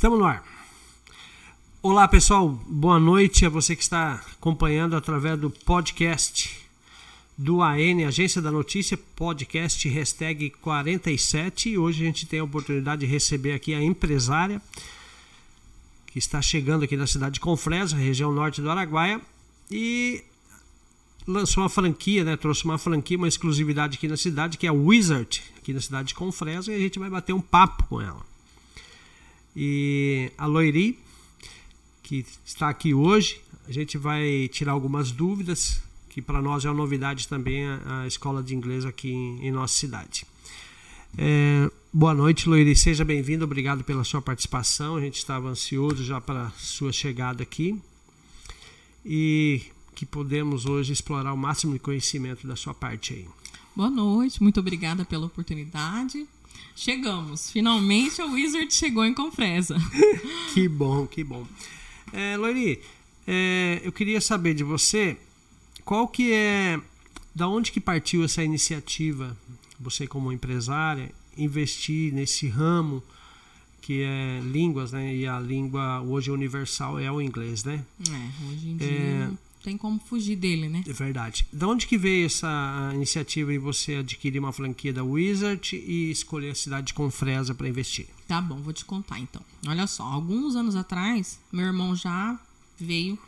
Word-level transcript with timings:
Estamos 0.00 0.18
no 0.18 0.24
ar. 0.24 0.42
Olá 1.82 2.08
pessoal, 2.08 2.48
boa 2.48 2.98
noite 2.98 3.44
a 3.44 3.50
você 3.50 3.76
que 3.76 3.82
está 3.82 4.14
acompanhando 4.32 4.96
através 4.96 5.38
do 5.38 5.50
podcast 5.50 6.58
do 7.36 7.60
AN, 7.62 8.06
Agência 8.08 8.40
da 8.40 8.50
Notícia, 8.50 8.96
podcast 8.96 9.86
hashtag 9.90 10.48
47. 10.62 11.76
Hoje 11.76 12.02
a 12.02 12.06
gente 12.06 12.24
tem 12.24 12.40
a 12.40 12.44
oportunidade 12.44 13.00
de 13.00 13.12
receber 13.12 13.52
aqui 13.52 13.74
a 13.74 13.82
empresária 13.82 14.62
que 16.06 16.18
está 16.18 16.40
chegando 16.40 16.84
aqui 16.84 16.96
na 16.96 17.06
cidade 17.06 17.34
de 17.34 17.40
Confresa, 17.40 17.94
região 17.94 18.32
norte 18.32 18.62
do 18.62 18.70
Araguaia, 18.70 19.20
e 19.70 20.24
lançou 21.26 21.62
uma 21.62 21.68
franquia, 21.68 22.24
né? 22.24 22.38
Trouxe 22.38 22.64
uma 22.64 22.78
franquia, 22.78 23.18
uma 23.18 23.28
exclusividade 23.28 23.98
aqui 23.98 24.08
na 24.08 24.16
cidade, 24.16 24.56
que 24.56 24.66
é 24.66 24.70
a 24.70 24.72
Wizard, 24.72 25.42
aqui 25.58 25.74
na 25.74 25.80
cidade 25.82 26.08
de 26.08 26.14
Confresa, 26.14 26.72
e 26.72 26.74
a 26.74 26.78
gente 26.78 26.98
vai 26.98 27.10
bater 27.10 27.34
um 27.34 27.40
papo 27.42 27.84
com 27.84 28.00
ela. 28.00 28.29
E 29.54 30.30
a 30.38 30.46
Loiri, 30.46 30.98
que 32.02 32.24
está 32.44 32.68
aqui 32.68 32.94
hoje, 32.94 33.40
a 33.68 33.72
gente 33.72 33.98
vai 33.98 34.48
tirar 34.48 34.72
algumas 34.72 35.12
dúvidas, 35.12 35.80
que 36.08 36.20
para 36.20 36.40
nós 36.42 36.64
é 36.64 36.68
uma 36.68 36.76
novidade 36.76 37.28
também 37.28 37.66
a, 37.66 38.02
a 38.02 38.06
escola 38.06 38.42
de 38.42 38.54
inglês 38.54 38.84
aqui 38.84 39.10
em, 39.10 39.46
em 39.46 39.50
nossa 39.50 39.74
cidade. 39.74 40.26
É, 41.18 41.70
boa 41.92 42.14
noite, 42.14 42.48
Loiri, 42.48 42.74
seja 42.76 43.04
bem-vindo, 43.04 43.44
obrigado 43.44 43.82
pela 43.82 44.04
sua 44.04 44.22
participação. 44.22 44.96
A 44.96 45.00
gente 45.00 45.18
estava 45.18 45.48
ansioso 45.48 46.04
já 46.04 46.20
para 46.20 46.50
sua 46.56 46.92
chegada 46.92 47.42
aqui 47.42 47.80
e 49.04 49.62
que 49.94 50.06
podemos 50.06 50.66
hoje 50.66 50.92
explorar 50.92 51.32
o 51.32 51.36
máximo 51.36 51.72
de 51.72 51.78
conhecimento 51.78 52.46
da 52.46 52.56
sua 52.56 52.72
parte 52.72 53.12
aí. 53.14 53.26
Boa 53.74 53.90
noite, 53.90 54.42
muito 54.42 54.60
obrigada 54.60 55.04
pela 55.04 55.26
oportunidade. 55.26 56.26
Chegamos, 56.80 57.50
finalmente 57.50 58.22
a 58.22 58.24
Wizard 58.24 58.72
chegou 58.72 59.04
em 59.04 59.12
Confresa. 59.12 59.76
que 60.54 60.66
bom, 60.66 61.06
que 61.06 61.22
bom. 61.22 61.46
É, 62.10 62.38
Loiri, 62.38 62.80
é, 63.26 63.82
eu 63.84 63.92
queria 63.92 64.18
saber 64.18 64.54
de 64.54 64.64
você 64.64 65.18
qual 65.84 66.08
que 66.08 66.32
é, 66.32 66.80
da 67.34 67.46
onde 67.46 67.70
que 67.70 67.80
partiu 67.80 68.24
essa 68.24 68.42
iniciativa, 68.42 69.36
você 69.78 70.06
como 70.06 70.32
empresária, 70.32 71.12
investir 71.36 72.14
nesse 72.14 72.48
ramo 72.48 73.02
que 73.82 74.02
é 74.02 74.40
línguas, 74.42 74.92
né? 74.92 75.14
E 75.14 75.26
a 75.26 75.38
língua 75.38 76.00
hoje 76.00 76.30
universal 76.30 76.98
é 76.98 77.12
o 77.12 77.20
inglês, 77.20 77.62
né? 77.62 77.84
É, 78.08 78.46
hoje 78.48 78.68
em 78.70 78.76
dia 78.78 78.88
é, 78.88 79.30
tem 79.62 79.76
como 79.76 80.00
fugir 80.00 80.36
dele, 80.36 80.68
né? 80.68 80.82
É 80.86 80.92
verdade. 80.92 81.46
Da 81.52 81.68
onde 81.68 81.86
que 81.86 81.98
veio 81.98 82.26
essa 82.26 82.90
iniciativa 82.94 83.52
de 83.52 83.58
você 83.58 83.96
adquirir 83.96 84.38
uma 84.38 84.52
franquia 84.52 84.92
da 84.92 85.04
Wizard 85.04 85.76
e 85.76 86.10
escolher 86.10 86.50
a 86.50 86.54
cidade 86.54 86.88
de 86.88 86.94
Confresa 86.94 87.54
para 87.54 87.68
investir? 87.68 88.06
Tá 88.26 88.40
bom, 88.40 88.60
vou 88.60 88.72
te 88.72 88.84
contar 88.84 89.18
então. 89.18 89.42
Olha 89.66 89.86
só, 89.86 90.04
alguns 90.04 90.56
anos 90.56 90.76
atrás, 90.76 91.38
meu 91.52 91.66
irmão 91.66 91.94
já 91.94 92.38
veio, 92.78 93.18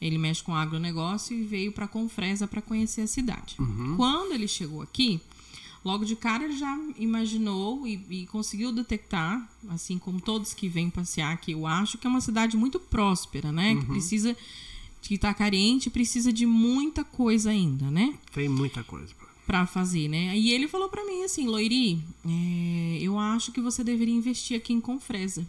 ele 0.00 0.18
mexe 0.18 0.42
com 0.42 0.54
agronegócio 0.54 1.36
e 1.36 1.44
veio 1.44 1.72
para 1.72 1.86
Confresa 1.86 2.46
para 2.46 2.62
conhecer 2.62 3.02
a 3.02 3.06
cidade. 3.06 3.56
Uhum. 3.58 3.96
Quando 3.96 4.32
ele 4.32 4.48
chegou 4.48 4.82
aqui, 4.82 5.20
logo 5.84 6.04
de 6.04 6.16
cara 6.16 6.44
ele 6.44 6.56
já 6.56 6.78
imaginou 6.98 7.86
e, 7.86 8.04
e, 8.10 8.26
conseguiu 8.26 8.72
detectar, 8.72 9.48
assim 9.68 9.98
como 9.98 10.20
todos 10.20 10.54
que 10.54 10.68
vêm 10.68 10.90
passear 10.90 11.32
aqui, 11.32 11.52
eu 11.52 11.66
acho 11.66 11.98
que 11.98 12.06
é 12.06 12.10
uma 12.10 12.20
cidade 12.20 12.56
muito 12.56 12.78
próspera, 12.78 13.52
né? 13.52 13.72
Uhum. 13.72 13.80
Que 13.80 13.86
precisa, 13.86 14.36
que 15.00 15.14
está 15.14 15.32
carente, 15.32 15.90
precisa 15.90 16.32
de 16.32 16.46
muita 16.46 17.02
coisa 17.02 17.50
ainda, 17.50 17.90
né? 17.90 18.14
Tem 18.32 18.48
muita 18.48 18.84
coisa 18.84 19.14
para 19.46 19.66
fazer, 19.66 20.08
né? 20.08 20.38
E 20.38 20.52
ele 20.52 20.68
falou 20.68 20.88
para 20.88 21.04
mim 21.04 21.24
assim, 21.24 21.46
Loiri, 21.46 22.00
é, 22.24 22.98
eu 23.00 23.18
acho 23.18 23.50
que 23.50 23.60
você 23.60 23.82
deveria 23.82 24.14
investir 24.14 24.56
aqui 24.56 24.72
em 24.72 24.80
Confresa. 24.80 25.44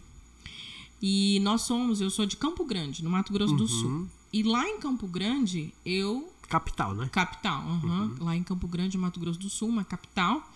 E 1.00 1.38
nós 1.40 1.62
somos, 1.62 2.00
eu 2.00 2.10
sou 2.10 2.26
de 2.26 2.36
Campo 2.36 2.64
Grande, 2.64 3.04
no 3.04 3.10
Mato 3.10 3.32
Grosso 3.32 3.52
uhum. 3.52 3.58
do 3.58 3.68
Sul. 3.68 4.08
E 4.32 4.42
lá 4.42 4.68
em 4.68 4.78
Campo 4.78 5.06
Grande, 5.06 5.72
eu 5.84 6.32
Capital, 6.48 6.94
né? 6.94 7.08
Capital, 7.10 7.62
uhum. 7.62 7.90
Uhum. 7.90 8.16
lá 8.20 8.36
em 8.36 8.42
Campo 8.42 8.68
Grande, 8.68 8.98
Mato 8.98 9.18
Grosso 9.18 9.38
do 9.38 9.48
Sul, 9.48 9.68
uma 9.68 9.84
capital. 9.84 10.46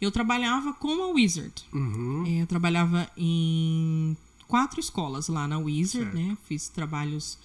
Eu 0.00 0.12
trabalhava 0.12 0.72
com 0.74 1.02
a 1.04 1.06
Wizard. 1.08 1.54
Uhum. 1.72 2.24
É, 2.26 2.42
eu 2.42 2.46
trabalhava 2.46 3.10
em 3.16 4.16
quatro 4.46 4.78
escolas 4.78 5.28
lá 5.28 5.48
na 5.48 5.56
Wizard, 5.58 6.04
certo. 6.04 6.14
né? 6.14 6.36
Fiz 6.46 6.68
trabalhos 6.68 7.38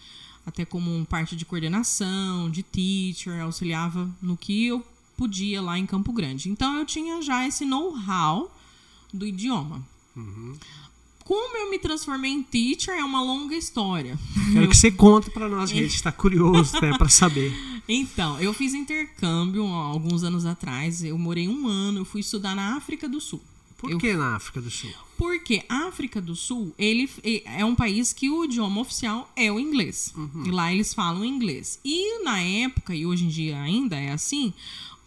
até 0.45 0.65
como 0.65 1.05
parte 1.05 1.35
de 1.35 1.45
coordenação, 1.45 2.49
de 2.49 2.63
teacher, 2.63 3.41
auxiliava 3.41 4.09
no 4.21 4.35
que 4.35 4.67
eu 4.67 4.85
podia 5.15 5.61
lá 5.61 5.77
em 5.77 5.85
Campo 5.85 6.11
Grande. 6.11 6.49
Então 6.49 6.77
eu 6.77 6.85
tinha 6.85 7.21
já 7.21 7.47
esse 7.47 7.65
know-how 7.65 8.53
do 9.13 9.25
idioma. 9.25 9.85
Uhum. 10.15 10.57
Como 11.23 11.57
eu 11.57 11.69
me 11.69 11.79
transformei 11.79 12.31
em 12.31 12.43
teacher 12.43 12.93
é 12.93 13.03
uma 13.03 13.21
longa 13.21 13.55
história. 13.55 14.19
Quero 14.51 14.67
que 14.67 14.75
você 14.75 14.91
conte 14.91 15.31
para 15.31 15.47
nós, 15.47 15.71
a 15.71 15.73
gente 15.73 15.95
está 15.95 16.11
curioso 16.11 16.73
né, 16.81 16.97
para 16.97 17.09
saber. 17.09 17.53
Então, 17.85 18.39
eu 18.39 18.53
fiz 18.53 18.73
intercâmbio 18.73 19.65
alguns 19.65 20.23
anos 20.23 20.45
atrás. 20.45 21.03
Eu 21.03 21.17
morei 21.17 21.49
um 21.49 21.67
ano, 21.67 21.99
eu 21.99 22.05
fui 22.05 22.21
estudar 22.21 22.55
na 22.55 22.77
África 22.77 23.09
do 23.09 23.19
Sul. 23.19 23.41
Por 23.83 23.91
eu... 23.91 23.97
que 23.97 24.13
na 24.13 24.37
África 24.37 24.61
do 24.61 24.71
Sul? 24.71 24.89
Porque 25.17 25.61
a 25.67 25.87
África 25.87 26.21
do 26.21 26.37
Sul, 26.37 26.73
ele 26.79 27.09
é 27.43 27.65
um 27.65 27.75
país 27.75 28.13
que 28.13 28.29
o 28.29 28.45
idioma 28.45 28.79
oficial 28.79 29.29
é 29.35 29.51
o 29.51 29.59
inglês. 29.59 30.13
Uhum. 30.15 30.45
E 30.47 30.51
lá 30.51 30.71
eles 30.71 30.93
falam 30.93 31.25
inglês. 31.25 31.81
E 31.83 32.23
na 32.23 32.39
época, 32.39 32.95
e 32.95 33.05
hoje 33.05 33.25
em 33.25 33.27
dia 33.27 33.61
ainda 33.61 33.97
é 33.97 34.13
assim, 34.13 34.53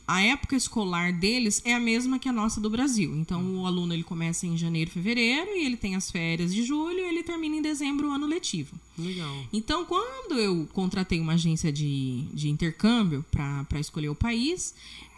a 0.07 0.21
época 0.21 0.55
escolar 0.55 1.11
deles 1.11 1.63
é 1.65 1.73
a 1.73 1.81
mesma 1.81 2.19
que 2.19 2.29
a 2.29 2.33
nossa 2.33 2.61
do 2.61 2.69
Brasil. 2.69 3.17
Então, 3.17 3.63
o 3.63 3.67
aluno 3.67 3.95
ele 3.95 4.05
começa 4.05 4.47
em 4.47 4.59
janeiro, 4.59 4.91
fevereiro, 4.91 5.51
e 5.57 5.65
ele 5.65 5.77
tem 5.77 5.97
as 5.97 6.11
férias 6.11 6.55
de 6.55 6.63
julho, 6.63 6.99
e 6.99 7.09
ele 7.09 7.23
termina 7.23 7.57
em 7.57 7.63
dezembro 7.63 8.09
o 8.09 8.13
ano 8.13 8.27
letivo. 8.27 8.79
Legal. 8.99 9.45
Então, 9.55 9.87
quando 9.87 10.39
eu 10.39 10.69
contratei 10.75 11.19
uma 11.19 11.33
agência 11.33 11.73
de, 11.73 12.27
de 12.35 12.51
intercâmbio 12.51 13.25
para 13.31 13.81
escolher 13.81 14.11
o 14.11 14.15
país, 14.15 14.75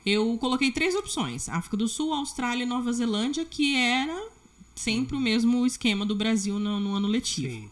eu 0.08 0.36
coloquei 0.38 0.70
três 0.70 0.94
opções: 0.94 1.48
África 1.48 1.76
do 1.76 1.88
Sul, 1.88 2.12
Austrália 2.12 2.62
e 2.62 2.66
Nova 2.66 2.92
Zelândia, 2.92 3.44
que 3.44 3.76
era 3.76 4.28
sempre 4.74 5.16
o 5.16 5.20
mesmo 5.20 5.66
esquema 5.66 6.06
do 6.06 6.14
Brasil 6.14 6.58
no, 6.58 6.80
no 6.80 6.94
ano 6.94 7.08
letivo. 7.08 7.48
Sim. 7.48 7.70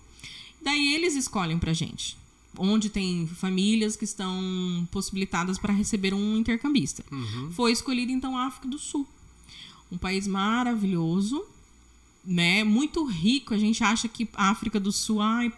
Daí 0.62 0.94
eles 0.94 1.14
escolhem 1.14 1.58
pra 1.58 1.72
gente 1.72 2.16
onde 2.58 2.88
tem 2.88 3.26
famílias 3.26 3.96
que 3.96 4.04
estão 4.04 4.88
possibilitadas 4.90 5.58
para 5.58 5.72
receber 5.72 6.14
um 6.14 6.36
intercambista. 6.36 7.04
Uhum. 7.10 7.50
Foi 7.52 7.72
escolhido 7.72 8.12
então 8.12 8.36
a 8.36 8.46
África 8.46 8.68
do 8.68 8.78
Sul, 8.78 9.06
um 9.90 9.98
país 9.98 10.26
maravilhoso, 10.26 11.44
né, 12.26 12.64
muito 12.64 13.04
rico. 13.04 13.54
A 13.54 13.58
gente 13.58 13.82
acha 13.84 14.08
que 14.08 14.28
a 14.34 14.50
África 14.50 14.80
do 14.80 14.90
Sul, 14.90 15.20
ai, 15.20 15.52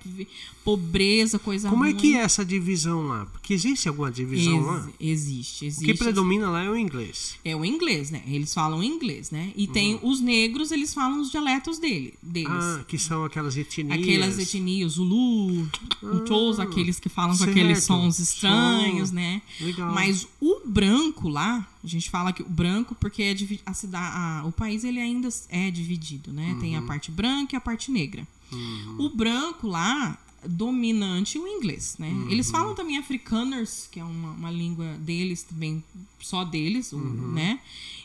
pobreza, 0.62 1.38
coisa 1.38 1.70
Como 1.70 1.84
ruim. 1.84 1.94
é 1.94 1.98
que 1.98 2.14
é 2.14 2.20
essa 2.20 2.44
divisão 2.44 3.06
lá? 3.06 3.26
Porque 3.26 3.54
existe 3.54 3.88
alguma 3.88 4.10
divisão 4.10 4.56
Ex 4.58 4.66
lá? 4.66 4.90
Existe, 5.00 5.64
existe. 5.64 5.82
O 5.82 5.86
que 5.86 5.94
predomina 5.94 6.50
lá 6.50 6.62
é 6.62 6.68
o 6.68 6.76
inglês. 6.76 7.36
É 7.42 7.56
o 7.56 7.64
inglês, 7.64 8.10
né? 8.10 8.22
Eles 8.26 8.52
falam 8.52 8.82
inglês, 8.82 9.30
né? 9.30 9.50
E 9.56 9.66
tem 9.66 9.94
uhum. 9.94 10.10
os 10.10 10.20
negros, 10.20 10.70
eles 10.70 10.92
falam 10.92 11.22
os 11.22 11.30
dialetos 11.30 11.78
dele, 11.78 12.12
deles. 12.22 12.50
Ah, 12.50 12.84
que 12.86 12.98
são 12.98 13.24
aquelas 13.24 13.56
etnias. 13.56 13.98
Aquelas 13.98 14.38
etnias, 14.38 14.92
Zulu, 14.92 15.66
ah, 16.04 16.62
aqueles 16.62 17.00
que 17.00 17.08
falam 17.08 17.34
certo. 17.34 17.52
com 17.52 17.58
aqueles 17.58 17.84
sons 17.84 18.18
estranhos, 18.18 19.08
Som. 19.08 19.14
né? 19.14 19.40
Legal. 19.60 19.94
Mas 19.94 20.28
o 20.38 20.57
branco 20.68 21.28
lá, 21.28 21.68
a 21.82 21.86
gente 21.86 22.10
fala 22.10 22.32
que 22.32 22.42
o 22.42 22.48
branco 22.48 22.94
porque 22.94 23.22
é 23.22 23.36
a 23.66 23.74
cidade, 23.74 24.16
a, 24.16 24.44
o 24.46 24.52
país 24.52 24.84
ele 24.84 25.00
ainda 25.00 25.28
é 25.48 25.70
dividido, 25.70 26.32
né? 26.32 26.52
Uhum. 26.52 26.60
Tem 26.60 26.76
a 26.76 26.80
uhum. 26.80 26.86
parte 26.86 27.10
branca 27.10 27.54
e 27.54 27.56
a 27.56 27.60
parte 27.60 27.90
negra. 27.90 28.26
Uhum. 28.52 28.96
O 28.98 29.10
branco 29.10 29.66
lá 29.66 30.18
dominante 30.46 31.38
o 31.38 31.46
inglês, 31.46 31.96
né? 31.98 32.08
Uhum. 32.08 32.30
Eles 32.30 32.50
falam 32.50 32.74
também 32.74 32.96
afrikaners, 32.96 33.88
que 33.90 33.98
é 33.98 34.04
uma, 34.04 34.30
uma 34.32 34.50
língua 34.50 34.96
deles 34.98 35.42
também, 35.42 35.82
só 36.20 36.44
deles, 36.44 36.92
uhum. 36.92 37.32
né? 37.32 37.60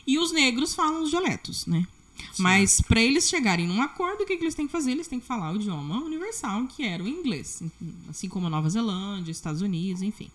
E 0.06 0.18
os 0.18 0.32
negros 0.32 0.74
falam 0.74 1.02
os 1.02 1.10
dialetos, 1.10 1.66
né? 1.66 1.86
Certo. 2.16 2.42
Mas 2.42 2.80
para 2.80 3.00
eles 3.00 3.28
chegarem 3.28 3.66
num 3.66 3.82
acordo, 3.82 4.22
o 4.22 4.26
que, 4.26 4.36
que, 4.36 4.44
eles 4.44 4.54
têm 4.54 4.66
que 4.66 4.72
fazer? 4.72 4.92
Eles 4.92 5.08
têm 5.08 5.20
que 5.20 5.26
falar 5.26 5.52
o 5.52 5.56
idioma 5.56 6.02
universal, 6.02 6.66
que 6.66 6.82
era 6.82 7.02
o 7.02 7.08
inglês, 7.08 7.62
assim 8.08 8.28
como 8.28 8.46
a 8.46 8.50
Nova 8.50 8.68
Zelândia, 8.68 9.30
Estados 9.30 9.62
Unidos, 9.62 10.02
enfim. 10.02 10.30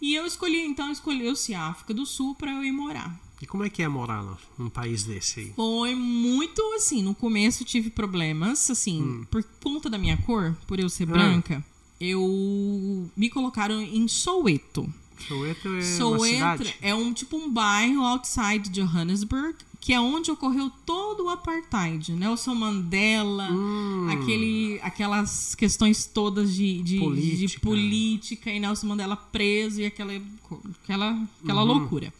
E 0.00 0.14
eu 0.14 0.26
escolhi, 0.26 0.60
então, 0.64 0.90
escolheu-se 0.90 1.54
a 1.54 1.66
África 1.68 1.92
do 1.92 2.06
Sul 2.06 2.34
para 2.34 2.52
eu 2.52 2.64
ir 2.64 2.72
morar. 2.72 3.18
E 3.40 3.46
como 3.46 3.64
é 3.64 3.70
que 3.70 3.82
é 3.82 3.88
morar 3.88 4.24
num 4.56 4.68
país 4.68 5.04
desse 5.04 5.40
aí? 5.40 5.52
Foi 5.54 5.94
muito 5.94 6.60
assim. 6.74 7.02
No 7.02 7.14
começo 7.14 7.64
tive 7.64 7.90
problemas, 7.90 8.68
assim, 8.70 9.02
hum. 9.02 9.26
por 9.30 9.44
conta 9.62 9.88
da 9.88 9.96
minha 9.96 10.16
cor, 10.16 10.56
por 10.66 10.80
eu 10.80 10.88
ser 10.88 11.04
ah. 11.04 11.12
branca, 11.12 11.64
eu 12.00 13.08
me 13.16 13.30
colocaram 13.30 13.80
em 13.80 14.08
Soweto. 14.08 14.92
Soweto 15.26 15.76
é 15.76 15.82
Soweto 15.82 16.22
uma 16.22 16.56
cidade? 16.56 16.76
é 16.80 16.94
um 16.94 17.12
tipo 17.12 17.36
um 17.36 17.50
bairro 17.50 18.02
outside 18.02 18.68
Johannesburg, 18.70 19.56
que 19.80 19.92
é 19.92 20.00
onde 20.00 20.30
ocorreu 20.30 20.70
todo 20.84 21.24
o 21.24 21.28
apartheid. 21.28 22.12
Nelson 22.12 22.54
Mandela, 22.54 23.50
hum. 23.50 24.08
aquele, 24.10 24.80
aquelas 24.82 25.54
questões 25.54 26.04
todas 26.06 26.52
de, 26.54 26.82
de, 26.82 26.98
política. 26.98 27.46
de 27.46 27.60
política 27.60 28.50
e 28.50 28.60
Nelson 28.60 28.88
Mandela 28.88 29.16
preso 29.16 29.80
e 29.80 29.86
aquela, 29.86 30.12
aquela, 30.82 31.28
aquela 31.42 31.62
uhum. 31.62 31.68
loucura. 31.68 32.12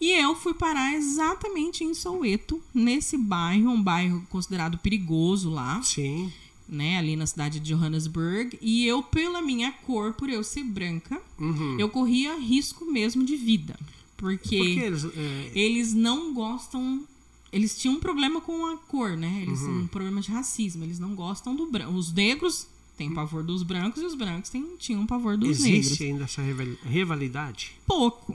E 0.00 0.10
eu 0.10 0.34
fui 0.34 0.52
parar 0.54 0.94
exatamente 0.94 1.84
em 1.84 1.94
Soweto, 1.94 2.60
nesse 2.74 3.16
bairro, 3.16 3.70
um 3.70 3.80
bairro 3.80 4.26
considerado 4.30 4.78
perigoso 4.78 5.50
lá. 5.50 5.80
Sim. 5.82 6.32
né, 6.68 6.96
ali 6.96 7.14
na 7.16 7.26
cidade 7.26 7.60
de 7.60 7.74
Johannesburg, 7.74 8.58
e 8.62 8.86
eu, 8.86 9.02
pela 9.02 9.42
minha 9.42 9.70
cor, 9.70 10.14
por 10.14 10.30
eu 10.30 10.42
ser 10.42 10.64
branca, 10.64 11.20
uhum. 11.38 11.76
eu 11.78 11.88
corria 11.90 12.34
risco 12.38 12.84
mesmo 12.86 13.22
de 13.24 13.36
vida. 13.36 13.78
Porque, 14.22 14.56
porque 14.56 14.80
eles, 14.80 15.04
é... 15.04 15.50
eles 15.52 15.92
não 15.92 16.32
gostam 16.32 17.04
eles 17.52 17.76
tinham 17.76 17.96
um 17.96 18.00
problema 18.00 18.40
com 18.40 18.66
a 18.66 18.78
cor, 18.78 19.16
né? 19.16 19.42
Eles 19.42 19.60
uhum. 19.60 19.80
um 19.80 19.86
problema 19.86 20.22
de 20.22 20.30
racismo. 20.30 20.84
Eles 20.84 20.98
não 20.98 21.14
gostam 21.14 21.54
do 21.54 21.66
branco. 21.66 21.92
Os 21.92 22.10
negros 22.10 22.66
têm 22.96 23.12
pavor 23.12 23.42
dos 23.42 23.62
brancos 23.62 24.00
e 24.00 24.06
os 24.06 24.14
brancos 24.14 24.48
têm, 24.48 24.76
tinham 24.78 25.04
pavor 25.06 25.36
dos 25.36 25.50
existe 25.50 25.68
negros. 25.68 25.86
Existe 25.86 26.04
ainda 26.04 26.24
essa 26.24 26.42
rivalidade? 26.88 27.72
Pouco. 27.86 28.34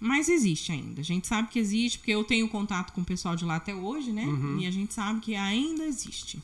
Mas 0.00 0.28
existe 0.28 0.72
ainda. 0.72 1.02
A 1.02 1.04
gente 1.04 1.26
sabe 1.26 1.48
que 1.48 1.58
existe, 1.58 1.98
porque 1.98 2.12
eu 2.12 2.24
tenho 2.24 2.48
contato 2.48 2.92
com 2.92 3.02
o 3.02 3.04
pessoal 3.04 3.34
de 3.34 3.44
lá 3.44 3.56
até 3.56 3.74
hoje, 3.74 4.12
né? 4.12 4.24
Uhum. 4.24 4.60
E 4.60 4.66
a 4.66 4.70
gente 4.70 4.94
sabe 4.94 5.20
que 5.20 5.34
ainda 5.34 5.84
existe. 5.84 6.40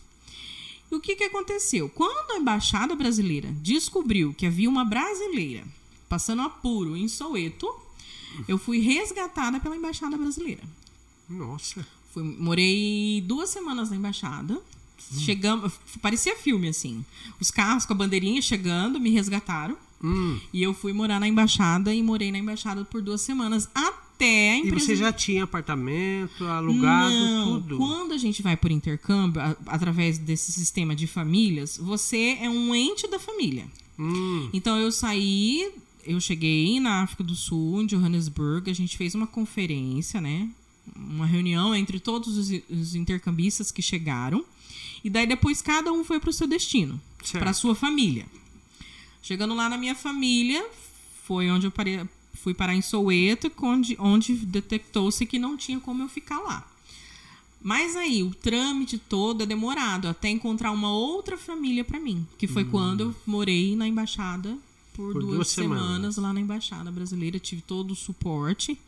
E 0.91 0.95
o 0.95 1.01
que, 1.01 1.17
que 1.17 1.25
aconteceu? 1.25 1.89
Quando 1.89 2.33
a 2.33 2.39
embaixada 2.39 2.95
brasileira 2.95 3.51
descobriu 3.63 4.35
que 4.35 4.45
havia 4.45 4.69
uma 4.69 4.85
brasileira 4.85 5.65
passando 6.11 6.43
apuro 6.43 6.95
em 6.95 7.09
Soweto, 7.09 7.67
eu 8.49 8.59
fui 8.59 8.79
resgatada 8.79 9.61
pela 9.61 9.77
embaixada 9.77 10.17
brasileira. 10.17 10.63
Nossa. 11.29 11.87
Fui, 12.13 12.23
morei 12.23 13.23
duas 13.27 13.51
semanas 13.51 13.91
na 13.91 13.97
embaixada. 13.97 14.55
Hum. 14.55 15.19
Chegamos, 15.19 15.73
parecia 16.01 16.37
filme 16.37 16.69
assim. 16.69 17.05
Os 17.41 17.51
carros 17.51 17.87
com 17.87 17.93
a 17.93 17.97
bandeirinha 17.97 18.41
chegando 18.43 19.01
me 19.01 19.11
resgataram. 19.11 19.77
Hum. 20.03 20.39
E 20.53 20.63
eu 20.63 20.75
fui 20.75 20.93
morar 20.93 21.21
na 21.21 21.29
embaixada 21.29 21.95
e 21.95 22.03
morei 22.03 22.33
na 22.33 22.39
embaixada 22.39 22.85
por 22.85 23.01
duas 23.01 23.21
semanas 23.21 23.69
até 23.75 24.53
a 24.53 24.57
empresa. 24.57 24.77
E 24.77 24.81
você 24.81 24.97
já 24.97 25.13
tinha 25.13 25.45
apartamento 25.45 26.45
alugado, 26.45 27.15
Não, 27.15 27.61
tudo? 27.61 27.77
Quando 27.77 28.13
a 28.13 28.19
gente 28.19 28.43
vai 28.43 28.57
por 28.57 28.71
intercâmbio, 28.71 29.41
a, 29.41 29.57
através 29.67 30.19
desse 30.19 30.51
sistema 30.53 30.95
de 30.95 31.07
famílias, 31.07 31.79
você 31.79 32.39
é 32.41 32.51
um 32.51 32.75
ente 32.75 33.09
da 33.09 33.19
família. 33.19 33.67
Hum. 33.99 34.49
Então 34.53 34.77
eu 34.79 34.91
saí, 34.91 35.73
eu 36.05 36.21
cheguei 36.21 36.79
na 36.81 37.03
África 37.03 37.23
do 37.23 37.35
Sul, 37.35 37.83
em 37.83 37.87
Johannesburg, 37.87 38.71
a 38.71 38.75
gente 38.75 38.97
fez 38.97 39.15
uma 39.15 39.27
conferência, 39.27 40.21
né? 40.21 40.51
uma 40.97 41.27
reunião 41.27 41.75
entre 41.75 42.01
todos 42.01 42.37
os, 42.37 42.51
os 42.71 42.95
intercambistas 42.95 43.71
que 43.71 43.83
chegaram. 43.83 44.45
E 45.05 45.11
daí 45.11 45.27
depois 45.27 45.61
cada 45.61 45.93
um 45.93 46.05
foi 46.05 46.21
para 46.21 46.31
o 46.31 46.33
seu 46.33 46.47
destino, 46.47 47.01
para 47.33 47.51
a 47.51 47.55
sua 47.55 47.75
família. 47.75 48.27
Chegando 49.23 49.55
lá 49.55 49.69
na 49.69 49.77
minha 49.77 49.95
família, 49.95 50.65
foi 51.25 51.51
onde 51.51 51.67
eu 51.67 51.71
parei, 51.71 52.01
fui 52.35 52.55
parar 52.55 52.75
em 52.75 52.83
Soweto, 52.83 53.51
onde, 53.61 53.97
onde 53.99 54.35
detectou-se 54.35 55.27
que 55.27 55.39
não 55.39 55.57
tinha 55.57 55.81
como 55.81 56.03
eu 56.03 56.09
ficar 56.09 56.39
lá. 56.41 56.69
Mas 57.61 57.95
aí, 57.95 58.25
o 58.25 58.35
trâmite 58.35 58.99
todo 58.99 59.45
é 59.45 59.47
demorado 59.47 60.09
até 60.09 60.29
encontrar 60.29 60.73
uma 60.73 60.93
outra 60.93 61.37
família 61.37 61.85
para 61.85 62.01
mim, 62.01 62.27
que 62.37 62.49
foi 62.49 62.65
hum. 62.65 62.71
quando 62.71 63.01
eu 63.01 63.17
morei 63.25 63.77
na 63.77 63.87
embaixada 63.87 64.59
por, 64.93 65.13
por 65.13 65.23
duas, 65.23 65.35
duas 65.35 65.49
semanas. 65.49 65.83
semanas 65.83 66.17
lá 66.17 66.33
na 66.33 66.41
embaixada 66.41 66.91
brasileira, 66.91 67.39
tive 67.39 67.63
todo 67.63 67.93
o 67.93 67.97
suporte. 67.97 68.79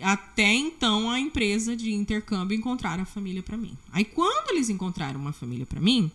Até 0.00 0.52
então, 0.52 1.10
a 1.10 1.18
empresa 1.18 1.76
de 1.76 1.92
intercâmbio 1.92 2.56
encontraram 2.56 3.02
a 3.02 3.06
família 3.06 3.42
para 3.42 3.56
mim. 3.56 3.76
Aí, 3.92 4.04
quando 4.04 4.50
eles 4.50 4.70
encontraram 4.70 5.20
uma 5.20 5.32
família 5.32 5.66
para 5.66 5.80
mim, 5.80 6.10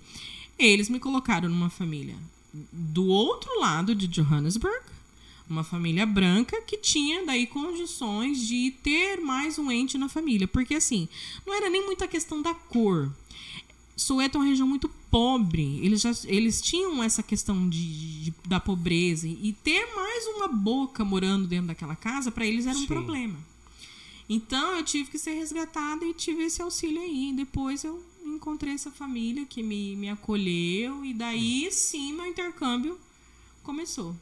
eles 0.57 0.89
me 0.89 0.99
colocaram 0.99 1.49
numa 1.49 1.69
família 1.69 2.15
do 2.71 3.05
outro 3.07 3.59
lado 3.59 3.93
de 3.93 4.07
Johannesburg, 4.07 4.79
uma 5.49 5.63
família 5.63 6.05
branca 6.05 6.61
que 6.61 6.77
tinha 6.77 7.25
daí 7.25 7.45
condições 7.45 8.47
de 8.47 8.71
ter 8.81 9.19
mais 9.19 9.59
um 9.59 9.71
ente 9.71 9.97
na 9.97 10.09
família, 10.09 10.47
porque 10.47 10.75
assim, 10.75 11.07
não 11.45 11.53
era 11.53 11.69
nem 11.69 11.85
muita 11.85 12.07
questão 12.07 12.41
da 12.41 12.53
cor. 12.53 13.11
Soweto 13.95 14.37
é 14.37 14.41
uma 14.41 14.47
região 14.47 14.67
muito 14.67 14.89
pobre, 15.09 15.79
eles 15.81 16.01
já 16.01 16.11
eles 16.25 16.61
tinham 16.61 17.01
essa 17.01 17.23
questão 17.23 17.69
de, 17.69 18.25
de 18.25 18.33
da 18.47 18.59
pobreza 18.59 19.27
e 19.27 19.53
ter 19.63 19.85
mais 19.95 20.25
uma 20.27 20.47
boca 20.49 21.05
morando 21.05 21.47
dentro 21.47 21.67
daquela 21.67 21.95
casa 21.95 22.29
para 22.31 22.45
eles 22.45 22.65
era 22.65 22.77
um 22.77 22.81
Sim. 22.81 22.87
problema. 22.87 23.37
Então 24.27 24.75
eu 24.75 24.83
tive 24.83 25.11
que 25.11 25.19
ser 25.19 25.33
resgatada 25.33 26.03
e 26.03 26.13
tive 26.13 26.43
esse 26.43 26.61
auxílio 26.61 27.01
aí. 27.01 27.31
Depois 27.35 27.83
eu 27.83 28.03
encontrei 28.25 28.73
essa 28.73 28.91
família 28.91 29.45
que 29.45 29.61
me, 29.61 29.95
me 29.95 30.09
acolheu 30.09 31.05
e 31.05 31.13
daí 31.13 31.71
sim 31.71 32.13
meu 32.13 32.25
intercâmbio 32.25 32.99
começou. 33.63 34.15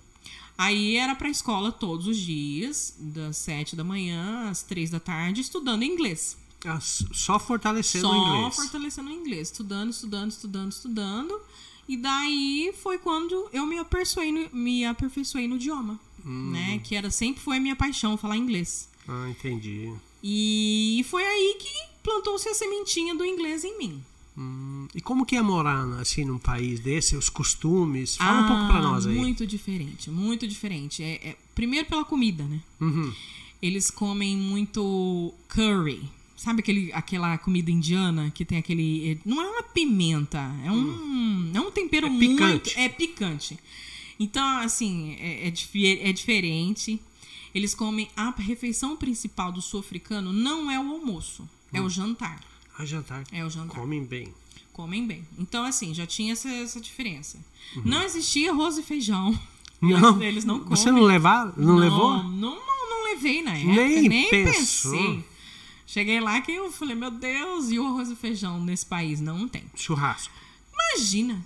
Aí 0.58 0.98
era 0.98 1.16
para 1.16 1.28
a 1.28 1.32
escola 1.32 1.72
todos 1.72 2.06
os 2.06 2.18
dias, 2.18 2.96
das 3.00 3.38
sete 3.38 3.76
da 3.76 3.84
manhã 3.84 4.50
às 4.50 4.62
três 4.62 4.90
da 4.90 5.00
tarde, 5.00 5.42
estudando 5.42 5.84
inglês. 5.84 6.38
Ah, 6.66 6.80
só 6.80 7.40
fortalecendo 7.40 8.08
só 8.08 8.14
o 8.14 8.16
inglês. 8.16 8.56
Só 8.56 8.62
fortalecendo 8.62 9.10
o 9.10 9.14
inglês, 9.14 9.48
estudando, 9.50 9.92
estudando, 9.92 10.32
estudando, 10.32 10.72
estudando. 10.72 11.42
E 11.88 11.98
daí 11.98 12.74
foi 12.82 12.98
quando 12.98 13.50
eu 13.52 13.66
me 13.66 13.78
aperfeiçoei 13.78 14.32
no, 14.32 14.50
me 14.56 14.86
aperfeiçoei 14.86 15.48
no 15.48 15.56
idioma, 15.56 16.00
hum. 16.26 16.52
né? 16.52 16.80
Que 16.80 16.96
era 16.96 17.12
sempre 17.12 17.42
foi 17.42 17.58
a 17.58 17.60
minha 17.60 17.76
paixão 17.76 18.18
falar 18.18 18.38
inglês. 18.38 18.90
Ah, 19.08 19.30
entendi. 19.30 19.94
E 20.24 21.06
foi 21.10 21.24
aí 21.24 21.58
que 21.60 22.02
plantou-se 22.02 22.48
a 22.48 22.54
sementinha 22.54 23.14
do 23.14 23.26
inglês 23.26 23.64
em 23.66 23.78
mim. 23.78 24.04
Hum, 24.36 24.88
e 24.96 25.02
como 25.02 25.26
que 25.26 25.36
é 25.36 25.42
morar 25.42 25.84
assim 26.00 26.26
num 26.26 26.40
país 26.40 26.80
desse, 26.80 27.16
os 27.16 27.30
costumes? 27.30 28.16
Fala 28.16 28.40
ah, 28.40 28.42
um 28.42 28.48
pouco 28.48 28.68
para 28.68 28.82
nós 28.82 29.06
aí. 29.06 29.16
Muito 29.16 29.46
diferente, 29.46 30.10
muito 30.10 30.48
diferente. 30.48 31.04
É, 31.04 31.30
é 31.30 31.38
primeiro 31.54 31.88
pela 31.88 32.06
comida, 32.06 32.44
né? 32.46 32.62
Uhum. 32.80 33.14
Eles 33.62 33.92
comem 33.92 34.36
muito 34.36 35.34
curry. 35.48 36.10
Sabe 36.44 36.60
aquele, 36.60 36.92
aquela 36.92 37.38
comida 37.38 37.72
indiana 37.72 38.30
que 38.30 38.44
tem 38.44 38.58
aquele. 38.58 39.18
Não 39.24 39.42
é 39.42 39.48
uma 39.48 39.64
pimenta, 39.64 40.40
é 40.66 40.70
um, 40.70 40.76
hum. 40.76 41.52
é 41.56 41.62
um 41.62 41.72
tempero 41.72 42.08
é 42.08 42.10
muito. 42.10 42.36
Picante. 42.36 42.78
É 42.78 42.90
picante. 42.90 43.58
Então, 44.20 44.58
assim, 44.58 45.16
é, 45.22 45.48
é, 45.48 46.10
é 46.10 46.12
diferente. 46.12 47.02
Eles 47.56 47.74
comem 47.74 48.10
a 48.14 48.30
refeição 48.32 48.98
principal 48.98 49.54
do 49.54 49.62
sul-africano 49.62 50.34
não 50.34 50.70
é 50.70 50.78
o 50.78 50.92
almoço, 50.92 51.44
hum. 51.44 51.48
é 51.72 51.80
o 51.80 51.86
hum. 51.86 51.90
jantar. 51.90 52.42
Ah, 52.78 52.84
jantar. 52.84 53.24
É 53.32 53.46
o 53.46 53.50
jantar. 53.50 53.80
Comem 53.80 54.04
bem. 54.04 54.28
Comem 54.74 55.08
bem. 55.08 55.26
Então, 55.40 55.64
assim, 55.64 55.94
já 55.94 56.06
tinha 56.06 56.34
essa, 56.34 56.50
essa 56.50 56.82
diferença. 56.82 57.38
Uhum. 57.78 57.84
Não 57.86 58.04
existia 58.04 58.52
arroz 58.52 58.78
e 58.78 58.84
feijão. 58.84 59.40
Não. 59.80 60.22
Eles 60.22 60.44
não 60.44 60.60
comem. 60.60 60.76
Você 60.76 60.92
não 60.92 61.04
levar, 61.04 61.58
não, 61.58 61.68
não 61.68 61.76
levou? 61.76 62.12
Não, 62.12 62.30
não, 62.30 62.90
não 62.90 63.04
levei 63.04 63.44
na 63.44 63.58
época. 63.58 63.74
Nem, 63.74 64.08
nem 64.08 64.30
pensei. 64.30 65.24
Cheguei 65.86 66.20
lá 66.20 66.42
que 66.42 66.52
eu 66.52 66.72
falei, 66.72 66.96
meu 66.96 67.12
Deus, 67.12 67.70
e 67.70 67.80
o 67.80 67.88
arroz 67.88 68.10
e 68.10 68.16
feijão 68.16 68.64
nesse 68.64 68.86
país? 68.86 69.20
Não 69.20 69.48
tem. 69.48 69.64
Churrasco. 69.76 70.34
Imagina. 70.74 71.44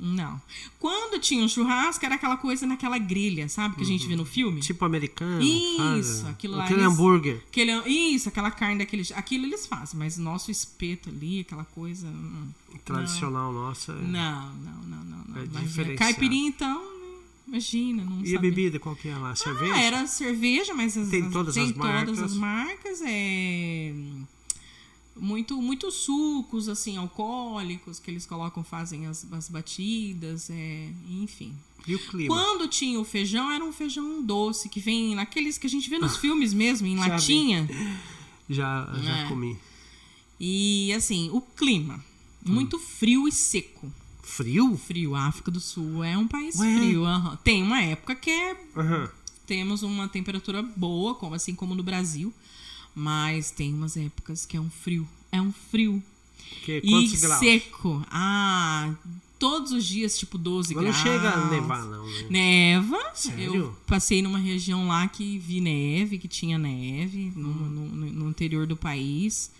Não. 0.00 0.40
Quando 0.78 1.20
tinha 1.20 1.42
um 1.42 1.48
churrasco, 1.48 2.04
era 2.06 2.14
aquela 2.14 2.36
coisa 2.36 2.64
naquela 2.64 2.98
grelha, 2.98 3.48
sabe? 3.48 3.74
Que 3.74 3.82
a 3.82 3.86
gente 3.86 4.06
vê 4.06 4.14
no 4.14 4.24
filme. 4.24 4.60
Tipo 4.60 4.84
americano. 4.84 5.42
Isso, 5.42 6.24
aquilo 6.28 6.56
lá. 6.56 6.64
Aquele 6.64 6.82
eles, 6.82 6.92
hambúrguer. 6.92 7.42
Aquele, 7.48 7.72
isso, 7.88 8.28
aquela 8.28 8.50
carne 8.50 8.78
daquele. 8.78 9.04
Aquilo 9.14 9.44
eles 9.44 9.66
fazem, 9.66 9.98
mas 9.98 10.16
nosso 10.16 10.52
espeto 10.52 11.08
ali, 11.08 11.40
aquela 11.40 11.64
coisa. 11.64 12.06
Hum, 12.06 12.48
Tradicional 12.84 13.52
não. 13.52 13.62
nossa. 13.62 13.92
É... 13.92 13.94
Não, 13.96 14.54
não, 14.54 14.82
não, 14.84 15.04
não. 15.04 15.24
não. 15.26 15.42
É 15.42 15.46
diferente. 15.46 15.98
Caipirinha, 15.98 16.48
então. 16.48 16.87
Imagina, 17.48 18.04
não 18.04 18.22
E 18.24 18.36
a 18.36 18.40
bebida, 18.40 18.78
qual 18.78 18.94
que 18.94 19.08
é 19.08 19.16
lá? 19.16 19.34
Cerveja? 19.34 19.74
Ah, 19.74 19.80
era 19.80 20.06
cerveja, 20.06 20.74
mas 20.74 20.96
as, 20.96 21.08
tem 21.08 21.30
todas 21.30 21.54
tem 21.54 21.64
as 21.64 21.72
marcas. 21.72 22.04
todas 22.04 22.32
as 22.32 22.36
marcas. 22.36 23.02
É 23.02 23.92
muito 25.20 25.60
muitos 25.60 25.94
sucos 25.94 26.68
assim 26.68 26.96
alcoólicos 26.96 27.98
que 27.98 28.10
eles 28.10 28.24
colocam 28.24 28.62
fazem 28.62 29.06
as, 29.06 29.26
as 29.32 29.48
batidas 29.48 30.48
é, 30.48 30.92
enfim 31.08 31.54
e 31.86 31.94
o 31.94 31.98
clima 31.98 32.34
quando 32.34 32.68
tinha 32.68 33.00
o 33.00 33.04
feijão 33.04 33.50
era 33.50 33.64
um 33.64 33.72
feijão 33.72 34.22
doce 34.22 34.68
que 34.68 34.80
vem 34.80 35.14
naqueles 35.14 35.58
que 35.58 35.66
a 35.66 35.70
gente 35.70 35.90
vê 35.90 35.98
nos 35.98 36.16
filmes 36.18 36.54
mesmo 36.54 36.86
em 36.86 36.96
já 36.96 37.08
latinha 37.08 37.64
vi. 37.64 38.54
já 38.54 38.94
já 39.02 39.16
é. 39.18 39.28
comi 39.28 39.56
e 40.38 40.92
assim 40.92 41.30
o 41.32 41.40
clima 41.40 42.02
muito 42.44 42.76
hum. 42.76 42.80
frio 42.80 43.26
e 43.28 43.32
seco 43.32 43.92
frio 44.28 44.76
frio 44.76 45.14
a 45.14 45.26
África 45.26 45.50
do 45.50 45.60
Sul 45.60 46.04
é 46.04 46.16
um 46.16 46.28
país 46.28 46.58
Ué. 46.58 46.76
frio 46.76 47.04
uhum. 47.04 47.36
tem 47.42 47.62
uma 47.62 47.80
época 47.80 48.14
que 48.14 48.30
é 48.30 48.56
uhum. 48.76 49.08
temos 49.46 49.82
uma 49.82 50.08
temperatura 50.08 50.62
boa 50.62 51.14
como 51.14 51.34
assim 51.34 51.54
como 51.54 51.74
no 51.74 51.82
Brasil 51.82 52.32
mas 52.98 53.52
tem 53.52 53.72
umas 53.72 53.96
épocas 53.96 54.44
que 54.44 54.56
é 54.56 54.60
um 54.60 54.68
frio. 54.68 55.08
É 55.30 55.40
um 55.40 55.52
frio. 55.52 56.02
Que, 56.64 56.80
e 56.82 57.16
graus? 57.16 57.38
seco. 57.38 58.04
Ah, 58.10 58.92
todos 59.38 59.70
os 59.70 59.84
dias, 59.84 60.18
tipo 60.18 60.36
12 60.36 60.74
Mas 60.74 60.82
graus. 60.82 60.96
Não 60.96 61.04
chega 61.04 61.30
a 61.30 61.48
nevar, 61.48 61.84
não. 61.84 62.04
Né? 62.04 62.26
Neva. 62.28 62.98
Sério? 63.14 63.54
Eu 63.54 63.76
passei 63.86 64.20
numa 64.20 64.38
região 64.38 64.88
lá 64.88 65.06
que 65.06 65.38
vi 65.38 65.60
neve, 65.60 66.18
que 66.18 66.26
tinha 66.26 66.58
neve, 66.58 67.32
no, 67.36 67.48
hum. 67.48 67.68
no, 67.92 68.10
no, 68.10 68.30
interior 68.30 68.66
do 68.66 68.76
país. 68.76 69.52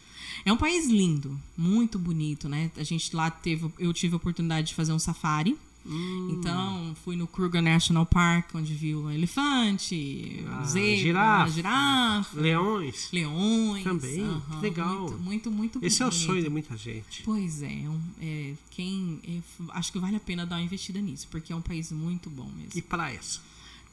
É 0.45 0.53
um 0.53 0.57
país 0.57 0.87
lindo, 0.87 1.39
muito 1.57 1.99
bonito, 1.99 2.49
né? 2.49 2.71
A 2.77 2.83
gente 2.83 3.15
lá 3.15 3.31
teve, 3.31 3.71
eu 3.79 3.93
tive 3.93 4.15
a 4.15 4.17
oportunidade 4.17 4.69
de 4.69 4.75
fazer 4.75 4.93
um 4.93 4.99
safari. 4.99 5.57
Hum. 5.87 6.29
Então, 6.33 6.95
fui 7.03 7.17
no 7.17 7.27
Kruger 7.27 7.63
National 7.63 8.05
Park, 8.05 8.55
onde 8.55 8.75
vi 8.75 8.95
o 8.95 9.11
elefante, 9.11 10.45
ah, 10.47 10.65
zebra, 10.65 10.97
girafa, 10.97 11.51
girafa, 11.51 12.41
leões. 12.41 13.09
Leões. 13.11 13.85
Também, 13.85 14.23
uh 14.23 14.43
-huh, 14.51 14.61
legal. 14.61 15.01
Muito, 15.01 15.19
muito, 15.19 15.51
muito 15.51 15.79
Esse 15.83 16.01
bonito. 16.01 16.15
é 16.15 16.19
o 16.19 16.27
sonho 16.27 16.43
de 16.43 16.51
muita 16.51 16.77
gente. 16.77 17.23
Pois 17.23 17.63
é, 17.63 17.73
é, 17.73 17.91
é 18.21 18.55
quem 18.71 19.19
é, 19.27 19.41
acho 19.71 19.91
que 19.91 19.99
vale 19.99 20.17
a 20.17 20.21
pena 20.21 20.45
dar 20.45 20.57
uma 20.57 20.63
investida 20.63 21.01
nisso, 21.01 21.27
porque 21.31 21.53
é 21.53 21.57
um 21.57 21.63
país 21.63 21.91
muito 21.91 22.29
bom 22.29 22.51
mesmo. 22.55 22.73
E 22.75 22.83
praias? 22.83 23.41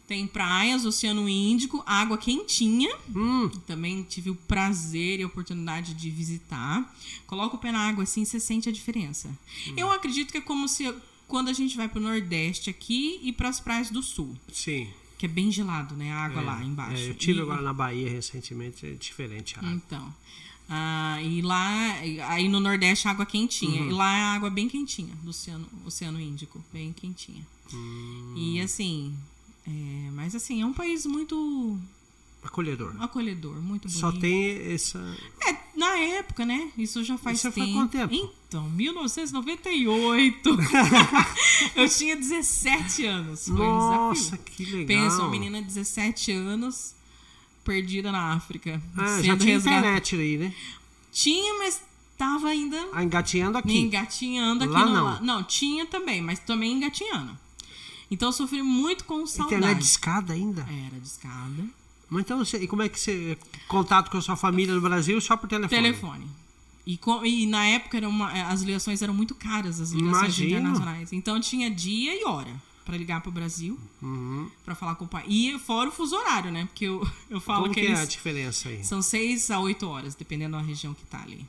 Tem 0.08 0.28
praias, 0.28 0.86
Oceano 0.86 1.28
Índico, 1.28 1.84
água 1.86 2.18
quentinha. 2.18 2.96
Hum. 3.16 3.50
Também 3.66 4.04
tive 4.04 4.30
o 4.30 4.36
prazer 4.36 5.20
e 5.20 5.24
a 5.24 5.28
oportunidade 5.28 5.96
de 5.96 6.10
visitar. 6.12 6.96
Coloca 7.26 7.56
o 7.56 7.60
pé 7.60 7.72
na 7.72 7.80
água 7.80 8.04
assim, 8.04 8.24
você 8.24 8.40
sente 8.40 8.70
a 8.70 8.72
diferença. 8.72 9.28
Hum. 9.68 9.74
Eu 9.76 9.92
acredito 9.92 10.32
que 10.32 10.38
é 10.38 10.42
como 10.42 10.68
se 10.68 10.94
quando 11.28 11.50
a 11.50 11.54
gente 11.54 11.76
vai 11.76 11.90
pro 11.90 12.00
Nordeste 12.00 12.70
aqui 12.70 13.20
e 13.24 13.34
para 13.34 13.50
as 13.50 13.60
praias 13.60 13.90
do 13.90 14.04
Sul. 14.04 14.38
Sim. 14.54 14.88
Que 15.18 15.26
é 15.26 15.30
bem 15.30 15.52
gelado, 15.52 15.96
né? 15.96 16.12
A 16.12 16.26
água 16.26 16.42
é, 16.42 16.46
lá 16.46 16.64
embaixo. 16.64 17.02
É, 17.02 17.10
eu 17.10 17.16
tive 17.16 17.40
e, 17.40 17.42
agora 17.42 17.62
na 17.62 17.74
Bahia 17.74 18.10
recentemente, 18.10 18.86
é 18.86 18.92
diferente 18.92 19.56
a 19.56 19.60
água. 19.60 19.72
Então. 19.72 20.14
Ah, 20.68 21.22
e 21.22 21.42
lá, 21.42 21.94
aí 22.28 22.48
no 22.48 22.60
Nordeste, 22.60 23.08
água 23.08 23.26
quentinha. 23.26 23.82
Uhum. 23.82 23.90
E 23.90 23.94
lá 23.94 24.18
é 24.18 24.22
água 24.36 24.50
bem 24.50 24.68
quentinha, 24.68 25.16
do 25.24 25.30
Oceano, 25.30 25.68
Oceano 25.86 26.20
Índico, 26.20 26.64
bem 26.74 26.92
quentinha. 26.92 27.46
Hum. 27.74 28.34
E 28.36 28.62
assim, 28.62 29.16
é, 29.68 30.12
mas 30.12 30.36
assim, 30.36 30.62
é 30.62 30.66
um 30.66 30.74
país 30.74 31.06
muito 31.06 31.80
acolhedor. 32.44 32.96
Acolhedor, 33.00 33.56
muito 33.62 33.88
bonito. 33.88 34.00
Só 34.00 34.12
tem 34.12 34.74
essa. 34.74 35.00
É, 35.48 35.56
na 35.76 35.98
época, 35.98 36.46
né? 36.46 36.72
Isso 36.78 37.04
já 37.04 37.18
faz 37.18 37.40
Isso 37.40 37.52
tempo. 37.52 37.66
foi 37.66 37.74
quanto 37.74 37.92
tempo? 37.92 38.14
Então, 38.14 38.70
1998. 38.70 40.50
eu 41.76 41.90
tinha 41.90 42.16
17 42.16 43.06
anos. 43.06 43.46
Foi 43.48 43.56
Nossa, 43.56 44.36
um 44.36 44.38
que 44.38 44.64
legal. 44.66 44.86
Pensa, 44.86 45.22
uma 45.22 45.30
menina 45.30 45.60
de 45.60 45.68
17 45.68 46.32
anos 46.32 46.96
perdida 47.64 48.12
na 48.12 48.34
África. 48.34 48.82
Ah, 48.96 49.22
já 49.22 49.36
tinha 49.36 49.56
internet 49.56 50.16
aí, 50.16 50.38
né? 50.38 50.54
Tinha, 51.12 51.58
mas 51.58 51.82
tava 52.18 52.48
ainda. 52.50 52.78
Ah, 52.94 53.04
engatinhando 53.04 53.58
aqui. 53.58 53.78
Engatinhando 53.78 54.64
aqui 54.64 54.74
Lá 54.74 54.86
no, 54.86 54.94
não. 54.94 55.22
Não, 55.22 55.44
tinha 55.44 55.86
também, 55.86 56.22
mas 56.22 56.40
também 56.40 56.74
engatinhando. 56.74 57.38
Então 58.10 58.30
eu 58.30 58.34
sofri 58.34 58.62
muito 58.62 59.04
com 59.06 59.26
saudade. 59.26 59.56
Internet 59.56 59.80
de 59.80 59.86
escada 59.86 60.34
ainda? 60.34 60.62
Era 60.62 61.00
de 61.00 61.08
escada. 61.08 61.64
Mas 62.10 62.22
então, 62.22 62.38
você, 62.38 62.58
e 62.58 62.68
como 62.68 62.84
é 62.84 62.90
que 62.90 63.00
você. 63.00 63.38
Contato 63.68 64.12
com 64.12 64.18
a 64.18 64.22
sua 64.22 64.36
família 64.36 64.74
no 64.74 64.82
Brasil 64.82 65.20
só 65.20 65.36
por 65.36 65.48
telefone? 65.50 65.82
Telefone. 65.82 66.28
E, 66.86 66.98
com, 66.98 67.26
e 67.26 67.48
na 67.48 67.66
época 67.66 67.98
era 67.98 68.08
uma, 68.08 68.32
as 68.48 68.62
ligações 68.62 69.02
eram 69.02 69.14
muito 69.14 69.34
caras, 69.34 69.80
as 69.80 69.92
ligações 69.92 70.22
Imagino. 70.22 70.50
internacionais. 70.50 71.14
Então 71.14 71.40
tinha 71.40 71.70
dia 71.70 72.16
e 72.16 72.24
hora 72.26 72.62
para 72.86 72.96
ligar 72.96 73.20
pro 73.22 73.32
Brasil, 73.32 73.80
uhum. 74.00 74.48
para 74.64 74.76
falar 74.76 74.94
com 74.94 75.06
o 75.06 75.08
pai. 75.08 75.26
E 75.28 75.58
fora 75.58 75.90
o 75.90 75.92
fuso 75.92 76.16
horário, 76.16 76.52
né? 76.52 76.66
Porque 76.66 76.86
eu, 76.86 77.06
eu 77.30 77.42
falo 77.42 77.64
Como 77.64 77.74
que, 77.74 77.82
que 77.82 77.88
eles, 77.88 78.00
é 78.00 78.04
a 78.04 78.06
diferença 78.06 78.70
aí? 78.70 78.84
São 78.84 79.02
seis 79.02 79.50
a 79.50 79.60
oito 79.60 79.88
horas, 79.88 80.14
dependendo 80.14 80.56
da 80.56 80.62
região 80.62 80.94
que 80.94 81.04
tá 81.06 81.22
ali. 81.24 81.46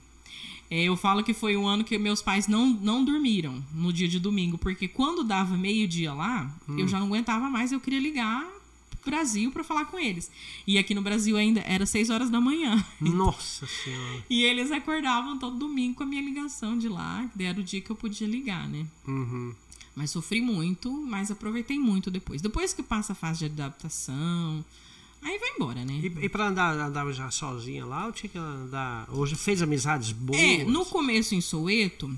É, 0.70 0.82
eu 0.85 0.96
falo 0.96 1.23
que 1.23 1.32
foi 1.32 1.56
um 1.56 1.66
ano 1.66 1.85
que 1.85 1.96
meus 1.99 2.20
pais 2.20 2.49
não, 2.49 2.68
não 2.68 3.04
dormiram 3.04 3.62
no 3.73 3.92
dia 3.92 4.08
de 4.08 4.18
domingo, 4.18 4.58
porque 4.58 4.88
quando 4.88 5.23
dava 5.23 5.56
meio-dia 5.56 6.12
lá, 6.12 6.52
Hum. 6.68 6.78
eu 6.78 6.88
já 6.88 6.99
não 6.99 7.06
aguentava 7.06 7.49
mais, 7.49 7.70
eu 7.73 7.78
queria 7.80 8.00
ligar 8.00 8.44
pro 9.00 9.11
Brasil 9.12 9.50
para 9.52 9.62
falar 9.62 9.85
com 9.85 9.99
eles. 9.99 10.30
E 10.66 10.76
aqui 10.78 10.92
no 10.94 11.02
Brasil 11.02 11.37
ainda 11.37 11.61
era 11.61 11.87
seis 11.87 12.11
horas 12.11 12.28
da 12.30 12.40
manhã. 12.40 12.85
Nossa 13.00 13.66
Senhora. 13.66 14.25
E 14.28 14.42
eles 14.42 14.73
acordavam 14.73 15.38
todo 15.38 15.56
domingo 15.56 15.94
com 15.96 16.02
a 16.02 16.06
minha 16.06 16.23
ligação 16.23 16.76
de 16.76 16.88
lá, 16.88 17.28
que 17.37 17.44
era 17.44 17.61
o 17.61 17.62
dia 17.62 17.80
que 17.80 17.90
eu 17.90 17.96
podia 17.96 18.26
ligar, 18.26 18.68
né? 18.68 18.85
Uhum. 19.06 19.54
Mas 19.94 20.11
sofri 20.11 20.40
muito, 20.42 20.90
mas 21.06 21.30
aproveitei 21.30 21.78
muito 21.78 22.11
depois. 22.11 22.42
Depois 22.42 22.75
que 22.75 22.82
passa 22.82 23.12
a 23.12 23.16
fase 23.16 23.38
de 23.38 23.44
adaptação, 23.46 24.64
aí 25.23 25.38
vai 25.38 25.50
embora, 25.56 25.85
né? 25.85 25.94
E, 25.94 26.25
e 26.25 26.28
pra 26.28 26.49
andar, 26.49 26.78
andava 26.78 27.12
já 27.12 27.30
sozinha 27.30 27.85
lá 27.85 28.06
ou 28.06 28.12
tinha 28.12 28.28
que 28.30 28.38
andar. 28.38 29.08
Hoje 29.11 29.35
fez 29.35 29.62
amizades 29.62 30.12
boas? 30.12 30.40
É, 30.40 30.64
no 30.64 30.85
começo 30.87 31.35
em 31.35 31.40
Soweto, 31.40 32.14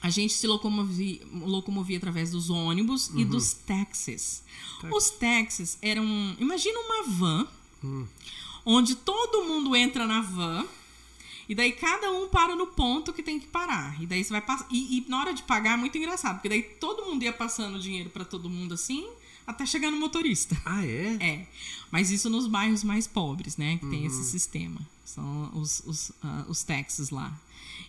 a 0.00 0.10
gente 0.10 0.34
se 0.34 0.46
locomovia, 0.46 1.20
locomovia 1.32 1.96
através 1.96 2.30
dos 2.30 2.50
ônibus 2.50 3.10
e 3.14 3.24
dos 3.24 3.52
táxis. 3.54 4.42
Os 4.92 5.10
táxis 5.10 5.78
eram. 5.80 6.04
Imagina 6.38 6.78
uma 6.78 7.02
van, 7.04 7.46
Hum. 7.82 8.06
onde 8.66 8.94
todo 8.94 9.44
mundo 9.44 9.74
entra 9.74 10.06
na 10.06 10.20
van. 10.20 10.66
E 11.46 11.54
daí 11.54 11.72
cada 11.72 12.10
um 12.10 12.28
para 12.28 12.56
no 12.56 12.66
ponto 12.68 13.12
que 13.12 13.22
tem 13.22 13.38
que 13.38 13.46
parar. 13.46 14.00
E 14.02 14.06
daí 14.06 14.24
você 14.24 14.30
vai 14.30 14.40
passar. 14.40 14.66
E, 14.70 14.98
e 14.98 15.04
na 15.10 15.20
hora 15.20 15.34
de 15.34 15.42
pagar 15.42 15.74
é 15.74 15.76
muito 15.76 15.96
engraçado, 15.98 16.36
porque 16.36 16.48
daí 16.48 16.62
todo 16.62 17.04
mundo 17.04 17.22
ia 17.22 17.32
passando 17.34 17.78
dinheiro 17.78 18.08
para 18.08 18.24
todo 18.24 18.48
mundo 18.48 18.72
assim, 18.72 19.06
até 19.46 19.66
chegar 19.66 19.90
no 19.90 19.98
motorista. 19.98 20.56
Ah, 20.64 20.84
é? 20.84 21.16
É. 21.20 21.46
Mas 21.90 22.10
isso 22.10 22.28
nos 22.30 22.46
bairros 22.46 22.82
mais 22.82 23.06
pobres, 23.06 23.56
né? 23.56 23.78
Que 23.78 23.86
tem 23.86 24.06
esse 24.06 24.24
sistema. 24.24 24.80
São 25.04 25.50
os, 25.54 25.80
os, 25.86 26.12
ah, 26.22 26.44
os 26.48 26.62
táxis 26.62 27.10
lá. 27.10 27.32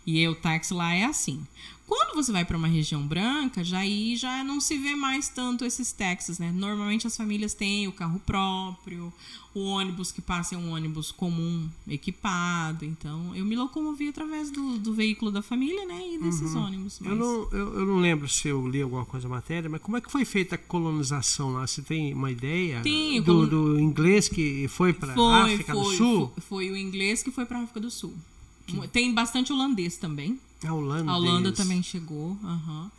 E 0.06 0.28
o 0.28 0.36
táxi 0.36 0.74
lá 0.74 0.94
é 0.94 1.06
assim. 1.06 1.46
Quando 1.88 2.16
você 2.16 2.32
vai 2.32 2.44
para 2.44 2.58
uma 2.58 2.68
região 2.68 3.06
branca, 3.06 3.64
já 3.64 3.80
aí 3.80 4.16
já 4.16 4.44
não 4.44 4.60
se 4.60 4.76
vê 4.78 4.96
mais 4.96 5.30
tanto 5.30 5.64
esses 5.64 5.92
táxis, 5.92 6.40
né? 6.40 6.52
Normalmente 6.52 7.06
as 7.06 7.16
famílias 7.16 7.54
têm 7.54 7.88
o 7.88 7.92
carro 7.92 8.20
próprio, 8.26 9.14
o 9.54 9.60
ônibus 9.66 10.12
que 10.12 10.20
passa 10.22 10.56
é 10.56 10.58
um 10.58 10.72
ônibus 10.72 11.12
comum, 11.12 11.70
equipado. 11.88 12.84
Então, 12.86 13.36
eu 13.36 13.46
me 13.46 13.56
locomovi 13.56 14.08
através 14.08 14.50
do, 14.50 14.80
do 14.80 14.94
veículo 14.94 15.32
da 15.32 15.42
família, 15.42 15.86
né? 15.86 16.02
E 16.14 16.18
desses 16.18 16.56
ônibus. 16.56 17.00
Eu, 17.02 17.16
não, 17.16 17.48
eu, 17.52 17.80
eu 17.80 17.86
não 17.86 17.98
lembro 17.98 18.28
se 18.28 18.48
eu 18.48 18.68
li 18.68 18.82
alguma 18.82 19.06
coisa 19.06 19.28
na 19.28 19.36
matéria, 19.36 19.70
mas 19.70 19.82
como 19.82 19.96
é 19.98 20.02
que 20.02 20.12
foi 20.12 20.26
feita 20.26 20.56
a 20.56 20.58
colonização 20.58 21.54
lá? 21.54 21.68
Você 21.68 21.82
tem 21.82 22.14
uma 22.14 22.32
ideia 22.32 22.82
Tem, 22.82 23.22
do, 23.22 23.26
colon- 23.26 23.48
do 23.48 23.80
inglês 23.80 24.28
que 24.28 24.68
foi 24.68 24.92
para 24.92 25.14
África 25.44 25.74
foi, 25.74 25.84
do 25.84 25.98
Sul? 25.98 26.32
Foi, 26.36 26.42
foi 26.42 26.72
o 26.72 26.78
inglês 26.78 27.22
que 27.22 27.32
foi 27.32 27.46
para 27.46 27.60
África 27.62 27.80
do 27.80 27.92
Sul. 27.92 28.16
Tem 28.92 29.14
bastante 29.14 29.54
holandês 29.54 29.98
também. 29.98 30.40
A 30.64 30.74
Holanda. 30.74 31.12
A 31.12 31.18
Holanda 31.18 31.52
também 31.52 31.84
chegou. 31.84 32.38
aham. 32.44 32.92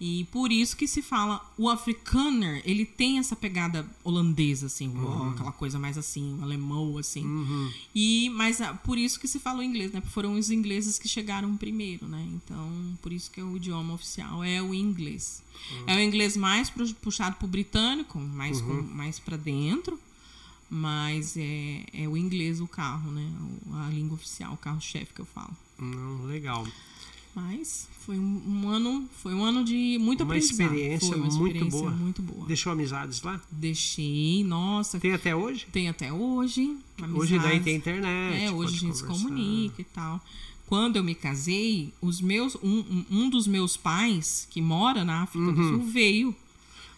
E 0.00 0.24
por 0.32 0.50
isso 0.50 0.78
que 0.78 0.88
se 0.88 1.02
fala 1.02 1.46
o 1.58 1.68
afrikaner, 1.68 2.62
ele 2.64 2.86
tem 2.86 3.18
essa 3.18 3.36
pegada 3.36 3.86
holandesa 4.02 4.64
assim, 4.64 4.88
uó, 4.96 5.28
aquela 5.28 5.52
coisa 5.52 5.78
mais 5.78 5.98
assim, 5.98 6.38
um 6.38 6.42
alemão 6.42 6.96
assim. 6.96 7.22
Uhum. 7.22 7.70
E 7.94 8.30
mas 8.30 8.62
ah, 8.62 8.72
por 8.72 8.96
isso 8.96 9.20
que 9.20 9.28
se 9.28 9.38
fala 9.38 9.58
o 9.58 9.62
inglês, 9.62 9.92
né? 9.92 10.00
Porque 10.00 10.14
foram 10.14 10.38
os 10.38 10.50
ingleses 10.50 10.98
que 10.98 11.06
chegaram 11.06 11.54
primeiro, 11.54 12.08
né? 12.08 12.26
Então, 12.32 12.98
por 13.02 13.12
isso 13.12 13.30
que 13.30 13.40
é 13.40 13.44
o 13.44 13.58
idioma 13.58 13.92
oficial 13.92 14.42
é 14.42 14.62
o 14.62 14.72
inglês. 14.72 15.42
É 15.86 15.94
o 15.94 16.00
inglês 16.00 16.34
mais 16.34 16.72
puxado 17.02 17.36
pro 17.36 17.46
britânico, 17.46 18.18
mais 18.18 18.62
com, 18.62 18.80
mais 18.80 19.18
para 19.18 19.36
dentro. 19.36 20.00
Mas 20.72 21.36
é, 21.36 21.84
é 21.92 22.08
o 22.08 22.16
inglês 22.16 22.60
o 22.60 22.66
carro, 22.68 23.10
né? 23.10 23.28
A 23.72 23.88
língua 23.90 24.14
oficial, 24.14 24.54
o 24.54 24.56
carro-chefe 24.56 25.12
que 25.12 25.20
eu 25.20 25.24
falo. 25.26 25.50
Não, 25.78 26.24
legal. 26.26 26.64
Mas 27.34 27.88
foi 28.00 28.18
um, 28.18 28.42
um 28.46 28.68
ano, 28.68 29.08
foi 29.22 29.34
um 29.34 29.42
ano 29.44 29.64
de 29.64 29.98
muita 30.00 30.24
Uma 30.24 30.36
experiência 30.36 31.08
Foi 31.08 31.16
uma 31.16 31.26
muito 31.26 31.46
experiência 31.46 31.78
boa. 31.80 31.90
muito 31.90 32.22
boa. 32.22 32.46
Deixou 32.46 32.72
amizades 32.72 33.22
lá? 33.22 33.40
Deixei, 33.50 34.42
nossa, 34.44 34.98
tem, 34.98 35.10
Tem 35.10 35.14
até 35.16 35.34
hoje? 35.36 35.66
até 35.88 36.12
hoje. 36.12 36.76
Hoje 37.14 37.30
daí 37.38 37.38
amizades. 37.38 37.64
tem 37.64 37.76
internet. 37.76 38.42
É, 38.44 38.50
hoje 38.50 38.76
a 38.76 38.78
gente 38.78 38.96
se 38.96 39.04
comunica 39.04 39.80
e 39.80 39.84
tal. 39.84 40.20
Quando 40.66 40.96
eu 40.96 41.04
me 41.04 41.14
casei, 41.16 41.92
os 42.00 42.20
meus, 42.20 42.54
um, 42.62 43.04
um- 43.10 43.28
dos 43.30 43.46
meus 43.48 43.76
pais, 43.76 44.46
que 44.50 44.60
mora 44.62 45.04
na 45.04 45.22
África 45.22 45.50
do 45.52 45.56
Sul, 45.68 45.82
veio 45.84 46.34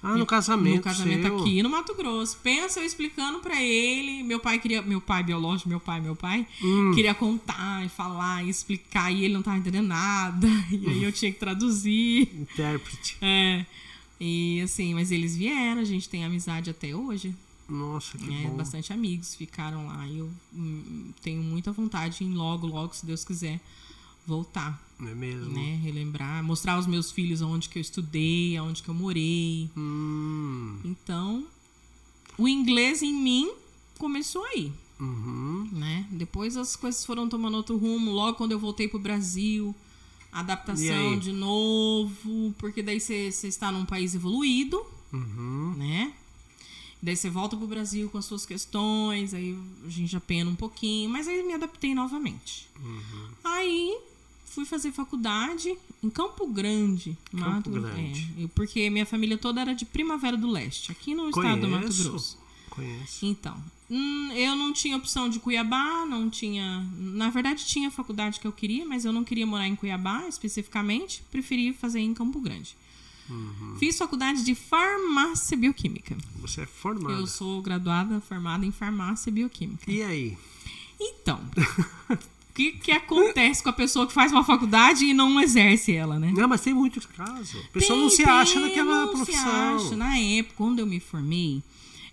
Ah, 0.03 0.17
no 0.17 0.27
casamento. 0.27 0.77
no 0.77 0.83
casamento 0.83 1.23
seu. 1.23 1.39
aqui 1.41 1.63
no 1.63 1.71
Mato 1.71 1.95
Grosso. 1.95 2.37
Pensa 2.43 2.81
eu 2.81 2.85
explicando 2.87 3.39
pra 3.39 3.63
ele, 3.63 4.23
meu 4.25 4.41
pai 4.41 4.59
queria, 4.59 4.83
meu 4.83 5.01
pai 5.01 5.23
biológico, 5.23 5.69
meu 5.69 5.79
pai, 5.79 6.01
meu 6.01 6.17
pai, 6.17 6.47
Hum. 6.63 6.93
queria 6.95 7.15
contar 7.15 7.85
e 7.87 7.89
falar 7.89 8.45
e 8.45 8.51
explicar 8.51 9.13
e 9.13 9.25
ele 9.25 9.35
não 9.35 9.43
tava 9.43 9.59
entendendo 9.59 9.87
nada. 9.87 10.49
E 10.73 10.89
aí 10.89 11.05
eu 11.05 11.13
tinha 11.13 11.31
que 11.33 11.39
traduzir. 11.39 12.23
Intérprete. 12.35 13.17
É. 13.23 13.65
E 14.21 14.61
assim, 14.63 14.95
mas 14.95 15.11
eles 15.13 15.37
vieram, 15.37 15.81
a 15.81 15.85
gente 15.85 16.09
tem 16.09 16.25
amizade 16.25 16.69
até 16.71 16.95
hoje. 16.95 17.35
Nossa, 17.69 18.19
que 18.19 18.25
É, 18.45 18.49
bom. 18.49 18.57
bastante 18.57 18.93
amigos 18.93 19.35
ficaram 19.35 19.87
lá. 19.87 20.07
E 20.07 20.19
eu 20.19 20.31
hum, 20.55 21.11
tenho 21.23 21.43
muita 21.43 21.73
vontade 21.73 22.25
em 22.25 22.33
logo, 22.35 22.67
logo, 22.67 22.93
se 22.95 23.07
Deus 23.07 23.25
quiser, 23.25 23.61
voltar, 24.27 24.81
Não 24.99 25.09
é 25.09 25.15
mesmo? 25.15 25.53
né? 25.53 25.81
Relembrar, 25.83 26.43
mostrar 26.45 26.75
aos 26.75 26.87
meus 26.87 27.11
filhos 27.11 27.43
aonde 27.43 27.69
que 27.69 27.79
eu 27.79 27.81
estudei, 27.83 28.57
aonde 28.57 28.83
que 28.83 28.89
eu 28.89 28.95
morei. 28.95 29.69
Hum, 29.77 30.79
Então, 30.85 31.45
o 32.39 32.49
inglês 32.49 33.03
em 33.03 33.13
mim 33.13 33.51
começou 33.99 34.45
aí, 34.45 34.73
uhum. 35.01 35.69
né? 35.73 36.07
Depois 36.11 36.57
as 36.57 36.77
coisas 36.77 37.05
foram 37.05 37.29
tomando 37.29 37.57
outro 37.57 37.77
rumo. 37.77 38.11
Logo 38.13 38.37
quando 38.39 38.53
eu 38.53 38.59
voltei 38.59 38.89
pro 38.89 38.99
Brasil, 38.99 39.75
adaptação 40.31 41.19
de 41.19 41.33
novo, 41.33 42.55
porque 42.59 42.83
daí 42.83 43.01
você 43.01 43.29
está 43.43 43.71
num 43.73 43.85
país 43.85 44.15
evoluído, 44.15 44.81
Uhum. 45.13 45.75
né? 45.77 46.15
Daí 47.03 47.17
você 47.17 47.29
volta 47.29 47.57
pro 47.57 47.67
Brasil 47.67 48.09
com 48.09 48.17
as 48.17 48.25
suas 48.25 48.47
questões, 48.47 49.35
aí 49.35 49.59
a 49.85 49.89
gente 49.91 50.11
já 50.11 50.21
pena 50.21 50.49
um 50.49 50.55
pouquinho, 50.55 51.11
mas 51.11 51.27
aí 51.27 51.43
me 51.43 51.53
adaptei 51.53 51.95
novamente. 51.97 52.69
Aí 53.43 53.99
fui 54.55 54.65
fazer 54.65 54.93
faculdade 54.93 55.77
em 56.03 56.11
Campo 56.11 56.47
Grande. 56.47 57.17
Campo 57.31 57.51
Mato, 57.51 57.71
Grande. 57.71 58.29
É, 58.39 58.47
porque 58.55 58.91
minha 58.91 59.07
família 59.07 59.39
toda 59.39 59.61
era 59.61 59.75
de 59.75 59.85
Primavera 59.85 60.37
do 60.37 60.51
Leste, 60.51 60.93
aqui 60.93 61.15
no 61.15 61.31
Conheço. 61.31 61.41
estado 61.41 61.61
do 61.61 61.69
Mato 61.69 61.95
Grosso. 61.95 62.39
Conheço. 62.69 63.27
Então, 63.27 63.57
hum, 63.91 64.31
eu 64.33 64.57
não 64.57 64.73
tinha 64.73 64.97
opção 64.97 65.29
de 65.29 65.39
Cuiabá, 65.39 66.07
não 66.07 66.31
tinha. 66.31 66.87
Na 66.97 67.31
verdade, 67.31 67.67
tinha 67.67 67.89
a 67.89 67.91
faculdade 67.91 68.41
que 68.41 68.47
eu 68.47 68.53
queria, 68.53 68.87
mas 68.87 69.05
eu 69.05 69.13
não 69.13 69.25
queria 69.25 69.47
morar 69.47 69.67
em 69.67 69.77
Cuiabá 69.77 70.27
especificamente, 70.29 71.23
preferi 71.31 71.73
fazer 71.73 72.01
em 72.01 72.15
Campo 72.15 72.41
Grande. 72.41 72.77
Uhum. 73.29 73.77
Fiz 73.79 73.97
faculdade 73.97 74.45
de 74.45 74.55
farmácia 74.55 75.57
bioquímica. 75.57 76.17
Você 76.41 76.63
é 76.63 76.67
formada? 76.67 77.15
Eu 77.15 77.27
sou 77.27 77.63
graduada, 77.63 78.21
formada 78.21 78.67
em 78.67 78.73
farmácia 78.73 79.31
bioquímica. 79.31 79.91
E 79.91 80.03
aí? 80.03 80.37
Então, 81.01 81.41
o 82.53 82.55
que, 82.55 82.73
que 82.73 82.93
acontece 82.93 83.63
com 83.63 83.71
a 83.71 83.73
pessoa 83.73 84.07
que 84.07 84.13
faz 84.13 84.31
uma 84.31 84.45
faculdade 84.45 85.07
e 85.07 85.15
não 85.15 85.41
exerce 85.41 85.93
ela, 85.93 86.19
né? 86.19 86.31
Não, 86.37 86.47
mas 86.47 86.61
tem 86.61 86.75
muitos 86.75 87.07
casos. 87.07 87.65
A 87.65 87.73
pessoa 87.73 87.97
tem, 87.97 88.03
não 88.03 88.11
se 88.11 88.17
tem, 88.19 88.27
acha 88.27 88.61
naquela 88.61 89.07
não 89.07 89.09
profissão. 89.09 89.79
Se 89.79 89.87
acha. 89.87 89.97
Na 89.97 90.19
época, 90.19 90.55
quando 90.59 90.79
eu 90.79 90.87
me 90.87 91.01
formei, 91.01 91.63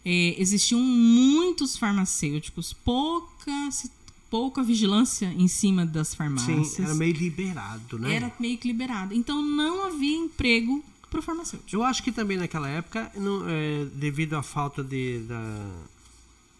é, 0.05 0.41
existiam 0.41 0.79
muitos 0.79 1.75
farmacêuticos, 1.75 2.71
pouca, 2.71 3.51
pouca 4.29 4.63
vigilância 4.63 5.25
em 5.25 5.49
cima 5.49 5.85
das 5.85 6.15
farmácias. 6.15 6.67
Sim, 6.69 6.83
era 6.83 6.95
meio 6.95 7.13
liberado, 7.13 7.99
né? 7.99 8.15
Era 8.15 8.31
meio 8.39 8.57
que 8.57 8.69
liberado. 8.69 9.13
Então 9.13 9.41
não 9.41 9.87
havia 9.87 10.15
emprego 10.15 10.81
para 11.09 11.19
o 11.19 11.21
farmacêutico. 11.21 11.75
Eu 11.75 11.83
acho 11.83 12.01
que 12.01 12.13
também 12.13 12.37
naquela 12.37 12.69
época, 12.69 13.11
não, 13.13 13.43
é, 13.45 13.85
devido 13.93 14.35
à 14.35 14.41
falta 14.41 14.81
de, 14.81 15.19
da 15.27 15.65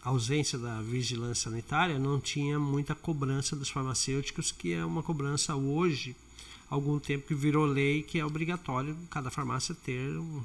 ausência 0.02 0.58
da 0.58 0.80
vigilância 0.80 1.50
sanitária, 1.50 1.98
não 1.98 2.18
tinha 2.20 2.58
muita 2.58 2.94
cobrança 2.94 3.54
dos 3.54 3.68
farmacêuticos, 3.68 4.50
que 4.50 4.72
é 4.72 4.84
uma 4.84 5.02
cobrança 5.02 5.54
hoje, 5.54 6.16
algum 6.68 6.98
tempo 6.98 7.26
que 7.28 7.34
virou 7.34 7.66
lei, 7.66 8.02
que 8.02 8.18
é 8.18 8.24
obrigatório 8.24 8.96
cada 9.10 9.30
farmácia 9.30 9.74
ter 9.74 10.18
um 10.18 10.42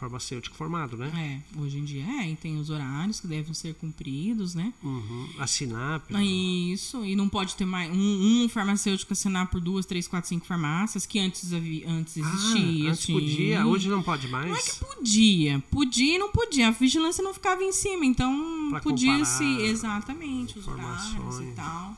farmacêutico 0.00 0.56
formado, 0.56 0.96
né? 0.96 1.42
É, 1.54 1.60
hoje 1.60 1.78
em 1.78 1.84
dia 1.84 2.02
é, 2.02 2.30
e 2.30 2.34
tem 2.34 2.58
os 2.58 2.70
horários 2.70 3.20
que 3.20 3.26
devem 3.26 3.52
ser 3.52 3.74
cumpridos, 3.74 4.54
né? 4.54 4.72
Uhum. 4.82 5.28
Assinar. 5.38 6.00
Pelo... 6.00 6.18
Isso, 6.20 7.04
e 7.04 7.14
não 7.14 7.28
pode 7.28 7.54
ter 7.54 7.66
mais 7.66 7.94
um, 7.94 8.44
um, 8.44 8.48
farmacêutico 8.48 9.12
assinar 9.12 9.48
por 9.48 9.60
duas, 9.60 9.84
três, 9.84 10.08
quatro, 10.08 10.28
cinco 10.28 10.46
farmácias, 10.46 11.04
que 11.04 11.18
antes, 11.18 11.52
havia, 11.52 11.88
antes 11.88 12.16
ah, 12.16 12.20
existia. 12.20 12.88
Ah, 12.88 12.92
antes 12.92 13.02
assim. 13.02 13.12
podia, 13.12 13.66
hoje 13.66 13.88
não 13.90 14.02
pode 14.02 14.26
mais? 14.28 14.48
Não 14.48 14.56
é 14.56 14.62
que 14.62 14.76
podia, 14.76 15.62
podia 15.70 16.16
e 16.16 16.18
não 16.18 16.32
podia, 16.32 16.68
a 16.68 16.70
vigilância 16.70 17.22
não 17.22 17.34
ficava 17.34 17.62
em 17.62 17.72
cima, 17.72 18.06
então 18.06 18.80
podia 18.82 19.22
se, 19.26 19.44
exatamente, 19.62 20.58
os 20.58 20.66
horários 20.66 21.40
e 21.40 21.52
tal, 21.54 21.94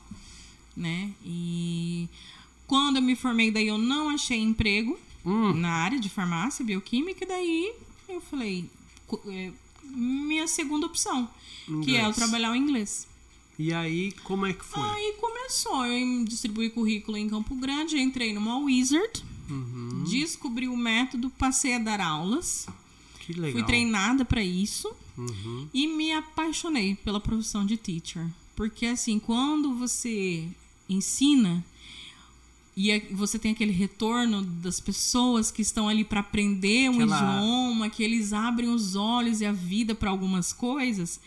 né? 0.76 1.12
E 1.24 2.08
quando 2.66 2.96
eu 2.96 3.02
me 3.02 3.14
formei, 3.14 3.52
daí 3.52 3.68
eu 3.68 3.78
não 3.78 4.08
achei 4.08 4.40
emprego, 4.40 4.98
Hum. 5.24 5.52
na 5.52 5.70
área 5.70 6.00
de 6.00 6.08
farmácia, 6.08 6.64
bioquímica, 6.64 7.24
e 7.24 7.28
daí 7.28 7.72
eu 8.14 8.20
falei, 8.20 8.70
é, 9.28 9.52
minha 9.84 10.46
segunda 10.46 10.86
opção, 10.86 11.28
inglês. 11.68 11.84
que 11.84 11.96
é 11.96 12.06
eu 12.06 12.12
trabalhar 12.12 12.52
o 12.52 12.56
inglês. 12.56 13.06
E 13.58 13.72
aí, 13.72 14.12
como 14.24 14.46
é 14.46 14.52
que 14.52 14.64
foi? 14.64 14.82
Aí 14.82 15.16
começou, 15.20 15.84
eu 15.84 16.24
distribuí 16.24 16.70
currículo 16.70 17.16
em 17.16 17.28
Campo 17.28 17.54
Grande, 17.54 17.98
entrei 17.98 18.32
numa 18.32 18.58
Wizard, 18.58 19.22
uhum. 19.48 20.04
descobri 20.04 20.68
o 20.68 20.76
método, 20.76 21.30
passei 21.30 21.74
a 21.74 21.78
dar 21.78 22.00
aulas. 22.00 22.66
Que 23.20 23.32
legal. 23.34 23.52
Fui 23.52 23.62
treinada 23.62 24.24
para 24.24 24.42
isso 24.42 24.92
uhum. 25.16 25.68
e 25.72 25.86
me 25.86 26.12
apaixonei 26.12 26.96
pela 26.96 27.20
profissão 27.20 27.64
de 27.64 27.76
teacher. 27.76 28.26
Porque 28.56 28.86
assim, 28.86 29.18
quando 29.18 29.74
você 29.74 30.48
ensina, 30.88 31.64
e 32.74 32.90
é, 32.90 33.00
você 33.10 33.38
tem 33.38 33.52
aquele 33.52 33.72
retorno 33.72 34.42
das 34.42 34.80
pessoas 34.80 35.50
que 35.50 35.60
estão 35.60 35.88
ali 35.88 36.04
para 36.04 36.20
aprender 36.20 36.88
um 36.88 36.94
Aquela... 36.94 37.36
idioma, 37.36 37.90
que 37.90 38.02
eles 38.02 38.32
abrem 38.32 38.70
os 38.70 38.96
olhos 38.96 39.40
e 39.40 39.46
a 39.46 39.52
vida 39.52 39.94
para 39.94 40.10
algumas 40.10 40.52
coisas, 40.52 41.20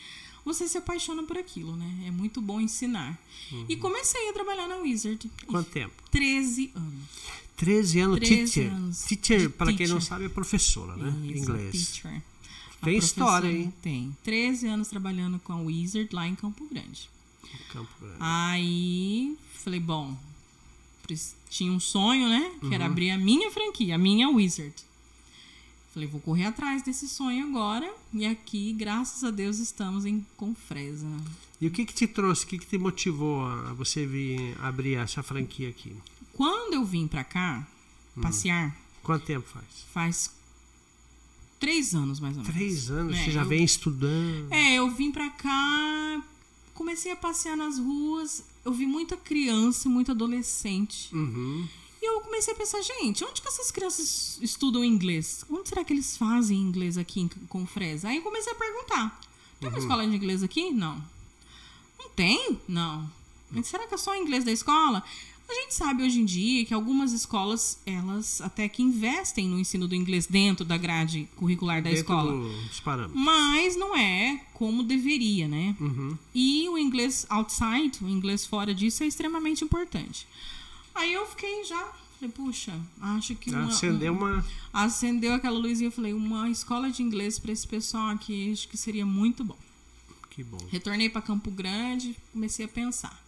você 0.44 0.68
se 0.68 0.78
apaixona 0.78 1.24
por 1.24 1.38
aquilo, 1.38 1.76
né? 1.76 2.06
É 2.08 2.12
muito 2.12 2.42
bom 2.42 2.60
ensinar. 2.60 3.20
Uhum. 3.52 3.66
E 3.70 3.76
comecei 3.76 4.30
a 4.30 4.34
trabalhar 4.34 4.68
na 4.68 4.78
Wizard. 4.78 5.30
Quanto 5.46 5.70
tempo? 5.70 5.94
13 6.10 6.72
anos. 6.76 7.04
13 7.58 8.00
anos, 8.00 8.20
13 8.20 8.36
teacher. 8.36 8.74
Anos 8.74 9.00
teacher, 9.06 9.50
para 9.52 9.74
quem 9.74 9.88
não 9.88 10.02
sabe, 10.02 10.26
é 10.26 10.30
professora, 10.30 10.96
né? 10.96 11.14
Isso, 11.28 11.44
Inglês. 11.44 11.72
Teacher. 11.72 12.22
Tem 12.84 12.98
história, 12.98 13.52
hein? 13.52 13.74
Tem. 13.82 14.16
13 14.24 14.68
anos 14.68 14.88
trabalhando 14.88 15.40
com 15.40 15.54
a 15.54 15.58
Wizard 15.58 16.10
lá 16.14 16.28
em 16.28 16.36
Campo 16.36 16.68
Grande. 16.68 17.10
Campo 17.72 17.90
Grande. 18.00 18.18
Aí, 18.20 19.38
falei, 19.64 19.80
bom, 19.80 20.16
tinha 21.50 21.72
um 21.72 21.80
sonho, 21.80 22.28
né? 22.28 22.52
Que 22.60 22.68
uhum. 22.68 22.74
era 22.74 22.86
abrir 22.86 23.12
a 23.12 23.18
minha 23.18 23.52
franquia, 23.52 23.96
a 23.96 23.98
minha 23.98 24.30
Wizard. 24.30 24.74
Falei, 25.94 26.10
vou 26.10 26.20
correr 26.20 26.46
atrás 26.46 26.84
desse 26.84 27.08
sonho 27.08 27.48
agora. 27.48 27.90
E 28.14 28.26
aqui, 28.26 28.74
graças 28.74 29.24
a 29.24 29.32
Deus, 29.32 29.60
estamos 29.60 30.06
em 30.06 30.26
Confresa. 30.36 31.08
E 31.62 31.68
o 31.68 31.72
que 31.72 31.86
que 31.86 31.94
te 31.94 32.06
trouxe, 32.06 32.44
o 32.44 32.48
que 32.48 32.58
que 32.60 32.66
te 32.66 32.78
motivou 32.78 33.46
a 33.46 33.74
você 33.74 34.06
vir 34.06 34.58
abrir 34.60 34.96
essa 34.96 35.24
franquia 35.24 35.70
aqui? 35.70 35.96
Quando 36.34 36.74
eu 36.74 36.84
vim 36.84 37.08
pra 37.08 37.24
cá, 37.24 37.66
hum. 38.18 38.22
passear... 38.22 38.76
Quanto 39.02 39.26
tempo 39.26 39.48
faz? 39.48 39.66
Faz 39.94 40.32
três 41.60 41.96
anos, 41.96 42.20
mais 42.20 42.36
ou 42.36 42.44
menos. 42.44 42.56
Três 42.56 42.92
anos? 42.92 43.16
É, 43.16 43.24
você 43.24 43.32
já 43.32 43.42
eu, 43.44 43.48
vem 43.48 43.64
estudando? 43.64 44.52
É, 44.52 44.74
eu 44.76 44.90
vim 44.92 45.12
pra 45.12 45.30
cá, 45.30 46.24
comecei 46.76 47.12
a 47.12 47.16
passear 47.16 47.58
nas 47.58 47.80
ruas 47.80 48.44
eu 48.66 48.74
vi 48.74 48.88
muita 48.88 49.16
criança, 49.16 49.88
muito 49.88 50.12
adolescente. 50.12 51.16
Uhum. 51.16 51.68
E 52.02 52.06
eu 52.06 52.20
comecei 52.22 52.52
a 52.52 52.58
pensar, 52.58 52.82
gente, 52.82 53.24
onde 53.24 53.40
que 53.40 53.48
essas 53.48 53.70
crianças 53.70 54.40
estudam 54.42 54.84
inglês? 54.84 55.46
Onde 55.50 55.70
será 55.70 55.84
que 55.84 55.94
eles 55.94 56.18
fazem 56.18 56.58
inglês 56.58 56.98
aqui 56.98 57.22
em, 57.22 57.28
com 57.48 57.66
Fresa? 57.68 58.10
Aí 58.10 58.18
eu 58.18 58.24
comecei 58.24 58.52
a 58.52 58.56
perguntar. 58.56 59.22
Tem 59.60 59.70
uma 59.70 59.78
uhum. 59.78 59.84
escola 59.84 60.08
de 60.08 60.16
inglês 60.16 60.42
aqui? 60.42 60.72
Não. 60.72 61.02
Não 62.00 62.10
tem? 62.10 62.60
Não. 62.68 63.10
Mas 63.52 63.68
será 63.68 63.86
que 63.88 63.94
é 63.94 63.98
só 63.98 64.16
inglês 64.16 64.44
da 64.44 64.52
escola? 64.52 65.04
A 65.48 65.54
gente 65.54 65.76
sabe 65.76 66.04
hoje 66.04 66.20
em 66.20 66.26
dia 66.26 66.66
que 66.66 66.74
algumas 66.74 67.12
escolas, 67.12 67.80
elas 67.86 68.42
até 68.42 68.68
que 68.68 68.82
investem 68.82 69.48
no 69.48 69.60
ensino 69.60 69.88
do 69.88 69.94
inglês 69.94 70.26
dentro 70.26 70.66
da 70.66 70.78
grade 70.78 71.30
curricular 71.36 71.82
da 71.82 71.90
dentro 71.90 72.02
escola. 72.02 72.32
Dos 72.68 72.80
parâmetros. 72.80 73.24
Mas 73.24 73.76
não 73.76 73.96
é 73.96 74.42
como 74.54 74.84
deveria, 74.84 75.48
né? 75.48 75.76
Uhum. 75.80 76.18
E 76.34 76.68
o 76.70 76.78
inglês 76.78 77.26
outside, 77.30 78.04
o 78.04 78.10
inglês 78.10 78.46
fora 78.46 78.74
disso, 78.74 79.04
é 79.04 79.08
extremamente 79.08 79.64
importante. 79.64 80.28
Aí 80.94 81.14
eu 81.14 81.26
fiquei 81.28 81.64
já 81.64 81.94
Falei, 82.16 82.32
puxa, 82.32 82.74
acho 83.02 83.36
que 83.36 83.50
uma, 83.50 83.68
acendeu 83.68 84.14
uma 84.14 84.46
acendeu 84.72 85.34
aquela 85.34 85.58
luzinha. 85.58 85.88
Eu 85.88 85.92
falei, 85.92 86.14
uma 86.14 86.50
escola 86.50 86.90
de 86.90 87.04
inglês 87.04 87.38
para 87.38 87.52
esse 87.52 87.68
pessoal 87.68 88.10
aqui, 88.10 88.52
acho 88.52 88.68
que 88.68 88.78
seria 88.78 89.06
muito 89.06 89.44
bom. 89.44 89.58
Que 90.30 90.44
bom. 90.44 90.58
Retornei 90.70 91.10
para 91.10 91.22
Campo 91.22 91.52
Grande, 91.52 92.16
comecei 92.32 92.66
a 92.66 92.70
pensar. 92.70 93.25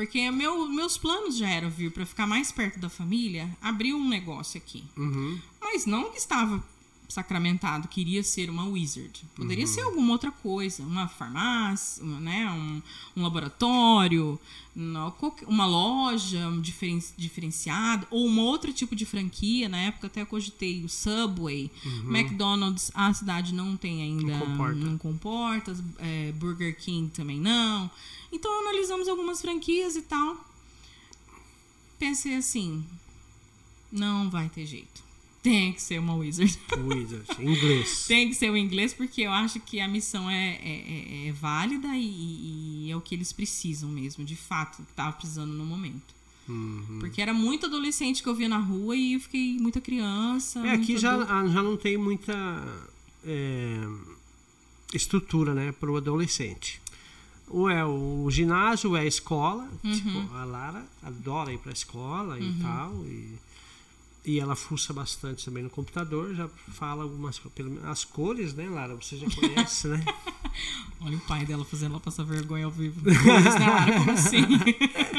Porque 0.00 0.30
meu, 0.30 0.66
meus 0.66 0.96
planos 0.96 1.36
já 1.36 1.46
eram 1.46 1.68
vir 1.68 1.92
para 1.92 2.06
ficar 2.06 2.26
mais 2.26 2.50
perto 2.50 2.80
da 2.80 2.88
família, 2.88 3.54
abrir 3.60 3.92
um 3.92 4.08
negócio 4.08 4.56
aqui. 4.56 4.82
Uhum. 4.96 5.38
Mas 5.60 5.84
não 5.84 6.10
que 6.10 6.16
estava 6.16 6.64
sacramentado, 7.06 7.86
queria 7.86 8.22
ser 8.22 8.48
uma 8.48 8.64
wizard. 8.64 9.22
Poderia 9.34 9.66
uhum. 9.66 9.70
ser 9.70 9.82
alguma 9.82 10.12
outra 10.12 10.32
coisa, 10.32 10.82
uma 10.82 11.06
farmácia, 11.06 12.02
né, 12.02 12.50
um, 12.50 12.80
um 13.14 13.22
laboratório, 13.22 14.40
uma 15.46 15.66
loja 15.66 16.50
diferen, 16.62 16.98
diferenciada, 17.18 18.06
ou 18.10 18.26
um 18.26 18.40
outro 18.40 18.72
tipo 18.72 18.96
de 18.96 19.04
franquia. 19.04 19.68
Na 19.68 19.80
época 19.80 20.06
até 20.06 20.24
cogitei 20.24 20.82
o 20.82 20.88
Subway, 20.88 21.70
uhum. 21.84 22.16
McDonald's, 22.16 22.90
a 22.94 23.12
cidade 23.12 23.52
não 23.52 23.76
tem 23.76 24.02
ainda, 24.02 24.38
não 24.38 24.46
comporta, 24.46 24.74
não 24.76 24.96
comporta 24.96 25.76
é, 25.98 26.32
Burger 26.32 26.74
King 26.74 27.10
também 27.10 27.38
não. 27.38 27.90
Então 28.32 28.60
analisamos 28.60 29.08
algumas 29.08 29.40
franquias 29.40 29.96
e 29.96 30.02
tal. 30.02 30.36
Pensei 31.98 32.36
assim, 32.36 32.84
não 33.90 34.30
vai 34.30 34.48
ter 34.48 34.64
jeito. 34.64 35.10
Tem 35.42 35.72
que 35.72 35.80
ser 35.80 35.98
uma 35.98 36.14
Wizard. 36.14 36.58
Wizard, 36.76 37.26
inglês. 37.38 38.04
Tem 38.08 38.28
que 38.28 38.34
ser 38.34 38.50
o 38.50 38.56
inglês, 38.56 38.92
porque 38.92 39.22
eu 39.22 39.30
acho 39.32 39.58
que 39.60 39.80
a 39.80 39.88
missão 39.88 40.28
é, 40.30 40.56
é, 40.62 41.24
é, 41.24 41.28
é 41.28 41.32
válida 41.32 41.88
e, 41.96 42.86
e, 42.86 42.90
é 42.90 42.96
o 42.96 43.00
que 43.00 43.14
eles 43.14 43.32
precisam 43.32 43.88
mesmo, 43.88 44.22
de 44.22 44.36
fato, 44.36 44.82
que 44.82 44.92
tava 44.92 45.12
precisando 45.12 45.52
no 45.52 45.64
momento. 45.64 46.14
Uhum. 46.46 46.98
Porque 47.00 47.22
era 47.22 47.32
muito 47.32 47.66
adolescente 47.66 48.22
que 48.22 48.28
eu 48.28 48.34
via 48.34 48.48
na 48.48 48.58
rua 48.58 48.94
e 48.94 49.14
eu 49.14 49.20
fiquei 49.20 49.56
muita 49.58 49.80
criança. 49.80 50.66
É, 50.66 50.72
aqui 50.72 50.98
já, 50.98 51.16
já 51.24 51.62
não 51.62 51.76
tem 51.76 51.96
muita 51.96 52.34
é, 53.24 53.88
estrutura, 54.92 55.54
né, 55.54 55.72
para 55.72 55.90
o 55.90 55.96
adolescente 55.96 56.79
ou 57.50 57.68
é 57.68 57.84
o 57.84 58.30
ginásio, 58.30 58.90
ou 58.90 58.96
é 58.96 59.00
a 59.00 59.06
escola. 59.06 59.68
Uhum. 59.84 59.92
Tipo, 59.92 60.34
a 60.34 60.44
Lara 60.44 60.84
adora 61.02 61.52
ir 61.52 61.58
pra 61.58 61.72
escola 61.72 62.36
uhum. 62.36 62.42
e 62.42 62.62
tal. 62.62 63.04
E 63.04 63.38
e 64.24 64.38
ela 64.38 64.54
fuça 64.54 64.92
bastante 64.92 65.44
também 65.44 65.62
no 65.62 65.70
computador, 65.70 66.34
já 66.34 66.46
fala 66.48 67.04
algumas 67.04 67.40
as 67.84 68.04
cores, 68.04 68.52
né, 68.52 68.68
Lara? 68.68 68.94
Você 68.94 69.16
já 69.16 69.26
conhece, 69.30 69.88
né? 69.88 70.04
Olha 71.00 71.16
o 71.16 71.20
pai 71.20 71.46
dela 71.46 71.64
fazendo 71.64 71.92
ela 71.92 72.00
passar 72.00 72.24
vergonha 72.24 72.66
ao 72.66 72.70
vivo. 72.70 73.00
Cores, 73.02 73.54
né, 73.54 73.66
Lara? 73.66 73.92
Como 73.98 74.10
assim? 74.10 74.44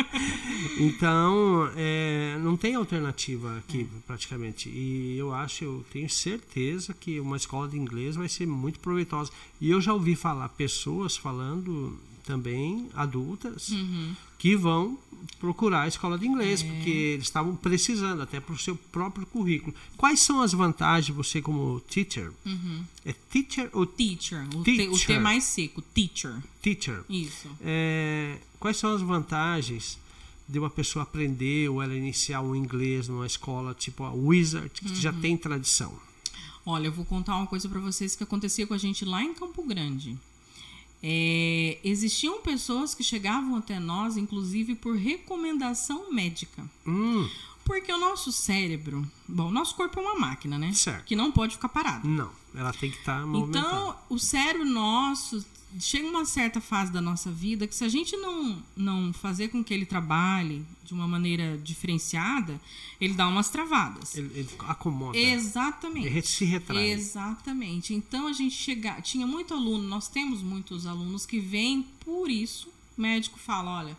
então, 0.80 1.72
é, 1.76 2.38
não 2.44 2.56
tem 2.56 2.76
alternativa 2.76 3.58
aqui, 3.58 3.90
é. 3.92 4.00
praticamente. 4.06 4.70
E 4.70 5.18
eu 5.18 5.34
acho, 5.34 5.64
eu 5.64 5.86
tenho 5.92 6.08
certeza 6.08 6.94
que 6.94 7.20
uma 7.20 7.38
escola 7.38 7.68
de 7.68 7.78
inglês 7.78 8.16
vai 8.16 8.30
ser 8.30 8.46
muito 8.46 8.80
proveitosa. 8.80 9.32
E 9.60 9.72
eu 9.72 9.82
já 9.82 9.94
ouvi 9.94 10.16
falar 10.16 10.48
pessoas 10.50 11.18
falando 11.18 12.00
também 12.24 12.90
adultas 12.94 13.70
uhum. 13.70 14.16
que 14.38 14.56
vão 14.56 14.98
procurar 15.40 15.82
a 15.82 15.88
escola 15.88 16.18
de 16.18 16.28
inglês, 16.28 16.62
é. 16.62 16.68
porque 16.68 16.90
eles 16.90 17.26
estavam 17.26 17.56
precisando, 17.56 18.22
até 18.22 18.40
para 18.40 18.54
o 18.54 18.58
seu 18.58 18.76
próprio 18.76 19.26
currículo. 19.26 19.76
Quais 19.98 20.20
são 20.20 20.42
as 20.42 20.54
vantagens, 20.54 21.16
você 21.16 21.42
como 21.42 21.80
teacher? 21.82 22.32
Uhum. 22.46 22.84
É 23.06 23.14
teacher 23.14 23.70
ou 23.74 23.86
teacher? 23.86 24.48
O, 24.56 24.64
teacher. 24.64 24.90
T, 24.90 24.96
o 24.96 25.00
T 25.00 25.20
mais 25.20 25.44
seco, 25.44 25.82
teacher. 25.82 26.36
Teacher. 26.62 27.04
Isso. 27.10 27.50
É, 27.62 28.38
quais 28.60 28.78
são 28.78 28.94
as 28.94 29.02
vantagens 29.02 30.00
de 30.48 30.60
uma 30.60 30.70
pessoa 30.70 31.04
aprender 31.04 31.70
ou 31.70 31.82
ela 31.82 31.96
iniciar 31.96 32.42
o 32.42 32.56
inglês 32.56 33.08
numa 33.08 33.26
escola 33.26 33.74
tipo 33.74 34.04
a 34.04 34.12
Wizard, 34.12 34.70
que 34.70 34.88
uhum. 34.88 34.96
já 34.96 35.14
tem 35.14 35.38
tradição? 35.38 35.98
Olha, 36.66 36.88
eu 36.88 36.92
vou 36.92 37.06
contar 37.06 37.36
uma 37.38 37.48
coisa 37.48 37.68
para 37.68 37.80
vocês 37.80 38.16
que 38.16 38.24
acontecia 38.24 38.68
com 38.68 38.74
a 38.74 38.78
gente 38.78 39.04
lá 39.04 39.24
em 39.24 39.34
Campo 39.34 39.64
Grande. 39.64 40.18
É, 41.04 41.80
existiam 41.84 42.42
pessoas 42.42 42.94
que 42.94 43.04
chegavam 43.04 43.56
até 43.56 43.80
nós, 43.80 44.18
inclusive 44.18 44.76
por 44.76 44.96
recomendação 44.96 46.12
médica. 46.12 46.64
Hum. 46.86 47.28
Porque 47.66 47.92
o 47.92 47.98
nosso 47.98 48.32
cérebro, 48.32 49.10
bom, 49.28 49.48
o 49.48 49.52
nosso 49.52 49.76
corpo 49.76 50.00
é 50.00 50.04
uma 50.04 50.20
máquina, 50.20 50.58
né? 50.58 50.74
Certo. 50.74 51.06
Que 51.06 51.16
não 51.16 51.32
pode 51.32 51.56
ficar 51.56 51.70
parado. 51.70 52.08
Não, 52.08 52.32
ela 52.56 52.74
tem 52.74 52.92
que 52.92 52.98
estar 52.98 53.22
tá 53.22 53.28
Então, 53.38 53.96
o 54.10 54.18
cérebro 54.18 54.66
nosso 54.66 55.46
chega 55.80 56.08
uma 56.08 56.26
certa 56.26 56.60
fase 56.60 56.92
da 56.92 57.02
nossa 57.02 57.32
vida 57.32 57.68
que 57.68 57.76
se 57.76 57.84
a 57.84 57.90
gente 57.90 58.16
não, 58.18 58.62
não 58.76 59.14
fazer 59.14 59.50
com 59.50 59.64
que 59.64 59.74
ele 59.74 59.86
trabalhe 59.86 60.66
de 60.84 60.94
uma 60.94 61.08
maneira 61.08 61.58
diferenciada, 61.58 62.60
ele 63.00 63.14
dá 63.14 63.28
umas 63.28 63.50
travadas. 63.50 64.16
Ele, 64.16 64.32
ele 64.40 64.50
acomoda. 64.68 65.18
Exatamente. 65.18 66.08
Ele 66.08 66.22
se 66.22 66.46
retrai. 66.46 66.92
Exatamente. 66.92 67.94
Então 67.94 68.28
a 68.28 68.34
gente 68.34 68.56
chega, 68.56 69.02
tinha 69.02 69.26
muito 69.26 69.54
aluno, 69.54 69.88
nós 69.88 70.08
temos 70.08 70.42
muitos 70.42 70.86
alunos 70.86 71.26
que 71.26 71.40
vêm 71.40 71.86
por 72.04 72.30
isso, 72.30 72.70
o 72.98 73.02
médico 73.02 73.40
fala, 73.40 73.72
olha, 73.80 73.98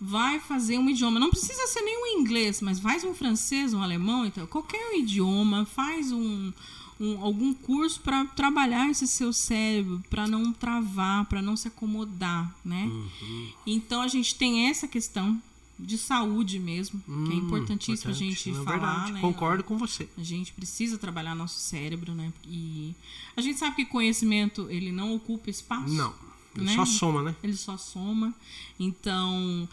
vai 0.00 0.40
fazer 0.40 0.78
um 0.78 0.88
idioma, 0.90 1.20
não 1.20 1.30
precisa 1.30 1.66
ser 1.68 1.82
nem 1.82 1.96
um 1.96 2.20
inglês, 2.20 2.60
mas 2.60 2.80
faz 2.80 3.04
um 3.04 3.14
francês, 3.14 3.72
um 3.72 3.82
alemão, 3.82 4.26
então 4.26 4.46
qualquer 4.46 4.98
idioma, 4.98 5.64
faz 5.64 6.10
um 6.10 6.52
um, 7.00 7.20
algum 7.20 7.52
curso 7.52 8.00
para 8.00 8.24
trabalhar 8.26 8.90
esse 8.90 9.06
seu 9.06 9.32
cérebro, 9.32 10.02
para 10.08 10.26
não 10.26 10.52
travar, 10.52 11.24
para 11.26 11.42
não 11.42 11.56
se 11.56 11.68
acomodar, 11.68 12.54
né? 12.64 12.84
Uhum. 12.84 13.48
Então 13.66 14.00
a 14.02 14.08
gente 14.08 14.34
tem 14.34 14.68
essa 14.68 14.86
questão 14.86 15.40
de 15.78 15.98
saúde 15.98 16.58
mesmo, 16.58 17.02
hum, 17.08 17.24
que 17.24 17.32
é 17.32 17.34
hum, 17.34 17.38
importantíssimo 17.38 18.10
a 18.10 18.14
gente 18.14 18.50
é 18.50 18.54
falar. 18.54 18.70
Verdade. 18.70 19.12
Né? 19.12 19.20
Concordo 19.20 19.64
com 19.64 19.76
você. 19.76 20.08
A 20.16 20.22
gente 20.22 20.52
precisa 20.52 20.96
trabalhar 20.96 21.34
nosso 21.34 21.58
cérebro, 21.58 22.14
né? 22.14 22.32
E 22.46 22.94
a 23.36 23.40
gente 23.40 23.58
sabe 23.58 23.76
que 23.76 23.84
conhecimento 23.84 24.68
ele 24.70 24.92
não 24.92 25.14
ocupa 25.14 25.50
espaço. 25.50 25.92
Não. 25.92 26.14
Ele 26.54 26.66
né? 26.66 26.74
só 26.74 26.84
soma, 26.84 27.22
né? 27.22 27.34
Ele 27.42 27.56
só 27.56 27.76
soma. 27.76 28.34
Então, 28.78 29.68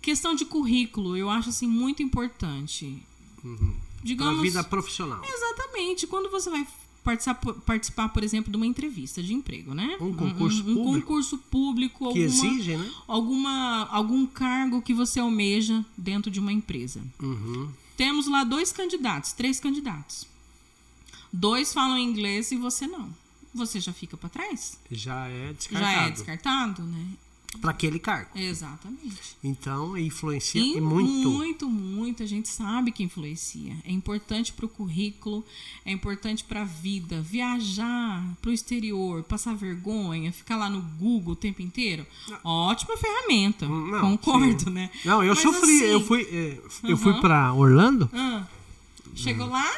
questão 0.00 0.34
de 0.34 0.44
currículo, 0.44 1.16
eu 1.16 1.28
acho 1.28 1.48
assim 1.48 1.66
muito 1.66 2.02
importante. 2.02 3.02
Uhum 3.42 3.74
digamos. 4.02 4.42
Vida 4.42 4.62
profissional. 4.64 5.22
Exatamente. 5.24 6.06
Quando 6.06 6.30
você 6.30 6.50
vai 6.50 6.66
participar, 7.02 7.54
participar, 7.54 8.08
por 8.08 8.22
exemplo, 8.22 8.50
de 8.50 8.56
uma 8.56 8.66
entrevista 8.66 9.22
de 9.22 9.34
emprego, 9.34 9.74
né? 9.74 9.96
Um 10.00 10.14
concurso 10.14 10.62
um, 10.64 10.70
um, 10.70 10.74
público. 10.74 11.06
concurso 11.06 11.38
público. 11.38 12.12
Que 12.12 12.24
alguma, 12.24 12.46
exige, 12.46 12.76
né? 12.76 12.90
Alguma, 13.06 13.86
algum 13.90 14.26
cargo 14.26 14.82
que 14.82 14.94
você 14.94 15.20
almeja 15.20 15.84
dentro 15.96 16.30
de 16.30 16.40
uma 16.40 16.52
empresa. 16.52 17.02
Uhum. 17.20 17.70
Temos 17.96 18.26
lá 18.26 18.44
dois 18.44 18.72
candidatos, 18.72 19.32
três 19.32 19.60
candidatos. 19.60 20.26
Dois 21.32 21.72
falam 21.72 21.98
inglês 21.98 22.52
e 22.52 22.56
você 22.56 22.86
não. 22.86 23.12
Você 23.54 23.80
já 23.80 23.92
fica 23.92 24.16
para 24.16 24.28
trás? 24.28 24.78
Já 24.90 25.28
é 25.28 25.52
descartado. 25.52 25.94
Já 25.94 26.02
é 26.02 26.10
descartado, 26.10 26.82
né? 26.82 27.06
Para 27.60 27.70
aquele 27.70 27.98
cargo. 27.98 28.30
Exatamente. 28.34 29.36
Então, 29.42 29.96
influencia 29.96 30.60
e 30.60 30.80
muito. 30.80 31.30
Muito, 31.30 31.68
muito. 31.68 32.22
A 32.22 32.26
gente 32.26 32.48
sabe 32.48 32.90
que 32.90 33.02
influencia. 33.02 33.76
É 33.84 33.92
importante 33.92 34.52
para 34.52 34.66
o 34.66 34.68
currículo, 34.68 35.44
é 35.84 35.92
importante 35.92 36.44
para 36.44 36.62
a 36.62 36.64
vida. 36.64 37.20
Viajar 37.20 38.24
para 38.40 38.50
o 38.50 38.52
exterior, 38.52 39.22
passar 39.24 39.54
vergonha, 39.54 40.32
ficar 40.32 40.56
lá 40.56 40.68
no 40.68 40.80
Google 40.82 41.34
o 41.34 41.36
tempo 41.36 41.62
inteiro. 41.62 42.06
Ótima 42.42 42.96
ferramenta. 42.96 43.66
Hum, 43.66 43.90
não, 43.90 44.00
Concordo, 44.16 44.64
sim. 44.64 44.70
né? 44.70 44.90
Não, 45.04 45.22
eu 45.22 45.34
Mas 45.34 45.42
sofri. 45.42 45.76
Assim, 45.76 45.84
eu 45.84 46.00
fui, 46.00 46.22
eh, 46.30 46.60
eu 46.84 46.96
fui 46.96 47.20
para 47.20 47.52
Orlando. 47.52 48.10
Uh, 48.12 48.44
chegou 49.14 49.46
lá? 49.46 49.70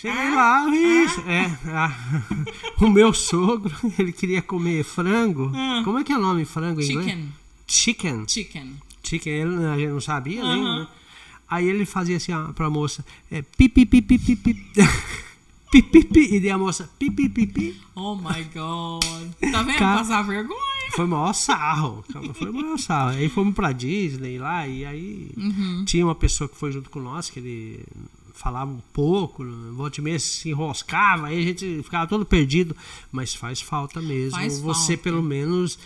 Cheguei 0.00 0.18
ah, 0.18 0.34
lá, 0.34 0.74
isso, 0.74 1.22
ah. 1.26 1.30
é. 1.30 1.58
Ah, 1.66 1.94
o 2.80 2.88
meu 2.88 3.12
sogro, 3.12 3.70
ele 3.98 4.12
queria 4.12 4.40
comer 4.40 4.82
frango. 4.82 5.52
Ah. 5.54 5.82
Como 5.84 5.98
é 5.98 6.04
que 6.04 6.10
é 6.10 6.16
o 6.16 6.20
nome 6.20 6.46
frango 6.46 6.80
em 6.80 6.84
inglês? 6.84 7.18
Chicken. 7.66 8.24
Chicken. 8.26 8.76
Chicken, 9.04 9.32
ele 9.34 9.66
a 9.66 9.76
gente 9.76 9.90
não 9.90 10.00
sabia, 10.00 10.42
-huh. 10.42 10.80
né? 10.80 10.88
Aí 11.50 11.68
ele 11.68 11.84
fazia 11.84 12.16
assim 12.16 12.32
ó, 12.32 12.50
pra 12.52 12.70
moça, 12.70 13.04
é, 13.30 13.42
pipi, 13.42 13.84
pipi, 13.84 14.18
pipi, 14.18 14.54
pipi, 15.70 15.82
pipi, 15.92 16.34
e 16.34 16.40
daí 16.40 16.50
a 16.50 16.56
moça, 16.56 16.88
pipi, 16.98 17.28
pipi. 17.28 17.78
Oh 17.94 18.16
my 18.16 18.42
God. 18.54 19.52
Tá 19.52 19.62
vendo? 19.62 19.78
Cara, 19.78 19.98
Passar 19.98 20.22
vergonha. 20.22 20.92
Foi 20.92 21.06
maior 21.06 21.34
sarro. 21.34 22.02
Foi 22.32 22.50
maior 22.50 22.78
sarro. 22.78 23.10
Aí 23.10 23.28
fomos 23.28 23.54
pra 23.54 23.70
Disney 23.70 24.38
lá, 24.38 24.66
e 24.66 24.86
aí 24.86 25.30
uhum. 25.36 25.84
tinha 25.84 26.06
uma 26.06 26.14
pessoa 26.14 26.48
que 26.48 26.56
foi 26.56 26.72
junto 26.72 26.88
com 26.88 27.00
nós, 27.00 27.28
que 27.28 27.38
ele 27.38 27.84
falava 28.40 28.70
um 28.70 28.80
pouco, 28.92 29.44
volta 29.74 30.00
e 30.00 30.02
meia 30.02 30.18
se 30.18 30.48
enroscava, 30.48 31.26
aí 31.26 31.38
a 31.38 31.42
gente 31.42 31.82
ficava 31.82 32.06
todo 32.06 32.24
perdido, 32.24 32.74
mas 33.12 33.34
faz 33.34 33.60
falta 33.60 34.00
mesmo. 34.00 34.30
Faz 34.30 34.58
você 34.58 34.94
falta. 34.94 35.02
pelo 35.02 35.22
menos 35.22 35.78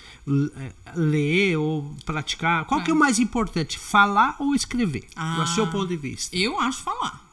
é, 0.56 0.72
ler 0.94 1.56
ou 1.56 1.96
praticar. 2.06 2.64
Qual 2.64 2.80
é. 2.80 2.84
que 2.84 2.92
é 2.92 2.94
o 2.94 2.96
mais 2.96 3.18
importante, 3.18 3.76
falar 3.76 4.36
ou 4.38 4.54
escrever, 4.54 5.04
ah, 5.16 5.40
do 5.40 5.48
seu 5.48 5.66
ponto 5.66 5.88
de 5.88 5.96
vista? 5.96 6.36
Eu 6.36 6.60
acho 6.60 6.80
falar. 6.80 7.23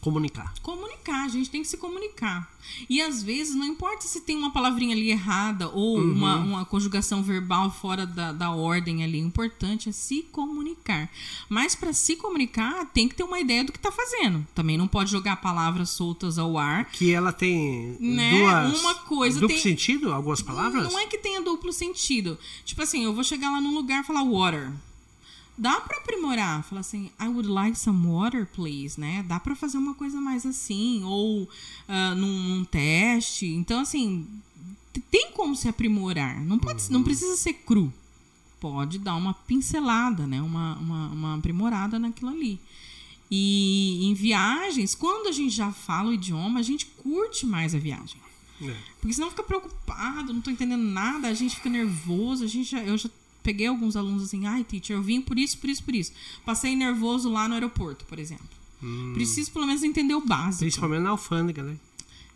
Comunicar. 0.00 0.54
Comunicar, 0.62 1.24
a 1.24 1.28
gente 1.28 1.50
tem 1.50 1.60
que 1.60 1.68
se 1.68 1.76
comunicar. 1.76 2.48
E 2.88 3.00
às 3.00 3.22
vezes, 3.22 3.54
não 3.54 3.66
importa 3.66 4.06
se 4.06 4.20
tem 4.20 4.36
uma 4.36 4.52
palavrinha 4.52 4.94
ali 4.94 5.10
errada 5.10 5.68
ou 5.68 5.98
uhum. 5.98 6.12
uma, 6.12 6.36
uma 6.36 6.64
conjugação 6.64 7.22
verbal 7.22 7.70
fora 7.70 8.06
da, 8.06 8.32
da 8.32 8.50
ordem 8.50 9.02
ali, 9.02 9.22
o 9.22 9.26
importante 9.26 9.88
é 9.88 9.92
se 9.92 10.22
comunicar. 10.30 11.10
Mas 11.48 11.74
para 11.74 11.92
se 11.92 12.14
comunicar, 12.16 12.86
tem 12.86 13.08
que 13.08 13.14
ter 13.14 13.24
uma 13.24 13.40
ideia 13.40 13.64
do 13.64 13.72
que 13.72 13.78
está 13.78 13.90
fazendo. 13.90 14.46
Também 14.54 14.78
não 14.78 14.86
pode 14.86 15.10
jogar 15.10 15.36
palavras 15.36 15.90
soltas 15.90 16.38
ao 16.38 16.56
ar. 16.56 16.84
Que 16.86 17.12
ela 17.12 17.32
tem 17.32 17.96
né? 17.98 18.30
duas. 18.30 18.80
Uma 18.80 18.94
coisa. 18.94 19.40
Duplo 19.40 19.56
tem... 19.56 19.62
sentido? 19.62 20.12
Algumas 20.12 20.42
palavras? 20.42 20.92
Não 20.92 20.98
é 20.98 21.06
que 21.06 21.18
tenha 21.18 21.42
duplo 21.42 21.72
sentido. 21.72 22.38
Tipo 22.64 22.82
assim, 22.82 23.04
eu 23.04 23.12
vou 23.12 23.24
chegar 23.24 23.50
lá 23.50 23.60
num 23.60 23.74
lugar 23.74 24.02
e 24.02 24.06
falar 24.06 24.22
water 24.22 24.72
dá 25.58 25.80
para 25.80 25.98
aprimorar. 25.98 26.62
Falar 26.62 26.80
assim, 26.80 27.10
I 27.20 27.28
would 27.28 27.48
like 27.48 27.78
some 27.78 28.06
water, 28.06 28.46
please, 28.46 28.98
né? 28.98 29.24
Dá 29.26 29.40
para 29.40 29.56
fazer 29.56 29.76
uma 29.76 29.94
coisa 29.94 30.20
mais 30.20 30.46
assim, 30.46 31.02
ou 31.04 31.42
uh, 31.42 32.14
num, 32.16 32.42
num, 32.44 32.64
teste. 32.64 33.46
Então, 33.46 33.80
assim, 33.80 34.26
tem 35.10 35.32
como 35.32 35.56
se 35.56 35.68
aprimorar. 35.68 36.42
Não, 36.42 36.58
pode, 36.58 36.84
uhum. 36.84 36.92
não 36.92 37.02
precisa 37.02 37.36
ser 37.36 37.54
cru. 37.54 37.92
Pode 38.60 38.98
dar 38.98 39.16
uma 39.16 39.34
pincelada, 39.34 40.26
né? 40.26 40.40
Uma, 40.40 40.76
uma, 40.78 41.08
uma 41.08 41.34
aprimorada 41.36 41.98
naquilo 41.98 42.30
ali. 42.30 42.60
E 43.30 44.06
em 44.06 44.14
viagens, 44.14 44.94
quando 44.94 45.28
a 45.28 45.32
gente 45.32 45.54
já 45.54 45.70
fala 45.70 46.10
o 46.10 46.14
idioma, 46.14 46.60
a 46.60 46.62
gente 46.62 46.86
curte 46.86 47.44
mais 47.44 47.74
a 47.74 47.78
viagem. 47.78 48.16
É. 48.62 48.74
Porque 49.00 49.14
senão 49.14 49.30
fica 49.30 49.42
preocupado, 49.42 50.32
não 50.32 50.40
tô 50.40 50.50
entendendo 50.50 50.82
nada, 50.82 51.28
a 51.28 51.34
gente 51.34 51.56
fica 51.56 51.68
nervoso, 51.68 52.42
a 52.42 52.46
gente 52.46 52.70
já, 52.70 52.82
eu 52.82 52.96
já 52.96 53.08
peguei 53.48 53.66
alguns 53.66 53.96
alunos 53.96 54.24
assim, 54.24 54.44
ai, 54.44 54.62
teacher, 54.62 54.94
eu 54.94 55.02
vim 55.02 55.22
por 55.22 55.38
isso, 55.38 55.56
por 55.56 55.70
isso, 55.70 55.82
por 55.82 55.94
isso. 55.94 56.12
Passei 56.44 56.76
nervoso 56.76 57.32
lá 57.32 57.48
no 57.48 57.54
aeroporto, 57.54 58.04
por 58.04 58.18
exemplo. 58.18 58.46
Hum. 58.82 59.12
Preciso 59.14 59.50
pelo 59.52 59.66
menos 59.66 59.82
entender 59.82 60.14
o 60.14 60.20
básico. 60.20 60.58
Principalmente 60.58 61.00
na 61.00 61.10
alfândega, 61.10 61.62
né? 61.62 61.78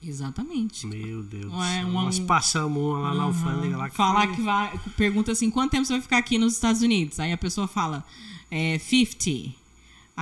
Exatamente. 0.03 0.87
Meu 0.87 1.23
Deus. 1.23 1.53
É, 1.53 1.85
uma, 1.85 2.05
Nós 2.05 2.19
passamos 2.19 2.83
uma 2.83 2.99
lá 2.99 3.15
na 3.15 3.25
alfândega 3.25 3.77
lá 3.77 3.91
que 3.91 3.95
Falar 3.95 4.27
foi... 4.27 4.37
que 4.37 4.43
vai. 4.43 4.81
Pergunta 4.97 5.33
assim: 5.33 5.51
quanto 5.51 5.73
tempo 5.73 5.85
você 5.85 5.93
vai 5.93 6.03
ficar 6.03 6.17
aqui 6.17 6.39
nos 6.39 6.55
Estados 6.55 6.81
Unidos? 6.81 7.21
Aí 7.21 7.31
a 7.31 7.37
pessoa 7.37 7.69
fala: 7.69 8.03
é, 8.51 8.79
50. 8.79 9.55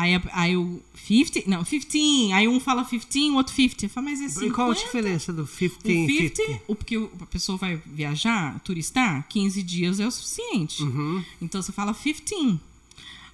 Aí, 0.00 0.20
aí 0.32 0.56
o 0.56 0.80
50, 1.06 1.48
não, 1.48 1.62
15. 1.62 2.32
Aí 2.32 2.48
um 2.48 2.58
fala 2.58 2.84
15, 2.84 3.30
o 3.30 3.34
outro 3.34 3.54
50. 3.54 3.84
Eu 3.84 3.90
falo, 3.90 4.06
mas 4.06 4.20
é 4.20 4.28
50. 4.28 4.46
E 4.46 4.50
qual 4.50 4.70
a 4.70 4.74
diferença 4.74 5.32
do 5.32 5.46
15 5.46 5.64
e 5.64 5.68
50? 5.78 6.42
50? 6.42 6.62
O, 6.66 6.74
porque 6.74 6.96
a 6.96 7.26
pessoa 7.26 7.58
vai 7.58 7.76
viajar, 7.84 8.58
turistar, 8.60 9.26
15 9.28 9.62
dias 9.62 10.00
é 10.00 10.06
o 10.06 10.10
suficiente. 10.10 10.82
Uhum. 10.82 11.22
Então 11.42 11.60
você 11.60 11.70
fala 11.70 11.92
15. 11.92 12.58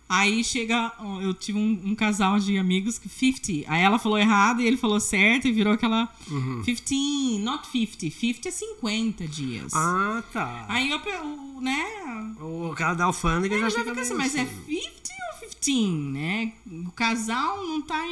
Aí 0.09 0.45
chega, 0.45 0.93
eu 1.21 1.35
tive 1.35 1.59
um, 1.59 1.81
um, 1.85 1.95
casal 1.95 2.39
de 2.39 2.57
amigos 2.59 2.97
que 2.97 3.09
50. 3.09 3.71
Aí 3.71 3.83
ela 3.83 3.99
falou 3.99 4.17
errado 4.17 4.61
e 4.61 4.67
ele 4.67 4.77
falou 4.77 5.01
certo 5.01 5.49
e 5.49 5.53
virou 5.53 5.73
aquela 5.73 6.09
uhum. 6.31 6.63
15, 6.65 7.39
not 7.41 7.67
50. 7.67 8.11
50 8.11 8.49
é 8.49 8.53
50 8.53 9.29
dias. 9.29 9.73
Ah, 9.75 10.23
tá. 10.33 10.65
Aí 10.69 10.91
eu, 10.91 11.61
né? 11.61 12.35
O 12.41 12.73
cara 12.77 12.95
da 12.95 13.05
alfândega 13.05 13.59
já, 13.59 13.69
já 13.69 13.85
fica 13.85 14.01
assim, 14.01 14.15
mas 14.15 14.35
é 14.37 14.45
50 14.45 15.17
ou 15.26 15.26
15, 15.61 15.93
né? 16.11 16.53
O 16.67 16.93
casal 16.93 17.67
não 17.67 17.83
tá 17.83 18.07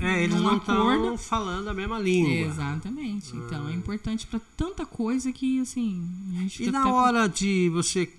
É, 0.00 0.24
eles 0.24 0.40
não 0.40 0.56
estão 0.56 1.18
falando 1.18 1.68
a 1.68 1.74
mesma 1.74 1.98
língua. 1.98 2.52
Exatamente. 2.52 3.32
Ah. 3.32 3.36
Então 3.36 3.68
é 3.68 3.72
importante 3.72 4.26
para 4.26 4.40
tanta 4.56 4.86
coisa 4.86 5.32
que 5.32 5.60
assim, 5.60 6.04
a 6.36 6.40
gente 6.40 6.64
E 6.64 6.70
na 6.70 6.92
hora 6.92 7.28
de 7.28 7.68
você 7.70 8.10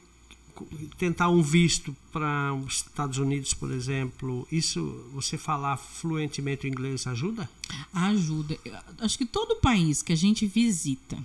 tentar 0.97 1.29
um 1.29 1.41
visto 1.41 1.95
para 2.11 2.53
os 2.53 2.75
Estados 2.77 3.17
Unidos, 3.17 3.53
por 3.53 3.71
exemplo, 3.71 4.47
isso 4.51 5.05
você 5.13 5.37
falar 5.37 5.77
fluentemente 5.77 6.67
o 6.67 6.69
inglês 6.69 7.07
ajuda? 7.07 7.49
Ajuda. 7.93 8.59
Acho 8.99 9.17
que 9.17 9.25
todo 9.25 9.55
país 9.61 10.01
que 10.01 10.11
a 10.11 10.17
gente 10.17 10.45
visita 10.45 11.17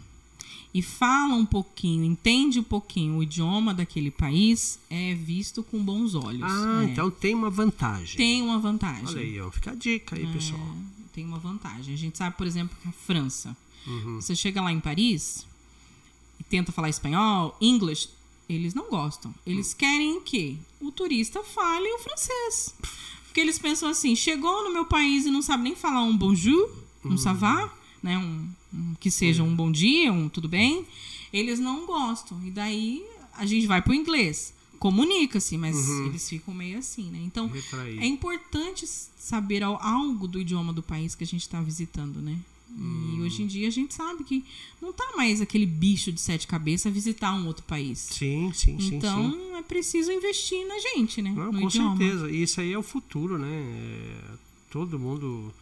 e 0.74 0.82
fala 0.82 1.34
um 1.34 1.46
pouquinho, 1.46 2.04
entende 2.04 2.58
um 2.58 2.64
pouquinho 2.64 3.18
o 3.18 3.22
idioma 3.22 3.72
daquele 3.72 4.10
país, 4.10 4.80
é 4.90 5.14
visto 5.14 5.62
com 5.62 5.78
bons 5.82 6.16
olhos. 6.16 6.42
Ah, 6.42 6.82
é. 6.82 6.90
então 6.90 7.08
tem 7.12 7.32
uma 7.32 7.48
vantagem. 7.48 8.16
Tem 8.16 8.42
uma 8.42 8.58
vantagem. 8.58 9.06
Olha 9.06 9.20
aí, 9.20 9.40
ó, 9.40 9.52
fica 9.52 9.70
a 9.70 9.74
dica 9.76 10.16
aí, 10.16 10.24
é, 10.24 10.32
pessoal. 10.32 10.76
Tem 11.12 11.24
uma 11.24 11.38
vantagem. 11.38 11.94
A 11.94 11.96
gente 11.96 12.18
sabe, 12.18 12.36
por 12.36 12.44
exemplo, 12.44 12.76
que 12.82 12.88
a 12.88 12.92
França. 12.92 13.56
Uhum. 13.86 14.20
Você 14.20 14.34
chega 14.34 14.60
lá 14.60 14.72
em 14.72 14.80
Paris 14.80 15.46
e 16.40 16.42
tenta 16.42 16.72
falar 16.72 16.88
espanhol, 16.88 17.56
inglês, 17.60 18.08
eles 18.48 18.74
não 18.74 18.90
gostam. 18.90 19.32
Eles 19.46 19.72
querem 19.74 20.20
que 20.22 20.58
o 20.80 20.90
turista 20.90 21.44
fale 21.44 21.86
o 21.92 21.98
francês. 22.00 22.74
Porque 23.24 23.40
eles 23.40 23.60
pensam 23.60 23.88
assim: 23.88 24.16
chegou 24.16 24.64
no 24.64 24.72
meu 24.72 24.86
país 24.86 25.24
e 25.24 25.30
não 25.30 25.40
sabe 25.40 25.62
nem 25.62 25.76
falar 25.76 26.02
um 26.02 26.16
bonjour, 26.16 26.68
um 27.04 27.10
uhum. 27.10 27.70
né? 28.02 28.18
Um, 28.18 28.48
que 29.00 29.10
seja 29.10 29.42
um 29.42 29.54
bom 29.54 29.70
dia, 29.70 30.12
um 30.12 30.28
tudo 30.28 30.48
bem. 30.48 30.86
Eles 31.32 31.58
não 31.58 31.86
gostam. 31.86 32.40
E 32.44 32.50
daí 32.50 33.04
a 33.32 33.44
gente 33.44 33.66
vai 33.66 33.82
pro 33.82 33.94
inglês. 33.94 34.54
Comunica-se, 34.78 35.56
mas 35.56 35.76
uhum. 35.76 36.06
eles 36.06 36.28
ficam 36.28 36.52
meio 36.52 36.78
assim, 36.78 37.10
né? 37.10 37.20
Então, 37.24 37.46
Retraído. 37.48 38.02
é 38.02 38.06
importante 38.06 38.86
saber 38.86 39.62
algo 39.62 40.28
do 40.28 40.40
idioma 40.40 40.72
do 40.72 40.82
país 40.82 41.14
que 41.14 41.24
a 41.24 41.26
gente 41.26 41.42
está 41.42 41.60
visitando, 41.60 42.20
né? 42.20 42.38
Hum. 42.76 43.14
E 43.16 43.22
hoje 43.22 43.42
em 43.42 43.46
dia 43.46 43.68
a 43.68 43.70
gente 43.70 43.94
sabe 43.94 44.24
que 44.24 44.44
não 44.82 44.92
tá 44.92 45.12
mais 45.16 45.40
aquele 45.40 45.64
bicho 45.64 46.10
de 46.10 46.20
sete 46.20 46.46
cabeças 46.46 46.86
a 46.86 46.90
visitar 46.90 47.32
um 47.32 47.46
outro 47.46 47.62
país. 47.64 47.98
Sim, 47.98 48.52
sim, 48.52 48.78
sim. 48.78 48.96
Então 48.96 49.32
sim. 49.32 49.54
é 49.54 49.62
preciso 49.62 50.10
investir 50.10 50.66
na 50.66 50.78
gente, 50.80 51.22
né? 51.22 51.30
Não, 51.30 51.52
com 51.52 51.68
idioma. 51.68 51.96
certeza. 51.96 52.30
E 52.30 52.42
isso 52.42 52.60
aí 52.60 52.72
é 52.72 52.78
o 52.78 52.82
futuro, 52.82 53.38
né? 53.38 53.48
É, 53.48 54.34
todo 54.70 54.98
mundo 54.98 55.52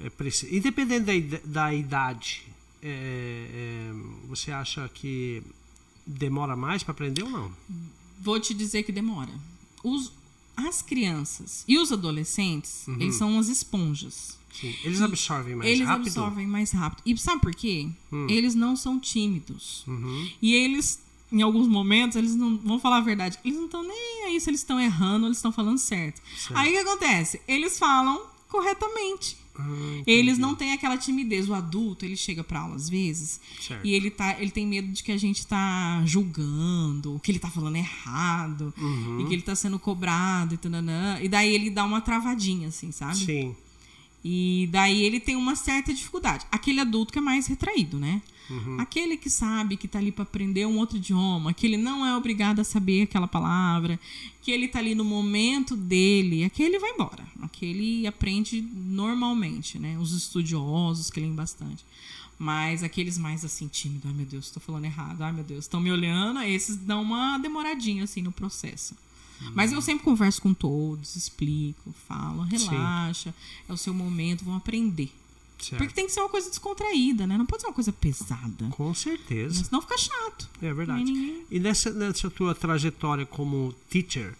é 0.00 0.10
preciso. 0.10 0.54
Independente 0.54 1.20
da, 1.20 1.38
da 1.44 1.74
idade, 1.74 2.44
é, 2.82 2.88
é, 3.52 3.92
você 4.28 4.52
acha 4.52 4.88
que 4.88 5.42
demora 6.06 6.54
mais 6.54 6.82
para 6.82 6.92
aprender 6.92 7.22
ou 7.22 7.30
não? 7.30 7.52
Vou 8.20 8.38
te 8.38 8.54
dizer 8.54 8.82
que 8.82 8.92
demora. 8.92 9.32
Os, 9.82 10.12
as 10.56 10.82
crianças 10.82 11.64
e 11.66 11.78
os 11.78 11.90
adolescentes, 11.92 12.86
uhum. 12.86 12.96
eles 13.00 13.16
são 13.16 13.32
umas 13.32 13.48
esponjas. 13.48 14.36
Sim. 14.52 14.74
Eles 14.84 15.02
absorvem 15.02 15.54
mais 15.54 15.70
eles 15.70 15.86
rápido? 15.86 16.06
Eles 16.06 16.16
absorvem 16.16 16.46
mais 16.46 16.70
rápido. 16.70 17.02
E 17.04 17.18
sabe 17.18 17.42
por 17.42 17.54
quê? 17.54 17.88
Hum. 18.10 18.26
Eles 18.28 18.54
não 18.54 18.74
são 18.74 18.98
tímidos. 18.98 19.84
Uhum. 19.86 20.30
E 20.40 20.54
eles, 20.54 20.98
em 21.30 21.42
alguns 21.42 21.68
momentos, 21.68 22.16
eles 22.16 22.34
não 22.34 22.56
vão 22.56 22.78
falar 22.80 22.98
a 22.98 23.02
verdade. 23.02 23.38
Eles 23.44 23.58
não 23.58 23.66
estão 23.66 23.82
nem 23.82 24.24
aí 24.24 24.40
se 24.40 24.48
eles 24.48 24.60
estão 24.60 24.80
errando 24.80 25.24
ou 25.24 25.28
eles 25.28 25.38
estão 25.38 25.52
falando 25.52 25.76
certo. 25.76 26.22
certo. 26.38 26.56
Aí 26.56 26.70
o 26.70 26.72
que 26.72 26.78
acontece? 26.78 27.40
Eles 27.46 27.78
falam 27.78 28.24
corretamente. 28.48 29.36
Ah, 29.62 30.02
eles 30.06 30.38
não 30.38 30.54
têm 30.54 30.72
aquela 30.72 30.96
timidez. 30.96 31.48
O 31.48 31.54
adulto, 31.54 32.04
ele 32.04 32.16
chega 32.16 32.42
para 32.42 32.60
aula 32.60 32.76
às 32.76 32.88
vezes 32.88 33.40
certo. 33.60 33.86
e 33.86 33.92
ele, 33.94 34.10
tá, 34.10 34.36
ele 34.40 34.50
tem 34.50 34.66
medo 34.66 34.88
de 34.88 35.02
que 35.02 35.12
a 35.12 35.16
gente 35.16 35.46
tá 35.46 36.02
julgando, 36.04 37.20
que 37.22 37.30
ele 37.30 37.38
tá 37.38 37.50
falando 37.50 37.76
errado, 37.76 38.72
uhum. 38.78 39.20
e 39.20 39.26
que 39.26 39.34
ele 39.34 39.42
tá 39.42 39.54
sendo 39.54 39.78
cobrado 39.78 40.54
e 40.54 40.56
tananã. 40.56 41.18
E 41.20 41.28
daí 41.28 41.54
ele 41.54 41.70
dá 41.70 41.84
uma 41.84 42.00
travadinha, 42.00 42.68
assim, 42.68 42.90
sabe? 42.92 43.16
Sim. 43.16 43.56
E 44.28 44.68
daí 44.72 45.04
ele 45.04 45.20
tem 45.20 45.36
uma 45.36 45.54
certa 45.54 45.94
dificuldade. 45.94 46.44
Aquele 46.50 46.80
adulto 46.80 47.12
que 47.12 47.18
é 47.20 47.22
mais 47.22 47.46
retraído, 47.46 47.96
né? 47.96 48.20
Uhum. 48.50 48.80
Aquele 48.80 49.16
que 49.16 49.30
sabe 49.30 49.76
que 49.76 49.86
tá 49.86 50.00
ali 50.00 50.10
para 50.10 50.24
aprender 50.24 50.66
um 50.66 50.78
outro 50.78 50.96
idioma, 50.96 51.54
que 51.54 51.64
ele 51.64 51.76
não 51.76 52.04
é 52.04 52.16
obrigado 52.16 52.58
a 52.58 52.64
saber 52.64 53.02
aquela 53.02 53.28
palavra, 53.28 54.00
que 54.42 54.50
ele 54.50 54.66
tá 54.66 54.80
ali 54.80 54.96
no 54.96 55.04
momento 55.04 55.76
dele, 55.76 56.42
aquele 56.42 56.76
vai 56.76 56.90
embora. 56.90 57.24
Aquele 57.40 58.04
aprende 58.04 58.60
normalmente, 58.60 59.78
né? 59.78 59.96
Os 59.96 60.12
estudiosos 60.12 61.08
que 61.08 61.20
leem 61.20 61.32
bastante. 61.32 61.84
Mas 62.36 62.82
aqueles 62.82 63.16
mais 63.16 63.44
assim, 63.44 63.68
tímidos, 63.68 64.06
ai 64.06 64.12
meu 64.12 64.26
Deus, 64.26 64.46
estou 64.46 64.60
falando 64.60 64.86
errado, 64.86 65.22
ai 65.22 65.32
meu 65.32 65.44
Deus, 65.44 65.66
estão 65.66 65.80
me 65.80 65.92
olhando, 65.92 66.42
esses 66.42 66.74
dão 66.74 67.00
uma 67.00 67.38
demoradinha 67.38 68.02
assim 68.02 68.22
no 68.22 68.32
processo. 68.32 68.96
Mas 69.54 69.72
eu 69.72 69.82
sempre 69.82 70.04
converso 70.04 70.40
com 70.40 70.54
todos, 70.54 71.16
explico, 71.16 71.94
falo, 72.08 72.42
relaxa, 72.42 73.30
Sim. 73.30 73.64
é 73.68 73.72
o 73.72 73.76
seu 73.76 73.92
momento, 73.92 74.44
vão 74.44 74.56
aprender. 74.56 75.12
Certo. 75.58 75.78
Porque 75.78 75.94
tem 75.94 76.06
que 76.06 76.12
ser 76.12 76.20
uma 76.20 76.28
coisa 76.28 76.50
descontraída, 76.50 77.26
né? 77.26 77.38
Não 77.38 77.46
pode 77.46 77.62
ser 77.62 77.68
uma 77.68 77.74
coisa 77.74 77.92
pesada. 77.92 78.68
Com 78.70 78.92
certeza. 78.92 79.64
Senão 79.64 79.80
fica 79.80 79.96
chato. 79.96 80.48
É 80.60 80.72
verdade. 80.72 81.04
Ninguém... 81.04 81.44
E 81.50 81.58
nessa, 81.58 81.90
nessa 81.90 82.28
tua 82.28 82.54
trajetória 82.54 83.24
como 83.24 83.74
teacher, 83.88 84.34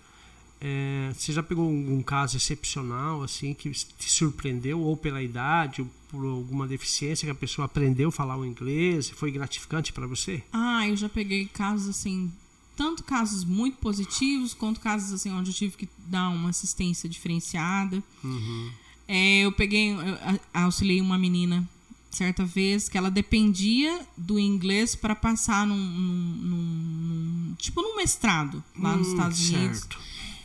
é, 0.60 1.12
você 1.14 1.32
já 1.32 1.42
pegou 1.42 1.66
algum 1.66 2.02
caso 2.02 2.36
excepcional, 2.36 3.22
assim, 3.22 3.54
que 3.54 3.70
te 3.70 4.10
surpreendeu, 4.10 4.80
ou 4.80 4.96
pela 4.96 5.22
idade, 5.22 5.82
ou 5.82 5.88
por 6.08 6.24
alguma 6.24 6.66
deficiência 6.66 7.26
que 7.26 7.32
a 7.32 7.34
pessoa 7.34 7.64
aprendeu 7.66 8.10
a 8.10 8.12
falar 8.12 8.36
o 8.36 8.44
inglês? 8.44 9.08
Foi 9.10 9.30
gratificante 9.30 9.92
para 9.92 10.06
você? 10.06 10.42
Ah, 10.52 10.86
eu 10.86 10.96
já 10.96 11.08
peguei 11.08 11.46
casos, 11.46 11.88
assim, 11.88 12.30
tanto 12.76 13.02
casos 13.02 13.44
muito 13.44 13.78
positivos 13.78 14.52
quanto 14.52 14.80
casos 14.80 15.12
assim 15.12 15.32
onde 15.32 15.50
eu 15.50 15.54
tive 15.54 15.76
que 15.76 15.88
dar 16.06 16.28
uma 16.28 16.50
assistência 16.50 17.08
diferenciada. 17.08 18.02
Uhum. 18.22 18.70
É, 19.08 19.40
eu 19.40 19.52
peguei, 19.52 19.92
eu 19.92 20.40
auxiliei 20.52 21.00
uma 21.00 21.16
menina 21.16 21.66
certa 22.10 22.44
vez 22.44 22.88
que 22.88 22.96
ela 22.96 23.10
dependia 23.10 24.00
do 24.16 24.38
inglês 24.38 24.94
para 24.94 25.14
passar 25.14 25.66
num, 25.66 25.76
num, 25.76 26.36
num, 26.42 27.54
tipo 27.58 27.82
num 27.82 27.96
mestrado 27.96 28.62
lá 28.78 28.94
hum, 28.94 28.98
nos 28.98 29.08
Estados 29.08 29.50
Unidos. 29.50 29.80
Certo. 29.80 29.98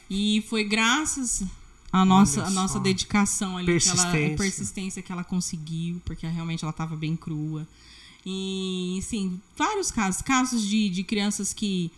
E 0.09 0.43
foi 0.49 0.63
graças 0.63 1.43
à 1.91 2.03
nossa, 2.03 2.49
nossa 2.49 2.79
dedicação 2.79 3.57
ali, 3.57 3.65
persistência. 3.65 4.11
Que 4.11 4.17
ela, 4.17 4.37
persistência 4.37 5.01
que 5.01 5.11
ela 5.11 5.23
conseguiu, 5.23 6.01
porque 6.03 6.27
realmente 6.27 6.63
ela 6.63 6.71
estava 6.71 6.95
bem 6.95 7.15
crua. 7.15 7.67
E, 8.25 8.99
sim, 9.01 9.39
vários 9.57 9.89
casos. 9.89 10.21
Casos 10.21 10.67
de, 10.67 10.89
de 10.89 11.03
crianças 11.03 11.53
que 11.53 11.91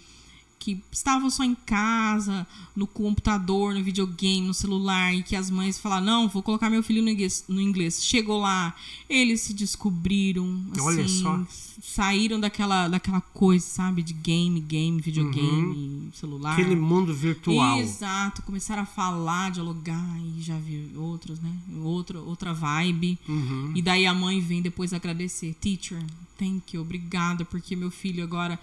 que 0.64 0.82
estavam 0.94 1.30
só 1.30 1.44
em 1.44 1.54
casa, 1.54 2.48
no 2.74 2.88
computador, 2.88 3.74
no 3.74 3.84
videogame, 3.84 4.48
no 4.48 4.54
celular, 4.54 5.14
e 5.14 5.22
que 5.22 5.36
as 5.36 5.50
mães 5.52 5.78
falaram, 5.78 6.06
não, 6.06 6.30
vou 6.30 6.42
colocar 6.42 6.70
meu 6.70 6.82
filho 6.82 7.04
no 7.04 7.10
inglês. 7.10 7.44
No 7.50 7.60
inglês. 7.60 8.02
Chegou 8.02 8.40
lá, 8.40 8.74
eles 9.10 9.42
se 9.42 9.54
descobriram, 9.54 10.66
assim, 10.72 10.82
Olha 10.82 11.08
só. 11.10 11.46
saíram 11.82 12.40
daquela, 12.40 12.88
daquela 12.88 13.20
coisa, 13.20 13.66
sabe, 13.66 14.02
de 14.02 14.14
game, 14.14 14.62
game, 14.62 15.02
videogame, 15.02 15.76
uhum. 15.76 16.10
celular. 16.14 16.54
Aquele 16.54 16.78
mundo 16.78 17.14
virtual. 17.14 17.82
Exato, 17.82 18.42
começaram 18.44 18.84
a 18.84 18.86
falar, 18.86 19.52
dialogar, 19.52 20.18
e 20.38 20.42
já 20.42 20.58
vi 20.58 20.94
outros, 20.96 21.42
né, 21.42 21.52
outra, 21.84 22.22
outra 22.22 22.54
vibe. 22.54 23.20
Uhum. 23.28 23.74
E 23.76 23.82
daí 23.82 24.06
a 24.06 24.14
mãe 24.14 24.40
vem 24.40 24.62
depois 24.62 24.94
agradecer, 24.94 25.54
teacher, 25.60 26.02
thank 26.40 26.74
you, 26.74 26.82
obrigada, 26.82 27.44
porque 27.44 27.76
meu 27.76 27.92
filho 27.92 28.24
agora 28.24 28.58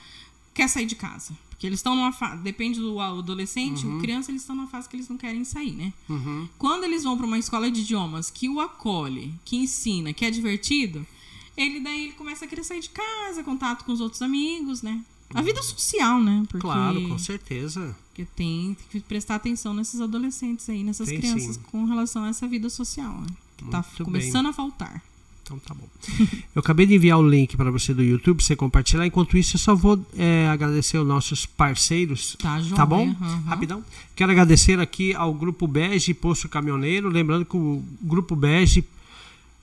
quer 0.54 0.66
sair 0.66 0.86
de 0.86 0.94
casa. 0.94 1.34
Porque 1.61 1.66
eles 1.66 1.81
estão 1.81 1.94
numa 1.94 2.11
fase. 2.11 2.40
Depende 2.40 2.81
do 2.81 2.99
adolescente, 2.99 3.85
uhum. 3.85 4.01
criança, 4.01 4.31
eles 4.31 4.40
estão 4.40 4.57
numa 4.57 4.66
fase 4.66 4.88
que 4.88 4.96
eles 4.96 5.11
não 5.11 5.18
querem 5.18 5.44
sair, 5.44 5.73
né? 5.73 5.92
Uhum. 6.09 6.49
Quando 6.57 6.85
eles 6.85 7.05
vão 7.05 7.18
para 7.18 7.27
uma 7.27 7.38
escola 7.38 7.70
de 7.70 7.83
idiomas 7.83 8.31
que 8.31 8.49
o 8.49 8.61
acolhe, 8.61 9.35
que 9.44 9.59
ensina, 9.59 10.11
que 10.14 10.25
é 10.25 10.31
divertido, 10.31 11.07
ele 11.55 11.81
daí 11.81 12.05
ele 12.05 12.12
começa 12.14 12.46
a 12.46 12.49
querer 12.49 12.64
sair 12.64 12.81
de 12.81 12.88
casa, 12.88 13.44
contato 13.44 13.85
com 13.85 13.92
os 13.92 14.01
outros 14.01 14.23
amigos, 14.23 14.81
né? 14.81 15.05
A 15.35 15.42
vida 15.42 15.62
social, 15.62 16.18
né? 16.23 16.44
Porque, 16.49 16.66
claro, 16.66 17.07
com 17.07 17.18
certeza. 17.18 17.94
Porque 18.09 18.25
tem 18.35 18.75
que 18.90 18.99
prestar 19.01 19.35
atenção 19.35 19.75
nesses 19.75 20.01
adolescentes 20.01 20.66
aí, 20.70 20.83
nessas 20.83 21.11
tem, 21.11 21.18
crianças 21.18 21.57
sim. 21.57 21.62
com 21.70 21.85
relação 21.85 22.25
a 22.25 22.29
essa 22.29 22.49
vida 22.49 22.70
social, 22.70 23.20
né? 23.20 23.27
Que 23.59 23.64
tá 23.66 23.83
Muito 23.83 23.99
tá 23.99 24.05
começando 24.05 24.44
bem. 24.44 24.51
a 24.51 24.55
faltar. 24.55 25.03
Então 25.50 25.58
tá 25.58 25.74
bom. 25.74 25.88
Eu 26.54 26.60
acabei 26.60 26.86
de 26.86 26.94
enviar 26.94 27.18
o 27.18 27.28
link 27.28 27.56
para 27.56 27.70
você 27.72 27.92
do 27.92 28.02
YouTube, 28.02 28.42
você 28.42 28.54
compartilhar. 28.54 29.04
Enquanto 29.04 29.36
isso, 29.36 29.56
eu 29.56 29.58
só 29.58 29.74
vou 29.74 29.98
é, 30.16 30.48
agradecer 30.48 30.96
aos 30.96 31.06
nossos 31.06 31.44
parceiros. 31.44 32.36
Tá, 32.40 32.60
tá 32.76 32.86
bom? 32.86 33.06
Uhum. 33.06 33.42
Rapidão. 33.46 33.84
Quero 34.14 34.30
agradecer 34.30 34.78
aqui 34.78 35.14
ao 35.14 35.34
Grupo 35.34 35.66
Bege 35.66 36.14
Posto 36.14 36.48
Caminhoneiro. 36.48 37.08
Lembrando 37.08 37.44
que 37.44 37.56
o 37.56 37.82
Grupo 38.00 38.36
Bege 38.36 38.84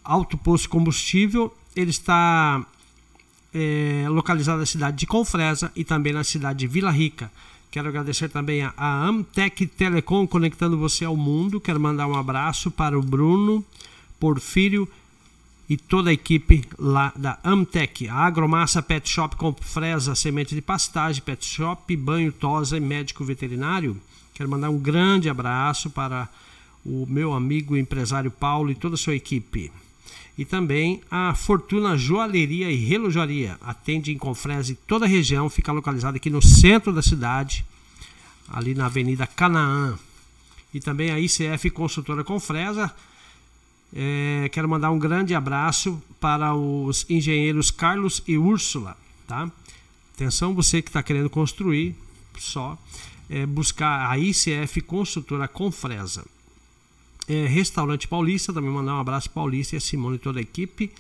Alto 0.04 0.38
Posto 0.38 0.68
Combustível, 0.68 1.56
ele 1.76 1.92
está 1.92 2.66
é, 3.54 4.06
localizado 4.10 4.60
na 4.60 4.66
cidade 4.66 4.98
de 4.98 5.06
Confresa 5.06 5.72
e 5.76 5.86
também 5.86 6.12
na 6.12 6.24
cidade 6.24 6.60
de 6.60 6.68
Vila 6.68 6.92
Rica. 6.92 7.32
Quero 7.72 7.88
agradecer 7.88 8.30
também 8.30 8.62
a, 8.62 8.74
a 8.76 9.06
Amtec 9.06 9.68
Telecom 9.68 10.28
conectando 10.28 10.78
você 10.78 11.06
ao 11.06 11.16
mundo. 11.16 11.62
Quero 11.62 11.80
mandar 11.80 12.08
um 12.08 12.16
abraço 12.16 12.72
para 12.72 12.98
o 12.98 13.02
Bruno 13.02 13.64
Porfírio 14.20 14.88
e 15.70 15.76
toda 15.76 16.10
a 16.10 16.14
equipe 16.14 16.64
lá 16.80 17.12
da 17.16 17.38
Amtec. 17.44 18.08
A 18.08 18.26
Agromassa 18.26 18.82
Pet 18.82 19.10
Shop 19.10 19.36
com 19.36 19.54
fresa, 19.54 20.16
semente 20.16 20.56
de 20.56 20.62
pastagem, 20.62 21.22
pet 21.22 21.46
shop, 21.46 21.96
banho, 21.96 22.32
tosa 22.32 22.78
e 22.78 22.80
médico 22.80 23.26
veterinário. 23.26 24.00
Quero 24.34 24.50
mandar 24.50 24.70
um 24.70 24.80
grande 24.80 25.30
abraço 25.30 25.90
para 25.90 26.30
o 26.86 27.06
meu 27.06 27.34
amigo 27.34 27.76
empresário 27.76 28.32
Paulo 28.32 28.72
e 28.72 28.76
toda 28.76 28.96
a 28.96 28.98
sua 28.98 29.16
equipe. 29.16 29.72
E 30.38 30.46
também 30.46 31.02
a 31.12 31.34
Fortuna 31.34 31.98
Joalheria 31.98 32.72
e 32.72 32.76
Relojaria. 32.76 33.58
Atende 33.60 34.14
em 34.14 34.18
Confresa 34.18 34.72
e 34.72 34.76
toda 34.76 35.06
a 35.06 35.08
região, 35.08 35.50
fica 35.50 35.72
localizada 35.72 36.18
aqui 36.18 36.30
no 36.30 36.42
centro 36.42 36.94
da 36.94 37.02
cidade, 37.02 37.66
ali 38.48 38.74
na 38.74 38.86
Avenida 38.86 39.28
Canaã. 39.28 39.98
E 40.74 40.80
também 40.80 41.12
a 41.12 41.20
ICF 41.20 41.72
Consultora 41.72 42.24
Confresa 42.24 42.94
é, 43.94 44.50
quero 44.52 44.68
mandar 44.68 44.92
um 44.92 45.00
grande 45.00 45.34
abraço 45.34 46.02
para 46.20 46.54
os 46.54 47.06
engenheiros 47.10 47.72
Carlos 47.72 48.22
e 48.28 48.38
Úrsula, 48.38 48.98
tá? 49.28 49.52
Atenção, 50.14 50.54
você 50.54 50.82
que 50.82 50.90
está 50.90 51.02
querendo 51.04 51.30
construir, 51.30 51.96
só 52.38 52.78
é, 53.30 53.46
buscar 53.46 54.10
a 54.10 54.18
ICF 54.18 54.82
Construtora 54.82 55.48
Confresa. 55.48 56.26
É, 57.28 57.46
Restaurante 57.46 58.08
Paulista, 58.08 58.54
também 58.54 58.70
mandar 58.70 58.96
um 58.96 59.00
abraço 59.00 59.30
Paulista 59.30 59.76
e 59.76 59.78
a 59.78 59.82
Simone 59.82 60.16
e 60.16 60.20
toda 60.20 60.40
a 60.40 60.42
equipe. 60.42 60.92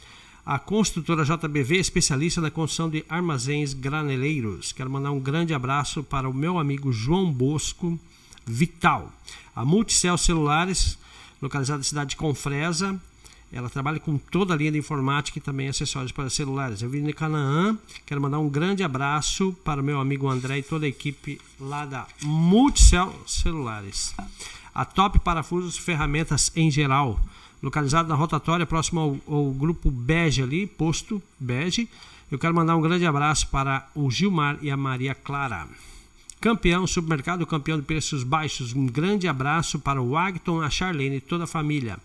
A 0.45 0.59
construtora 0.59 1.25
JBV, 1.25 1.77
especialista 1.77 2.39
na 2.39 2.51
construção 2.51 2.89
de 2.89 3.03
armazéns 3.09 3.73
graneleiros. 3.73 4.71
Quero 4.71 4.89
mandar 4.89 5.11
um 5.11 5.19
grande 5.19 5.53
abraço 5.53 6.03
para 6.03 6.29
o 6.29 6.33
meu 6.33 6.57
amigo 6.57 6.91
João 6.91 7.31
Bosco 7.31 7.99
Vital. 8.45 9.11
A 9.55 9.65
Multicel 9.65 10.17
Celulares, 10.17 10.97
localizada 11.41 11.79
na 11.79 11.83
cidade 11.83 12.11
de 12.11 12.15
Confresa. 12.15 12.99
Ela 13.51 13.69
trabalha 13.69 13.99
com 13.99 14.17
toda 14.17 14.53
a 14.53 14.57
linha 14.57 14.71
de 14.71 14.77
informática 14.77 15.37
e 15.37 15.41
também 15.41 15.69
acessórios 15.69 16.11
para 16.11 16.29
celulares. 16.29 16.81
Eu 16.81 16.89
vim 16.89 17.03
de 17.03 17.13
Canaã. 17.13 17.77
Quero 18.05 18.21
mandar 18.21 18.39
um 18.39 18.49
grande 18.49 18.83
abraço 18.83 19.53
para 19.63 19.81
o 19.81 19.83
meu 19.83 20.01
amigo 20.01 20.27
André 20.27 20.59
e 20.59 20.63
toda 20.63 20.85
a 20.85 20.89
equipe 20.89 21.39
lá 21.59 21.85
da 21.85 22.05
Multicel 22.23 23.13
Celulares. 23.25 24.13
A 24.75 24.83
Top 24.83 25.17
Parafusos 25.19 25.77
Ferramentas 25.77 26.51
em 26.55 26.69
geral, 26.69 27.19
localizada 27.63 28.09
na 28.09 28.15
rotatória 28.15 28.65
próximo 28.65 28.99
ao, 28.99 29.35
ao 29.35 29.51
grupo 29.51 29.89
Bege 29.89 30.43
ali, 30.43 30.67
posto 30.67 31.23
Bege. 31.39 31.87
Eu 32.29 32.37
quero 32.37 32.53
mandar 32.53 32.75
um 32.75 32.81
grande 32.81 33.05
abraço 33.05 33.47
para 33.47 33.87
o 33.95 34.11
Gilmar 34.11 34.57
e 34.61 34.69
a 34.69 34.75
Maria 34.75 35.15
Clara. 35.15 35.67
Campeão 36.39 36.85
Supermercado, 36.85 37.47
campeão 37.47 37.79
de 37.79 37.85
preços 37.85 38.23
baixos. 38.23 38.71
Um 38.73 38.85
grande 38.85 39.27
abraço 39.27 39.79
para 39.79 40.01
o 40.01 40.15
Agton, 40.15 40.61
a 40.61 40.69
Charlene 40.69 41.17
e 41.17 41.21
toda 41.21 41.45
a 41.45 41.47
família. 41.47 41.97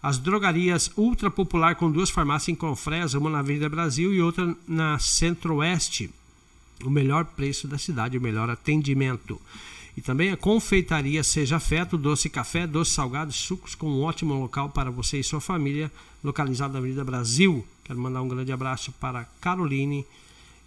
As 0.00 0.18
drogarias 0.18 0.90
Ultra 0.96 1.30
Popular 1.30 1.74
com 1.74 1.90
duas 1.90 2.10
farmácias 2.10 2.48
em 2.48 2.54
Confresa, 2.54 3.18
uma 3.18 3.28
na 3.28 3.40
Avenida 3.40 3.68
Brasil 3.68 4.14
e 4.14 4.22
outra 4.22 4.56
na 4.66 4.98
Centro-Oeste. 5.00 6.10
O 6.84 6.90
melhor 6.90 7.24
preço 7.24 7.66
da 7.66 7.76
cidade, 7.76 8.16
o 8.16 8.20
melhor 8.20 8.48
atendimento. 8.48 9.40
E 9.96 10.00
também 10.00 10.30
a 10.30 10.36
confeitaria 10.36 11.22
Seja 11.24 11.58
Feto, 11.58 11.98
doce 11.98 12.30
café, 12.30 12.66
doce 12.66 12.92
salgado, 12.92 13.32
sucos 13.32 13.74
com 13.74 13.90
um 13.90 14.02
ótimo 14.02 14.32
local 14.32 14.70
para 14.70 14.90
você 14.90 15.18
e 15.18 15.24
sua 15.24 15.40
família, 15.40 15.90
localizado 16.22 16.72
na 16.72 16.78
Avenida 16.78 17.04
Brasil. 17.04 17.66
Quero 17.84 17.98
mandar 17.98 18.22
um 18.22 18.28
grande 18.28 18.52
abraço 18.52 18.92
para 18.92 19.26
Caroline 19.40 20.06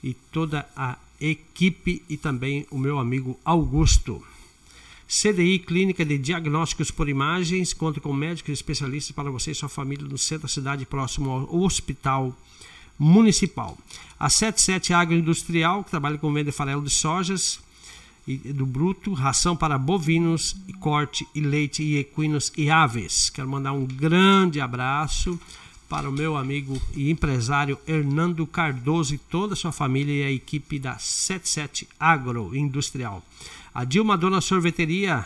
e 0.03 0.13
toda 0.13 0.67
a 0.75 0.97
equipe 1.29 2.03
e 2.09 2.17
também 2.17 2.67
o 2.69 2.77
meu 2.77 2.99
amigo 2.99 3.39
Augusto. 3.45 4.21
CDI 5.07 5.59
Clínica 5.59 6.03
de 6.03 6.17
Diagnósticos 6.17 6.91
por 6.91 7.07
Imagens, 7.07 7.73
conta 7.73 8.01
com 8.01 8.11
médicos 8.11 8.51
especialistas 8.51 9.15
para 9.15 9.31
você 9.31 9.51
e 9.51 9.55
sua 9.55 9.69
família 9.69 10.05
no 10.05 10.17
centro 10.17 10.43
da 10.43 10.47
cidade, 10.49 10.85
próximo 10.85 11.29
ao 11.31 11.61
Hospital 11.61 12.35
Municipal. 12.99 13.77
A 14.19 14.29
77 14.29 14.93
Agroindustrial, 14.93 15.83
que 15.83 15.91
trabalha 15.91 16.17
com 16.17 16.33
venda 16.33 16.51
de 16.51 16.57
farelo 16.57 16.81
de 16.81 16.89
sojas 16.89 17.59
e 18.27 18.35
do 18.35 18.65
bruto, 18.65 19.13
ração 19.13 19.55
para 19.55 19.77
bovinos, 19.77 20.55
e 20.67 20.73
corte 20.73 21.27
e 21.35 21.41
leite 21.41 21.83
e 21.83 21.97
equinos 21.97 22.51
e 22.57 22.69
aves. 22.69 23.29
Quero 23.29 23.47
mandar 23.47 23.73
um 23.73 23.85
grande 23.85 24.59
abraço 24.59 25.39
para 25.93 26.09
o 26.09 26.11
meu 26.11 26.35
amigo 26.35 26.81
e 26.95 27.11
empresário 27.11 27.77
Hernando 27.85 28.47
Cardoso 28.47 29.13
e 29.13 29.19
toda 29.19 29.53
a 29.53 29.55
sua 29.55 29.71
família 29.71 30.11
e 30.11 30.25
a 30.25 30.31
equipe 30.31 30.79
da 30.79 30.97
77 30.97 31.87
Agroindustrial. 31.99 33.23
A 33.71 33.83
Dilma 33.83 34.17
Dona 34.17 34.41
Sorveteria, 34.41 35.23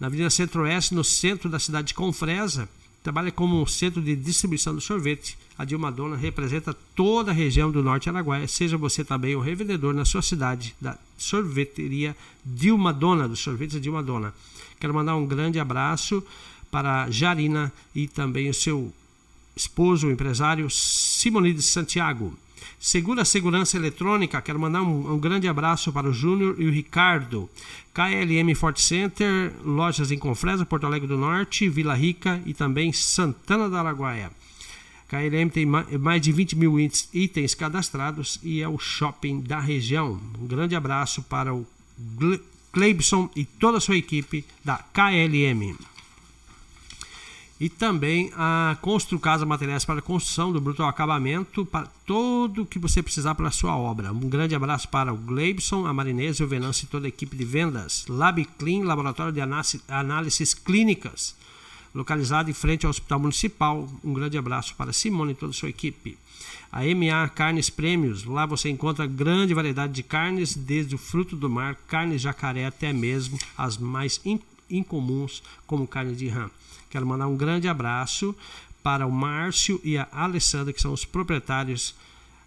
na 0.00 0.06
Avenida 0.06 0.30
Centro-Oeste, 0.30 0.94
no 0.94 1.04
centro 1.04 1.50
da 1.50 1.58
cidade 1.58 1.88
de 1.88 1.94
Confresa, 1.94 2.66
trabalha 3.02 3.30
como 3.30 3.66
centro 3.66 4.00
de 4.00 4.16
distribuição 4.16 4.74
do 4.74 4.80
sorvete. 4.80 5.36
A 5.58 5.66
Dilma 5.66 5.92
Dona 5.92 6.16
representa 6.16 6.72
toda 6.94 7.30
a 7.30 7.34
região 7.34 7.70
do 7.70 7.82
Norte 7.82 8.08
Araguaia, 8.08 8.48
seja 8.48 8.78
você 8.78 9.04
também 9.04 9.36
um 9.36 9.40
revendedor 9.40 9.92
na 9.92 10.06
sua 10.06 10.22
cidade 10.22 10.74
da 10.80 10.96
sorveteria 11.18 12.16
Dilma 12.42 12.90
Dona, 12.90 13.28
dos 13.28 13.40
sorvetes 13.40 13.78
Dilma 13.78 14.02
Dona. 14.02 14.32
Quero 14.80 14.94
mandar 14.94 15.14
um 15.14 15.26
grande 15.26 15.60
abraço 15.60 16.24
para 16.70 17.10
Jarina 17.10 17.70
e 17.94 18.08
também 18.08 18.48
o 18.48 18.54
seu 18.54 18.94
esposo, 19.56 20.10
empresário 20.10 20.68
Simonides 20.68 21.64
Santiago. 21.64 22.36
Segura 22.78 23.24
Segurança 23.24 23.76
Eletrônica, 23.76 24.40
quero 24.42 24.60
mandar 24.60 24.82
um, 24.82 25.14
um, 25.14 25.18
grande 25.18 25.48
abraço 25.48 25.90
para 25.92 26.08
o 26.08 26.12
Júnior 26.12 26.56
e 26.58 26.66
o 26.66 26.70
Ricardo. 26.70 27.48
KLM 27.94 28.54
Fort 28.54 28.78
Center, 28.78 29.52
lojas 29.64 30.12
em 30.12 30.18
Confresa, 30.18 30.66
Porto 30.66 30.86
Alegre 30.86 31.08
do 31.08 31.16
Norte, 31.16 31.68
Vila 31.68 31.94
Rica 31.94 32.40
e 32.44 32.52
também 32.52 32.92
Santana 32.92 33.70
da 33.70 33.80
Araguaia. 33.80 34.30
KLM 35.08 35.48
tem 35.50 35.64
mais 35.64 36.20
de 36.20 36.32
20 36.32 36.56
mil 36.56 36.78
itens 36.78 37.54
cadastrados 37.54 38.38
e 38.42 38.60
é 38.60 38.68
o 38.68 38.78
shopping 38.78 39.40
da 39.40 39.58
região. 39.58 40.20
Um 40.38 40.46
grande 40.46 40.76
abraço 40.76 41.22
para 41.22 41.54
o 41.54 41.66
Cleibson 42.72 43.30
e 43.34 43.44
toda 43.44 43.78
a 43.78 43.80
sua 43.80 43.96
equipe 43.96 44.44
da 44.64 44.76
KLM. 44.92 45.74
E 47.58 47.70
também 47.70 48.30
a 48.36 48.76
Constru 48.82 49.18
Casa 49.18 49.46
Materiais 49.46 49.82
para 49.82 50.02
construção 50.02 50.52
do 50.52 50.60
bruto 50.60 50.82
acabamento, 50.82 51.64
para 51.64 51.86
todo 52.04 52.62
o 52.62 52.66
que 52.66 52.78
você 52.78 53.02
precisar 53.02 53.34
para 53.34 53.48
a 53.48 53.50
sua 53.50 53.74
obra. 53.74 54.12
Um 54.12 54.28
grande 54.28 54.54
abraço 54.54 54.86
para 54.90 55.10
o 55.10 55.16
Gleibson, 55.16 55.86
a 55.86 55.94
Marinese, 55.94 56.44
o 56.44 56.46
Venâncio 56.46 56.84
e 56.84 56.88
toda 56.88 57.06
a 57.06 57.08
equipe 57.08 57.34
de 57.34 57.46
vendas. 57.46 58.04
Lab 58.10 58.44
Clean, 58.58 58.84
Laboratório 58.84 59.32
de 59.32 59.40
Análises 59.88 60.52
Clínicas, 60.52 61.34
localizado 61.94 62.50
em 62.50 62.52
frente 62.52 62.84
ao 62.84 62.90
Hospital 62.90 63.20
Municipal. 63.20 63.88
Um 64.04 64.12
grande 64.12 64.36
abraço 64.36 64.74
para 64.74 64.92
Simone 64.92 65.32
e 65.32 65.34
toda 65.34 65.52
a 65.52 65.54
sua 65.54 65.70
equipe. 65.70 66.18
A 66.70 66.82
MA 66.82 67.26
Carnes 67.30 67.70
Prêmios, 67.70 68.24
lá 68.24 68.44
você 68.44 68.68
encontra 68.68 69.06
grande 69.06 69.54
variedade 69.54 69.94
de 69.94 70.02
carnes, 70.02 70.54
desde 70.54 70.94
o 70.94 70.98
fruto 70.98 71.34
do 71.34 71.48
mar, 71.48 71.74
carne 71.88 72.18
jacaré 72.18 72.66
até 72.66 72.92
mesmo 72.92 73.38
as 73.56 73.78
mais 73.78 74.20
incomuns, 74.68 75.42
como 75.66 75.86
carne 75.86 76.14
de 76.14 76.28
rã. 76.28 76.50
Quero 76.96 77.06
mandar 77.06 77.26
um 77.26 77.36
grande 77.36 77.68
abraço 77.68 78.34
para 78.82 79.06
o 79.06 79.12
Márcio 79.12 79.78
e 79.84 79.98
a 79.98 80.08
Alessandra, 80.10 80.72
que 80.72 80.80
são 80.80 80.94
os 80.94 81.04
proprietários 81.04 81.94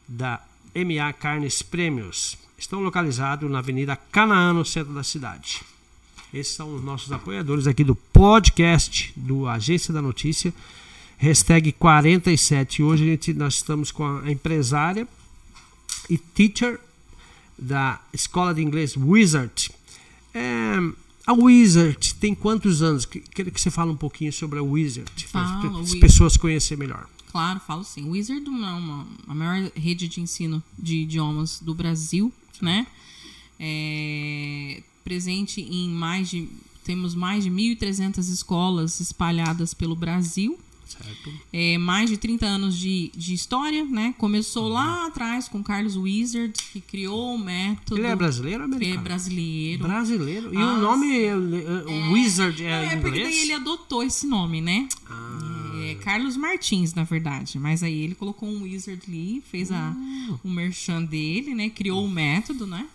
da 0.08 0.42
MA 0.74 1.14
Carnes 1.14 1.62
Prêmios. 1.62 2.36
Estão 2.58 2.80
localizados 2.80 3.48
na 3.48 3.60
Avenida 3.60 3.96
Canaã, 3.96 4.52
no 4.52 4.66
centro 4.66 4.92
da 4.92 5.04
cidade. 5.04 5.62
Esses 6.34 6.56
são 6.56 6.74
os 6.74 6.84
nossos 6.84 7.12
apoiadores 7.12 7.68
aqui 7.68 7.84
do 7.84 7.94
podcast 7.94 9.14
do 9.16 9.48
Agência 9.48 9.94
da 9.94 10.02
Notícia, 10.02 10.52
hashtag 11.20 11.72
47. 11.74 12.82
Hoje 12.82 13.04
a 13.04 13.08
gente, 13.08 13.34
nós 13.36 13.54
estamos 13.54 13.92
com 13.92 14.18
a 14.18 14.32
empresária 14.32 15.08
e 16.10 16.18
teacher 16.18 16.80
da 17.56 18.02
Escola 18.12 18.56
de 18.56 18.64
Inglês 18.64 18.98
Wizard. 18.98 19.70
É, 20.34 20.80
a 21.30 21.34
Wizard 21.34 22.16
tem 22.16 22.34
quantos 22.34 22.82
anos? 22.82 23.06
Queria 23.06 23.52
que 23.52 23.62
você 23.62 23.70
fale 23.70 23.92
um 23.92 23.96
pouquinho 23.96 24.34
sobre 24.34 24.58
a 24.58 24.64
Wizard, 24.64 25.12
para 25.32 25.80
as 25.80 25.94
pessoas 25.94 26.36
conhecerem 26.36 26.80
melhor. 26.80 27.08
Claro, 27.32 27.60
falo 27.60 27.84
sim. 27.84 28.10
Wizard 28.10 28.44
é 28.44 28.50
uma, 28.50 29.08
a 29.28 29.36
maior 29.36 29.72
rede 29.76 30.08
de 30.08 30.22
ensino 30.22 30.64
de 30.78 31.02
idiomas 31.02 31.60
do 31.60 31.76
Brasil, 31.76 32.34
né? 32.60 32.88
É 33.60 34.82
presente 35.04 35.62
em 35.62 35.90
mais 35.90 36.30
de 36.30 36.48
temos 36.84 37.14
mais 37.14 37.44
de 37.44 37.52
1.300 37.52 38.18
escolas 38.18 39.00
espalhadas 39.00 39.76
pelo 39.76 39.96
Brasil, 39.96 40.58
Certo. 40.90 41.32
É, 41.54 41.78
mais 41.78 42.10
de 42.10 42.18
30 42.18 42.46
anos 42.46 42.78
de, 42.78 43.12
de 43.16 43.34
história, 43.34 43.86
né? 43.86 44.14
Começou 44.18 44.66
uhum. 44.66 44.74
lá 44.74 45.06
atrás 45.06 45.48
com 45.48 45.62
Carlos 45.64 45.96
Wizard, 45.96 46.52
que 46.74 46.82
criou 46.82 47.36
o 47.36 47.38
método. 47.38 48.02
Ele 48.02 48.08
é 48.08 48.16
brasileiro 48.16 48.60
ou 48.62 48.66
americano? 48.66 49.00
É 49.00 49.04
brasileiro. 49.04 49.84
Brasileiro? 49.84 50.54
E 50.54 50.58
As, 50.58 50.64
o 50.64 50.82
nome 50.82 51.16
é, 51.16 51.28
é, 51.28 52.12
Wizard 52.12 52.64
é, 52.64 52.70
é 52.70 52.86
inglês? 52.86 52.94
É, 52.94 52.98
porque 52.98 53.22
daí 53.22 53.40
ele 53.40 53.54
adotou 53.54 54.04
esse 54.04 54.26
nome, 54.26 54.62
né? 54.62 54.88
Ah. 55.08 55.60
É 55.84 55.96
Carlos 55.96 56.36
Martins, 56.36 56.94
na 56.94 57.04
verdade. 57.04 57.60
Mas 57.60 57.84
aí 57.84 58.02
ele 58.02 58.16
colocou 58.16 58.50
um 58.50 58.64
Wizard 58.64 59.02
ali, 59.08 59.44
fez 59.50 59.72
a, 59.72 59.92
uh. 59.92 60.40
o 60.44 60.50
merchan 60.50 61.04
dele, 61.04 61.54
né? 61.54 61.70
Criou 61.70 62.04
o 62.04 62.10
método, 62.10 62.66
né? 62.66 62.88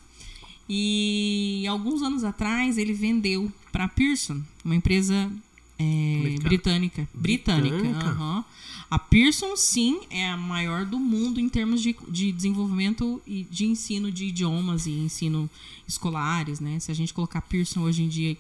E 0.68 1.64
alguns 1.68 2.03
anos 2.03 2.24
atrás 2.24 2.78
ele 2.78 2.92
vendeu 2.92 3.53
para 3.70 3.86
Pearson, 3.88 4.40
uma 4.64 4.74
empresa 4.74 5.30
é, 5.79 6.37
britânica. 6.43 7.09
Britânica. 7.12 7.77
britânica. 7.77 8.12
Uhum. 8.12 8.45
A 8.91 8.99
Pearson, 8.99 9.57
sim, 9.57 10.01
é 10.11 10.29
a 10.29 10.37
maior 10.37 10.85
do 10.85 10.99
mundo 10.99 11.41
em 11.41 11.49
termos 11.49 11.83
de, 11.83 11.97
de 12.09 12.31
desenvolvimento 12.31 13.20
e 13.27 13.45
de 13.51 13.66
ensino 13.66 14.12
de 14.12 14.27
idiomas 14.27 14.87
e 14.87 14.93
ensino 14.93 15.51
escolares, 15.89 16.61
né? 16.61 16.79
Se 16.79 16.93
a 16.93 16.95
gente 16.95 17.12
colocar 17.12 17.41
Pearson 17.43 17.81
hoje 17.81 18.03
em 18.03 18.09
dia, 18.09 18.37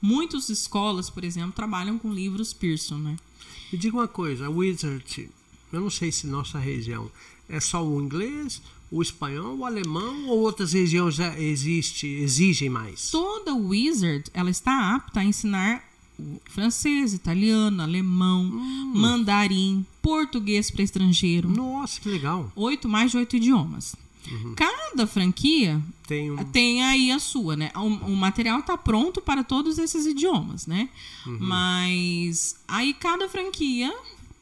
muitas 0.00 0.48
escolas, 0.48 1.10
por 1.10 1.24
exemplo, 1.24 1.52
trabalham 1.52 1.98
com 1.98 2.12
livros 2.12 2.52
Pearson, 2.52 2.98
né? 2.98 3.16
Me 3.72 3.78
diga 3.78 3.96
uma 3.96 4.08
coisa, 4.08 4.46
a 4.46 4.50
Wizard, 4.50 5.30
eu 5.72 5.80
não 5.80 5.90
sei 5.90 6.12
se 6.12 6.26
nossa 6.26 6.58
região 6.58 7.10
é 7.48 7.58
só 7.58 7.84
o 7.84 8.00
inglês, 8.00 8.62
o 8.90 9.02
espanhol, 9.02 9.56
o 9.56 9.64
alemão 9.64 10.28
ou 10.28 10.40
outras 10.40 10.72
regiões 10.74 11.14
já 11.14 11.38
existe, 11.38 12.06
exigem 12.06 12.68
mais? 12.68 13.10
Toda 13.10 13.54
Wizard, 13.54 14.30
ela 14.32 14.50
está 14.50 14.94
apta 14.94 15.20
a 15.20 15.24
ensinar 15.24 15.91
francês, 16.46 17.12
italiano, 17.14 17.82
alemão, 17.82 18.42
hum. 18.44 18.92
mandarim, 18.94 19.84
português 20.00 20.70
para 20.70 20.82
estrangeiro. 20.82 21.48
Nossa, 21.48 22.00
que 22.00 22.08
legal. 22.08 22.50
Oito, 22.54 22.88
mais 22.88 23.10
de 23.10 23.16
oito 23.16 23.36
idiomas. 23.36 23.94
Uhum. 24.30 24.54
Cada 24.54 25.06
franquia 25.06 25.82
tem, 26.06 26.30
um... 26.30 26.36
tem 26.44 26.82
aí 26.82 27.10
a 27.10 27.18
sua, 27.18 27.56
né? 27.56 27.72
O, 27.74 28.12
o 28.12 28.16
material 28.16 28.60
está 28.60 28.76
pronto 28.76 29.20
para 29.20 29.42
todos 29.42 29.78
esses 29.78 30.06
idiomas, 30.06 30.66
né? 30.66 30.88
Uhum. 31.26 31.38
Mas 31.40 32.56
aí 32.68 32.94
cada 32.94 33.28
franquia 33.28 33.92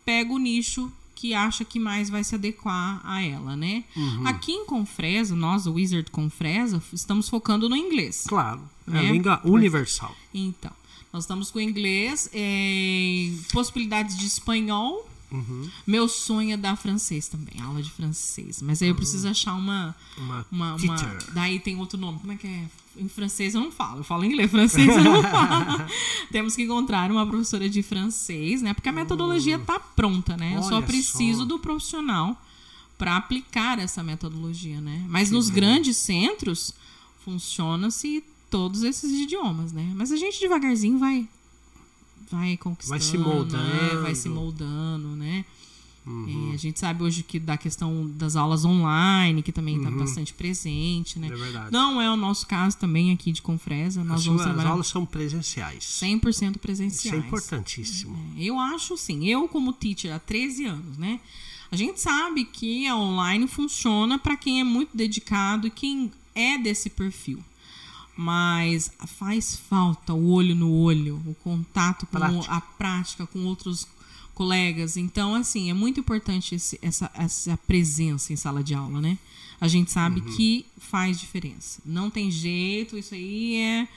pega 0.04 0.32
o 0.32 0.38
nicho 0.38 0.92
que 1.14 1.34
acha 1.34 1.66
que 1.66 1.78
mais 1.78 2.08
vai 2.08 2.24
se 2.24 2.34
adequar 2.34 3.00
a 3.04 3.22
ela, 3.22 3.54
né? 3.54 3.84
Uhum. 3.94 4.26
Aqui 4.26 4.52
em 4.52 4.64
Confresa, 4.64 5.36
nós, 5.36 5.66
o 5.66 5.74
Wizard 5.74 6.10
Confresa, 6.10 6.82
estamos 6.94 7.28
focando 7.28 7.68
no 7.68 7.76
inglês. 7.76 8.24
Claro, 8.26 8.62
é 8.88 8.90
né? 8.90 9.00
a 9.00 9.12
língua 9.12 9.40
universal. 9.44 10.16
Então, 10.32 10.72
nós 11.12 11.24
estamos 11.24 11.50
com 11.50 11.60
inglês, 11.60 12.30
é, 12.32 13.32
possibilidades 13.52 14.16
de 14.16 14.26
espanhol. 14.26 15.08
Uhum. 15.30 15.70
Meu 15.86 16.08
sonho 16.08 16.54
é 16.54 16.56
dar 16.56 16.76
francês 16.76 17.28
também, 17.28 17.60
aula 17.60 17.82
de 17.82 17.90
francês. 17.90 18.60
Mas 18.62 18.82
aí 18.82 18.88
eu 18.88 18.94
preciso 18.94 19.26
uhum. 19.26 19.30
achar 19.30 19.54
uma. 19.54 19.94
Uma, 20.16 20.46
uma, 20.50 20.74
uma, 20.76 21.18
Daí 21.32 21.60
tem 21.60 21.76
outro 21.76 21.98
nome. 21.98 22.18
Como 22.18 22.32
é 22.32 22.36
que 22.36 22.46
é? 22.46 22.64
Em 22.96 23.08
francês 23.08 23.54
eu 23.54 23.60
não 23.60 23.70
falo. 23.70 24.00
Eu 24.00 24.04
falo 24.04 24.24
inglês, 24.24 24.50
francês 24.50 24.88
eu 24.88 25.04
não 25.04 25.22
falo. 25.22 25.84
Temos 26.30 26.56
que 26.56 26.62
encontrar 26.62 27.10
uma 27.10 27.26
professora 27.26 27.68
de 27.68 27.82
francês, 27.82 28.60
né? 28.60 28.74
Porque 28.74 28.88
a 28.88 28.92
metodologia 28.92 29.56
está 29.56 29.74
uhum. 29.74 29.80
pronta, 29.94 30.36
né? 30.36 30.54
eu 30.56 30.62
só 30.62 30.82
preciso 30.82 31.40
só. 31.40 31.44
do 31.44 31.58
profissional 31.58 32.40
para 32.98 33.16
aplicar 33.16 33.78
essa 33.78 34.02
metodologia, 34.02 34.80
né? 34.80 35.04
Mas 35.08 35.28
que 35.28 35.34
nos 35.34 35.48
grandes 35.48 35.96
centros 35.96 36.74
funciona-se 37.24 38.22
todos 38.50 38.82
esses 38.82 39.10
idiomas, 39.10 39.72
né? 39.72 39.92
Mas 39.94 40.10
a 40.12 40.16
gente 40.16 40.40
devagarzinho 40.40 40.98
vai 40.98 41.26
vai 42.30 42.56
conquistando, 42.56 42.98
vai 42.98 43.08
se 43.08 43.18
moldando, 43.18 43.56
né? 43.56 44.00
vai 44.02 44.14
se 44.14 44.28
moldando, 44.28 45.08
né? 45.16 45.44
Uhum. 46.06 46.50
É, 46.50 46.54
a 46.54 46.56
gente 46.56 46.80
sabe 46.80 47.02
hoje 47.02 47.22
que 47.22 47.38
da 47.38 47.56
questão 47.56 48.06
das 48.14 48.34
aulas 48.34 48.64
online, 48.64 49.42
que 49.42 49.52
também 49.52 49.76
está 49.76 49.90
uhum. 49.90 49.98
bastante 49.98 50.32
presente, 50.32 51.18
né? 51.18 51.28
É 51.28 51.36
verdade. 51.36 51.72
Não 51.72 52.00
é 52.00 52.10
o 52.10 52.16
nosso 52.16 52.46
caso 52.46 52.76
também 52.76 53.12
aqui 53.12 53.30
de 53.32 53.42
Confresa. 53.42 54.02
Nós 54.02 54.20
As 54.20 54.26
vamos 54.26 54.42
trabalhar... 54.42 54.68
As 54.68 54.72
aulas 54.72 54.86
são 54.86 55.04
presenciais. 55.04 55.84
100% 55.84 56.58
presenciais. 56.58 57.04
Isso 57.04 57.14
é 57.14 57.18
importantíssimo. 57.18 58.16
É, 58.36 58.42
eu 58.42 58.58
acho 58.58 58.96
sim. 58.96 59.26
Eu, 59.26 59.46
como 59.46 59.72
teacher 59.72 60.14
há 60.14 60.18
13 60.18 60.64
anos, 60.64 60.96
né? 60.96 61.20
A 61.70 61.76
gente 61.76 62.00
sabe 62.00 62.44
que 62.44 62.86
a 62.86 62.96
online 62.96 63.46
funciona 63.46 64.18
para 64.18 64.36
quem 64.36 64.60
é 64.60 64.64
muito 64.64 64.96
dedicado 64.96 65.66
e 65.66 65.70
quem 65.70 66.10
é 66.34 66.56
desse 66.58 66.88
perfil 66.88 67.44
mas 68.20 68.92
faz 69.18 69.56
falta 69.56 70.12
o 70.12 70.28
olho 70.32 70.54
no 70.54 70.70
olho, 70.70 71.22
o 71.24 71.34
contato 71.36 72.04
com 72.04 72.18
prática. 72.18 72.52
a 72.52 72.60
prática 72.60 73.26
com 73.26 73.46
outros 73.46 73.88
colegas. 74.34 74.98
Então, 74.98 75.34
assim, 75.34 75.70
é 75.70 75.72
muito 75.72 76.00
importante 76.00 76.54
esse, 76.54 76.78
essa, 76.82 77.10
essa 77.14 77.56
presença 77.66 78.30
em 78.30 78.36
sala 78.36 78.62
de 78.62 78.74
aula, 78.74 79.00
né? 79.00 79.16
A 79.58 79.66
gente 79.66 79.90
sabe 79.90 80.20
uhum. 80.20 80.36
que 80.36 80.66
faz 80.76 81.18
diferença. 81.18 81.80
Não 81.82 82.10
tem 82.10 82.30
jeito, 82.30 82.98
isso 82.98 83.14
aí 83.14 83.56
é. 83.56 83.88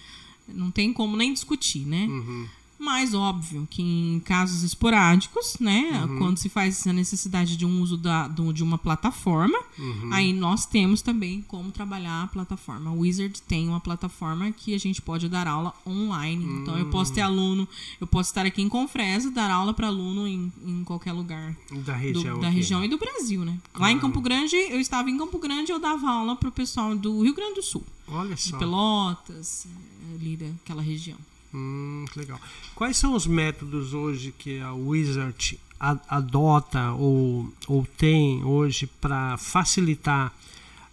Não 0.47 0.71
tem 0.71 0.93
como 0.93 1.17
nem 1.17 1.33
discutir, 1.33 1.85
né? 1.85 2.05
Uhum. 2.05 2.47
Mas 2.83 3.13
óbvio 3.13 3.65
que 3.69 3.81
em 3.81 4.19
casos 4.19 4.61
esporádicos, 4.61 5.55
né, 5.57 6.05
uhum. 6.05 6.17
quando 6.17 6.37
se 6.37 6.49
faz 6.49 6.79
essa 6.79 6.91
necessidade 6.91 7.55
de 7.55 7.65
um 7.65 7.81
uso 7.81 7.95
da, 7.95 8.27
de 8.27 8.61
uma 8.61 8.77
plataforma, 8.77 9.57
uhum. 9.79 10.09
aí 10.11 10.33
nós 10.33 10.65
temos 10.65 11.01
também 11.01 11.41
como 11.47 11.71
trabalhar 11.71 12.23
a 12.23 12.27
plataforma. 12.27 12.91
O 12.91 12.99
Wizard 12.99 13.41
tem 13.43 13.69
uma 13.69 13.79
plataforma 13.79 14.51
que 14.51 14.75
a 14.75 14.77
gente 14.77 15.01
pode 15.01 15.29
dar 15.29 15.47
aula 15.47 15.73
online. 15.87 16.43
Uhum. 16.43 16.61
Então 16.61 16.77
eu 16.77 16.89
posso 16.89 17.13
ter 17.13 17.21
hum. 17.21 17.27
aluno, 17.27 17.67
eu 18.01 18.05
posso 18.05 18.31
estar 18.31 18.45
aqui 18.45 18.61
em 18.61 18.67
Confresa, 18.67 19.31
dar 19.31 19.49
aula 19.49 19.73
para 19.73 19.87
aluno 19.87 20.27
em, 20.27 20.51
em 20.65 20.83
qualquer 20.83 21.13
lugar 21.13 21.55
da 21.85 21.95
região, 21.95 22.35
do, 22.35 22.41
da 22.41 22.49
região 22.49 22.83
e 22.83 22.89
do 22.89 22.97
Brasil, 22.97 23.45
né? 23.45 23.57
Claro. 23.71 23.81
Lá 23.81 23.91
em 23.91 23.99
Campo 24.01 24.19
Grande, 24.19 24.57
eu 24.57 24.81
estava 24.81 25.09
em 25.09 25.17
Campo 25.17 25.39
Grande, 25.39 25.71
eu 25.71 25.79
dava 25.79 26.09
aula 26.09 26.35
para 26.35 26.49
o 26.49 26.51
pessoal 26.51 26.93
do 26.97 27.21
Rio 27.21 27.33
Grande 27.33 27.55
do 27.55 27.63
Sul. 27.63 27.83
Olha 28.09 28.35
só. 28.35 28.51
De 28.51 28.57
Pelotas, 28.57 29.67
ali 30.15 30.35
daquela 30.35 30.81
região. 30.81 31.17
Hum, 31.53 32.05
que 32.11 32.19
legal. 32.19 32.39
Quais 32.73 32.97
são 32.97 33.13
os 33.13 33.27
métodos 33.27 33.93
hoje 33.93 34.33
que 34.37 34.59
a 34.59 34.73
Wizard 34.73 35.59
adota 35.79 36.93
ou, 36.93 37.53
ou 37.67 37.85
tem 37.97 38.43
hoje 38.43 38.87
para 38.87 39.37
facilitar 39.37 40.33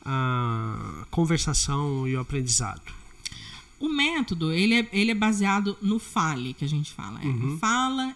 a 0.04 1.06
conversação 1.11 2.06
e 2.06 2.16
o 2.16 2.20
aprendizado? 2.20 2.82
O 3.78 3.88
método, 3.88 4.52
ele 4.52 4.74
é, 4.74 4.88
ele 4.92 5.12
é 5.12 5.14
baseado 5.14 5.76
no 5.80 5.98
FALE, 5.98 6.52
que 6.52 6.64
a 6.64 6.68
gente 6.68 6.92
fala. 6.92 7.18
É 7.22 7.26
uhum. 7.26 7.56
Fala, 7.58 8.14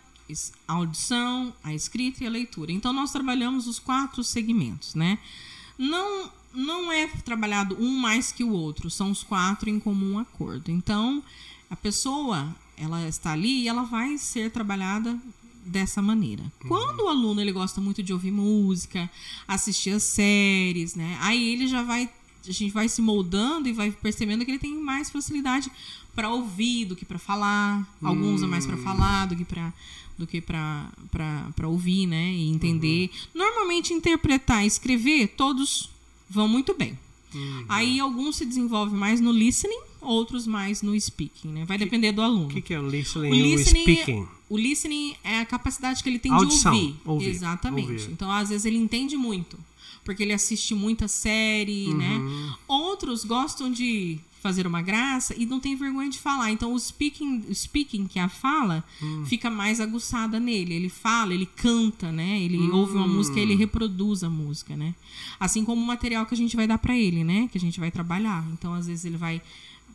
a 0.69 0.73
audição, 0.75 1.55
a 1.63 1.73
escrita 1.73 2.23
e 2.23 2.27
a 2.27 2.31
leitura. 2.31 2.71
Então, 2.71 2.93
nós 2.93 3.11
trabalhamos 3.11 3.67
os 3.67 3.79
quatro 3.79 4.23
segmentos, 4.23 4.95
né? 4.95 5.19
Não, 5.79 6.31
não 6.53 6.93
é 6.93 7.07
trabalhado 7.25 7.77
um 7.81 7.99
mais 7.99 8.31
que 8.31 8.45
o 8.45 8.51
outro, 8.51 8.91
são 8.91 9.11
os 9.11 9.23
quatro 9.23 9.71
em 9.71 9.81
comum 9.81 10.19
acordo. 10.19 10.71
Então, 10.71 11.23
a 11.75 11.77
pessoa 11.77 12.55
ela 12.77 13.07
está 13.09 13.33
ali 13.33 13.63
e 13.63 13.69
ela 13.69 13.83
vai 13.83 14.17
ser 14.17 14.51
trabalhada 14.51 15.19
dessa 15.67 16.01
maneira. 16.01 16.43
Uhum. 16.43 16.69
Quando 16.69 17.01
o 17.01 17.09
aluno 17.09 17.41
ele 17.41 17.51
gosta 17.51 17.81
muito 17.81 18.01
de 18.01 18.13
ouvir 18.13 18.31
música, 18.31 19.11
assistir 19.47 19.91
as 19.91 20.05
séries, 20.05 20.95
né? 20.95 21.19
Aí 21.21 21.53
ele 21.53 21.67
já 21.67 21.83
vai 21.83 22.09
a 22.47 22.53
gente 22.53 22.71
vai 22.73 22.89
se 22.89 23.01
moldando 23.01 23.69
e 23.69 23.73
vai 23.73 23.91
percebendo 23.91 24.45
que 24.45 24.51
ele 24.51 24.59
tem 24.59 24.77
mais 24.77 25.11
facilidade 25.11 25.73
para 26.15 26.31
ouvir 26.31 26.85
do 26.85 26.95
que 26.95 27.05
para 27.05 27.19
falar. 27.19 27.89
Alguns 28.03 28.43
é 28.43 28.47
mais 28.47 28.67
para 28.67 28.77
falar 28.77 29.27
do 29.27 29.35
que 29.35 29.45
para 29.45 29.73
do 30.17 30.29
que 30.29 30.41
para 30.41 31.69
ouvir, 31.69 32.07
né, 32.07 32.33
e 32.33 32.49
entender. 32.51 33.11
Uhum. 33.11 33.31
Normalmente 33.35 33.93
interpretar 33.93 34.63
e 34.63 34.69
escrever 34.69 35.35
todos 35.37 35.91
vão 36.31 36.47
muito 36.47 36.73
bem. 36.75 36.97
Uhum. 37.35 37.65
Aí 37.69 37.99
alguns 37.99 38.37
se 38.37 38.47
desenvolvem 38.47 38.97
mais 38.97 39.21
no 39.21 39.33
listening 39.33 39.81
outros 40.05 40.47
mais 40.47 40.83
no 40.83 40.99
speaking, 40.99 41.49
né? 41.49 41.65
Vai 41.65 41.79
depender 41.79 42.13
do 42.13 42.23
aluno. 42.23 42.47
O 42.47 42.49
que, 42.49 42.61
que, 42.61 42.75
é 42.75 42.81
o 42.81 42.89
listening, 42.89 43.31
o 43.31 43.35
listening 43.35 43.81
e 43.81 43.83
o 43.83 43.97
speaking? 43.97 44.29
O 44.49 44.59
listening 44.59 45.17
é 45.25 45.39
a 45.41 45.45
capacidade 45.45 46.03
que 46.03 46.09
ele 46.09 46.19
tem 46.19 46.33
Audição, 46.33 46.73
de 46.73 46.79
ouvir. 46.79 47.01
ouvir 47.05 47.29
Exatamente. 47.29 47.91
Ouvir. 47.91 48.11
Então, 48.13 48.31
às 48.31 48.51
vezes, 48.51 48.65
ele 48.67 48.77
entende 48.77 49.17
muito. 49.17 49.59
Porque 50.05 50.23
ele 50.23 50.35
assiste 50.35 50.75
muita 50.75 51.09
série, 51.09 51.93
né? 51.95 52.17
uhum. 52.17 52.47
né? 52.47 52.55
Outros 52.69 53.25
gostam 53.25 53.73
de 53.73 54.21
fazer 54.45 54.67
uma 54.67 54.83
graça 54.83 55.35
e 55.39 55.47
não 55.47 55.59
tem 55.59 55.75
vergonha 55.75 56.11
de 56.11 56.19
falar. 56.19 56.51
Então 56.51 56.75
o 56.75 56.79
speaking, 56.79 57.47
o 57.49 57.55
speaking 57.55 58.07
que 58.07 58.19
é 58.19 58.23
a 58.23 58.29
fala, 58.29 58.85
hum. 59.03 59.25
fica 59.25 59.49
mais 59.49 59.81
aguçada 59.81 60.39
nele. 60.39 60.75
Ele 60.75 60.91
fala, 60.91 61.33
ele 61.33 61.47
canta, 61.47 62.13
né? 62.13 62.43
Ele 62.43 62.59
hum. 62.59 62.75
ouve 62.75 62.95
uma 62.95 63.09
música, 63.09 63.41
ele 63.41 63.55
reproduz 63.55 64.23
a 64.23 64.29
música, 64.29 64.77
né? 64.77 64.95
Assim 65.41 65.65
como 65.65 65.83
o 65.83 65.87
material 65.87 66.27
que 66.27 66.35
a 66.35 66.37
gente 66.37 66.57
vai 66.57 66.67
dar 66.67 66.77
para 66.77 66.95
ele, 66.95 67.25
né? 67.25 67.49
Que 67.51 67.57
a 67.57 67.61
gente 67.61 67.81
vai 67.81 67.91
trabalhar. 67.91 68.47
Então 68.53 68.75
às 68.75 68.87
vezes 68.87 69.07
ele 69.07 69.17
vai 69.17 69.41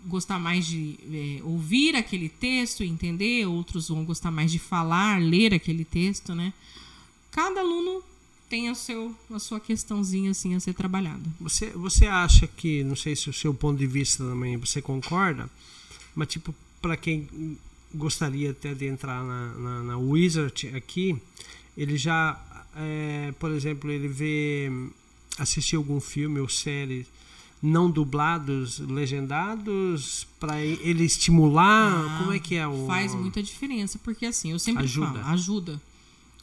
gostar 0.05 0.39
mais 0.39 0.65
de 0.65 0.99
é, 1.11 1.43
ouvir 1.43 1.95
aquele 1.95 2.29
texto, 2.29 2.83
entender, 2.83 3.45
outros 3.45 3.89
vão 3.89 4.05
gostar 4.05 4.31
mais 4.31 4.51
de 4.51 4.59
falar, 4.59 5.21
ler 5.21 5.53
aquele 5.53 5.83
texto, 5.83 6.33
né? 6.33 6.53
Cada 7.31 7.59
aluno 7.59 8.03
tem 8.49 8.69
a, 8.69 8.75
seu, 8.75 9.15
a 9.31 9.37
sua 9.39 9.59
questãozinha 9.59 10.31
assim 10.31 10.55
a 10.55 10.59
ser 10.59 10.73
trabalhada. 10.73 11.21
Você, 11.39 11.67
você 11.67 12.07
acha 12.07 12.47
que, 12.47 12.83
não 12.83 12.95
sei 12.95 13.15
se 13.15 13.29
o 13.29 13.33
seu 13.33 13.53
ponto 13.53 13.77
de 13.77 13.85
vista 13.85 14.23
também 14.23 14.57
você 14.57 14.81
concorda, 14.81 15.49
mas 16.15 16.27
tipo, 16.29 16.53
para 16.81 16.97
quem 16.97 17.57
gostaria 17.93 18.51
até 18.51 18.73
de 18.73 18.85
entrar 18.87 19.23
na, 19.23 19.53
na, 19.53 19.83
na 19.83 19.97
Wizard 19.97 20.69
aqui, 20.75 21.15
ele 21.77 21.97
já, 21.97 22.39
é, 22.75 23.31
por 23.39 23.51
exemplo, 23.51 23.91
ele 23.91 24.07
vê, 24.07 24.71
assistir 25.37 25.75
algum 25.75 25.99
filme 25.99 26.39
ou 26.39 26.49
série 26.49 27.05
não 27.61 27.89
dublados, 27.89 28.79
legendados, 28.79 30.27
para 30.39 30.63
ele 30.63 31.03
estimular? 31.03 32.05
Ah, 32.05 32.17
como 32.19 32.31
é 32.31 32.39
que 32.39 32.55
é 32.55 32.67
o. 32.67 32.85
Faz 32.87 33.13
muita 33.13 33.43
diferença, 33.43 33.99
porque 34.03 34.25
assim, 34.25 34.51
eu 34.51 34.59
sempre 34.59 34.83
ajuda. 34.83 35.19
falo, 35.19 35.33
ajuda. 35.33 35.81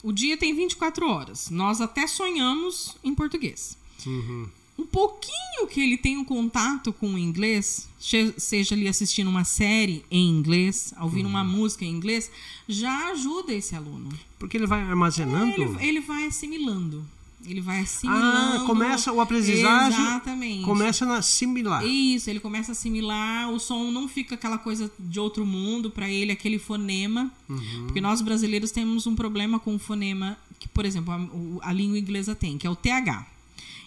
O 0.03 0.11
dia 0.11 0.37
tem 0.37 0.53
24 0.53 1.07
horas. 1.09 1.49
Nós 1.49 1.81
até 1.81 2.05
sonhamos 2.07 2.95
em 3.03 3.13
português. 3.13 3.77
Uhum. 4.05 4.47
um 4.77 4.85
pouquinho 4.85 5.65
que 5.67 5.81
ele 5.81 5.97
tenha 5.97 6.19
um 6.19 6.23
contato 6.23 6.93
com 6.93 7.15
o 7.15 7.17
inglês, 7.17 7.89
seja 8.37 8.75
ali 8.75 8.87
assistindo 8.87 9.27
uma 9.27 9.43
série 9.43 10.05
em 10.09 10.29
inglês, 10.29 10.93
ouvindo 11.01 11.25
uhum. 11.25 11.31
uma 11.31 11.43
música 11.43 11.83
em 11.83 11.89
inglês, 11.89 12.29
já 12.67 13.09
ajuda 13.09 13.51
esse 13.51 13.75
aluno. 13.75 14.07
Porque 14.37 14.55
ele 14.55 14.67
vai 14.67 14.81
armazenando? 14.81 15.51
É, 15.51 15.65
ele, 15.65 15.87
ele 15.87 15.99
vai 15.99 16.27
assimilando. 16.27 17.03
Ele 17.47 17.61
vai 17.61 17.79
assimilando. 17.79 18.63
Ah, 18.63 18.65
começa 18.65 19.11
o 19.11 19.21
aprendizagem. 19.21 19.99
Exatamente. 19.99 20.65
Começa 20.65 21.05
a 21.05 21.17
assimilar. 21.17 21.85
Isso, 21.85 22.29
ele 22.29 22.39
começa 22.39 22.71
a 22.71 22.73
assimilar. 22.73 23.49
O 23.51 23.59
som 23.59 23.89
não 23.91 24.07
fica 24.07 24.35
aquela 24.35 24.57
coisa 24.57 24.91
de 24.99 25.19
outro 25.19 25.45
mundo 25.45 25.89
para 25.89 26.09
ele, 26.09 26.31
aquele 26.31 26.59
fonema. 26.59 27.31
Uhum. 27.47 27.83
Porque 27.85 28.01
nós 28.01 28.21
brasileiros 28.21 28.71
temos 28.71 29.07
um 29.07 29.15
problema 29.15 29.59
com 29.59 29.75
o 29.75 29.79
fonema 29.79 30.37
que, 30.59 30.67
por 30.67 30.85
exemplo, 30.85 31.13
a, 31.13 31.69
a 31.69 31.73
língua 31.73 31.97
inglesa 31.97 32.35
tem, 32.35 32.57
que 32.57 32.67
é 32.67 32.69
o 32.69 32.75
TH. 32.75 33.25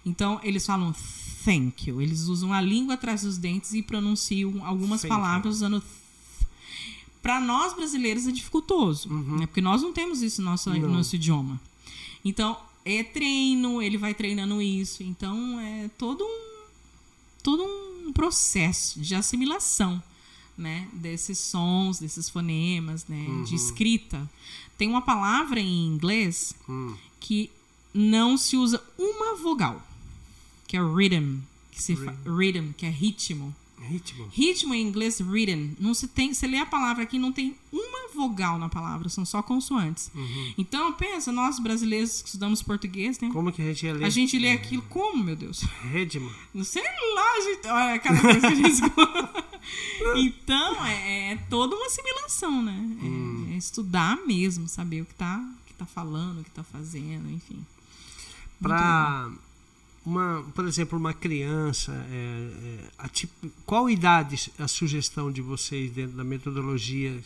Então, 0.04 0.40
eles 0.42 0.64
falam 0.64 0.94
thank 1.44 1.88
you. 1.88 2.00
Eles 2.00 2.22
usam 2.22 2.52
a 2.52 2.60
língua 2.60 2.94
atrás 2.94 3.22
dos 3.22 3.38
dentes 3.38 3.74
e 3.74 3.82
pronunciam 3.82 4.64
algumas 4.64 5.02
thank 5.02 5.14
palavras 5.14 5.56
usando 5.56 5.82
para 7.22 7.40
nós 7.40 7.74
brasileiros 7.74 8.26
é 8.26 8.30
dificultoso, 8.30 9.10
uhum. 9.10 9.38
né? 9.38 9.46
porque 9.46 9.60
nós 9.60 9.82
não 9.82 9.92
temos 9.92 10.22
isso 10.22 10.40
no 10.40 10.50
nosso, 10.50 10.70
no 10.70 10.88
nosso 10.88 11.14
idioma. 11.16 11.60
Então, 12.24 12.56
é 12.84 13.02
treino, 13.02 13.82
ele 13.82 13.98
vai 13.98 14.14
treinando 14.14 14.60
isso. 14.60 15.02
Então, 15.02 15.60
é 15.60 15.90
todo 15.98 16.24
um, 16.24 16.64
todo 17.42 17.62
um 17.62 18.12
processo 18.12 19.00
de 19.00 19.14
assimilação 19.14 20.02
né? 20.56 20.88
desses 20.92 21.38
sons, 21.38 21.98
desses 21.98 22.28
fonemas, 22.28 23.06
né? 23.06 23.26
Uhum. 23.28 23.44
de 23.44 23.54
escrita. 23.54 24.28
Tem 24.76 24.88
uma 24.88 25.02
palavra 25.02 25.58
em 25.58 25.86
inglês 25.86 26.54
uhum. 26.68 26.96
que 27.18 27.50
não 27.94 28.36
se 28.36 28.56
usa 28.56 28.82
uma 28.98 29.36
vogal 29.36 29.82
que 30.70 30.76
é 30.76 30.80
rhythm, 30.80 31.40
que 31.72 31.82
se 31.82 31.94
rhythm. 31.94 32.14
rhythm, 32.24 32.72
que 32.76 32.86
é 32.86 32.90
ritmo. 32.90 33.52
Ritmo. 33.80 34.28
Ritmo 34.30 34.74
em 34.74 34.82
inglês, 34.82 35.20
rhythm. 35.20 35.74
Não 35.78 35.94
se 35.94 36.06
tem, 36.06 36.34
você 36.34 36.46
lê 36.46 36.58
a 36.58 36.66
palavra 36.66 37.02
aqui, 37.02 37.18
não 37.18 37.32
tem 37.32 37.56
uma 37.72 38.08
vogal 38.14 38.58
na 38.58 38.68
palavra, 38.68 39.08
são 39.08 39.24
só 39.24 39.42
consoantes. 39.42 40.10
Uhum. 40.14 40.54
Então, 40.58 40.92
pensa, 40.92 41.32
nós 41.32 41.58
brasileiros 41.58 42.20
que 42.20 42.28
estudamos 42.28 42.62
português, 42.62 43.18
né? 43.18 43.30
Como 43.32 43.50
que 43.50 43.62
a 43.62 43.64
gente 43.64 43.86
ia 43.86 43.94
ler? 43.94 44.04
A 44.04 44.10
gente 44.10 44.38
lê 44.38 44.52
aquilo 44.52 44.82
como, 44.82 45.24
meu 45.24 45.34
Deus? 45.34 45.62
Ritmo. 45.92 46.30
Não 46.52 46.64
sei 46.64 46.82
lá, 46.82 47.32
a 47.32 47.40
gente. 47.40 47.66
Olha, 47.68 47.98
cada 47.98 48.20
coisa 48.20 48.40
que 48.40 48.46
a 48.46 48.54
gente 48.54 48.80
Então, 50.16 50.84
é, 50.86 51.32
é, 51.32 51.36
toda 51.48 51.76
uma 51.76 51.86
assimilação, 51.86 52.62
né? 52.62 52.96
É, 53.00 53.04
hum. 53.04 53.48
É, 53.52 53.56
estudar 53.56 54.16
mesmo, 54.26 54.68
saber 54.68 55.02
o 55.02 55.06
que 55.06 55.14
tá, 55.14 55.42
que 55.66 55.74
tá 55.74 55.86
falando, 55.86 56.40
o 56.40 56.44
que 56.44 56.50
tá 56.50 56.62
fazendo, 56.62 57.30
enfim. 57.30 57.64
Pra 58.60 59.30
uma, 60.04 60.42
por 60.54 60.66
exemplo, 60.66 60.98
uma 60.98 61.12
criança, 61.12 61.92
é, 62.10 62.88
é, 62.98 63.08
tipo, 63.08 63.50
qual 63.66 63.88
idade 63.88 64.50
a 64.58 64.66
sugestão 64.66 65.30
de 65.30 65.42
vocês 65.42 65.90
dentro 65.90 66.16
da 66.16 66.24
metodologia? 66.24 67.22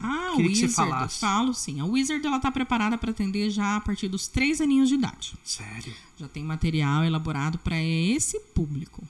Ah, 0.00 0.32
Queria 0.36 0.46
o 0.46 0.48
Wizard, 0.48 0.52
que 0.52 0.56
você 0.56 0.68
falasse. 0.68 1.20
falo 1.20 1.54
sim. 1.54 1.80
A 1.80 1.84
Wizard 1.84 2.26
ela 2.26 2.36
está 2.36 2.50
preparada 2.50 2.98
para 2.98 3.10
atender 3.10 3.50
já 3.50 3.76
a 3.76 3.80
partir 3.80 4.08
dos 4.08 4.28
três 4.28 4.60
aninhos 4.60 4.88
de 4.88 4.96
idade. 4.96 5.34
Sério? 5.44 5.94
Já 6.18 6.28
tem 6.28 6.42
material 6.42 7.04
elaborado 7.04 7.58
para 7.58 7.82
esse 7.82 8.38
público. 8.54 9.02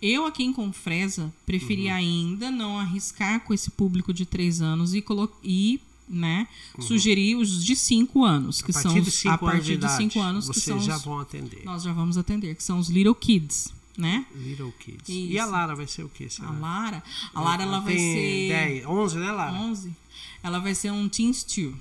Eu 0.00 0.26
aqui 0.26 0.42
em 0.42 0.52
Confresa 0.52 1.32
preferi 1.46 1.86
uhum. 1.86 1.94
ainda 1.94 2.50
não 2.50 2.78
arriscar 2.78 3.40
com 3.40 3.54
esse 3.54 3.70
público 3.70 4.12
de 4.12 4.26
três 4.26 4.60
anos 4.60 4.94
e, 4.94 5.04
e 5.42 5.80
né, 6.08 6.46
uhum. 6.76 6.82
sugerir 6.82 7.36
os 7.36 7.64
de 7.64 7.74
5 7.74 8.24
anos, 8.24 8.62
que 8.62 8.72
são 8.72 8.96
os, 8.98 9.26
a 9.26 9.38
partir 9.38 9.76
de 9.76 9.88
5 9.88 10.20
anos 10.20 10.48
que 10.48 10.60
são 10.60 10.80
já 10.80 10.96
os, 10.96 11.04
vão 11.04 11.18
atender. 11.18 11.64
Nós 11.64 11.82
já 11.82 11.92
vamos 11.92 12.16
atender, 12.16 12.54
que 12.54 12.62
são 12.62 12.78
os 12.78 12.88
little 12.88 13.14
kids, 13.14 13.74
né? 13.96 14.24
Little 14.34 14.72
kids. 14.78 15.08
Isso. 15.08 15.32
E 15.32 15.38
a 15.38 15.46
Lara 15.46 15.74
vai 15.74 15.86
ser 15.86 16.04
o 16.04 16.08
quê? 16.08 16.28
A 16.40 16.50
Lara, 16.50 17.02
a 17.34 17.40
Lara 17.40 17.62
ela, 17.62 17.76
ela 17.76 17.80
vai 17.80 17.98
ser 17.98 18.48
10, 18.48 18.86
11, 18.86 19.18
né, 19.18 19.32
Lara? 19.32 19.52
11. 19.58 19.96
Ela 20.42 20.58
vai 20.60 20.74
ser 20.74 20.92
um 20.92 21.08
teen 21.08 21.32
stew, 21.32 21.74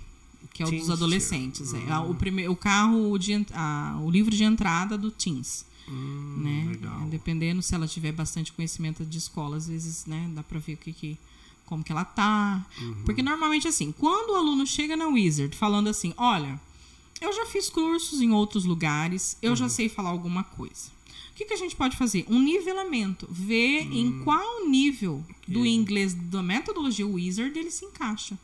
que 0.53 0.63
é 0.63 0.65
o 0.65 0.71
dos 0.71 0.89
adolescentes, 0.89 1.73
é. 1.73 1.89
é. 1.89 1.97
o 1.99 2.15
primeiro 2.15 2.51
o 2.51 2.55
carro 2.55 3.17
de 3.19 3.45
a, 3.53 3.99
o 4.01 4.09
livro 4.09 4.35
de 4.35 4.43
entrada 4.43 4.97
do 4.97 5.11
teens. 5.11 5.65
Hum, 5.87 6.37
né? 6.39 6.65
Legal. 6.71 7.07
Dependendo 7.09 7.61
se 7.61 7.75
ela 7.75 7.87
tiver 7.87 8.11
bastante 8.11 8.51
conhecimento 8.51 9.05
de 9.05 9.19
escola, 9.19 9.57
às 9.57 9.67
vezes, 9.67 10.07
né, 10.07 10.31
dá 10.33 10.41
para 10.41 10.57
ver 10.57 10.73
o 10.73 10.77
que 10.77 10.91
que 10.91 11.17
como 11.65 11.83
que 11.83 11.91
ela 11.91 12.05
tá. 12.05 12.65
Uhum. 12.79 13.03
Porque 13.05 13.21
normalmente 13.21 13.67
assim, 13.67 13.91
quando 13.91 14.31
o 14.31 14.35
aluno 14.35 14.65
chega 14.65 14.95
na 14.95 15.07
Wizard 15.07 15.55
falando 15.55 15.87
assim, 15.87 16.13
olha, 16.17 16.59
eu 17.19 17.33
já 17.33 17.45
fiz 17.45 17.69
cursos 17.69 18.21
em 18.21 18.31
outros 18.31 18.65
lugares, 18.65 19.37
eu 19.41 19.51
uhum. 19.51 19.55
já 19.55 19.69
sei 19.69 19.89
falar 19.89 20.09
alguma 20.09 20.43
coisa. 20.43 20.95
O 21.31 21.37
que, 21.37 21.45
que 21.45 21.53
a 21.53 21.57
gente 21.57 21.75
pode 21.75 21.97
fazer? 21.97 22.25
Um 22.29 22.39
nivelamento. 22.41 23.27
Ver 23.29 23.85
uhum. 23.87 23.93
em 23.93 24.23
qual 24.23 24.67
nível 24.67 25.23
do 25.47 25.65
inglês 25.65 26.13
da 26.13 26.41
metodologia 26.41 27.05
Wizard 27.05 27.57
ele 27.57 27.71
se 27.71 27.83
encaixa. 27.83 28.37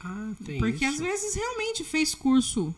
Ah, 0.00 0.32
tem 0.44 0.58
Porque 0.58 0.84
isso. 0.84 0.94
às 0.94 1.00
vezes 1.00 1.34
realmente 1.34 1.82
fez 1.82 2.14
curso 2.14 2.74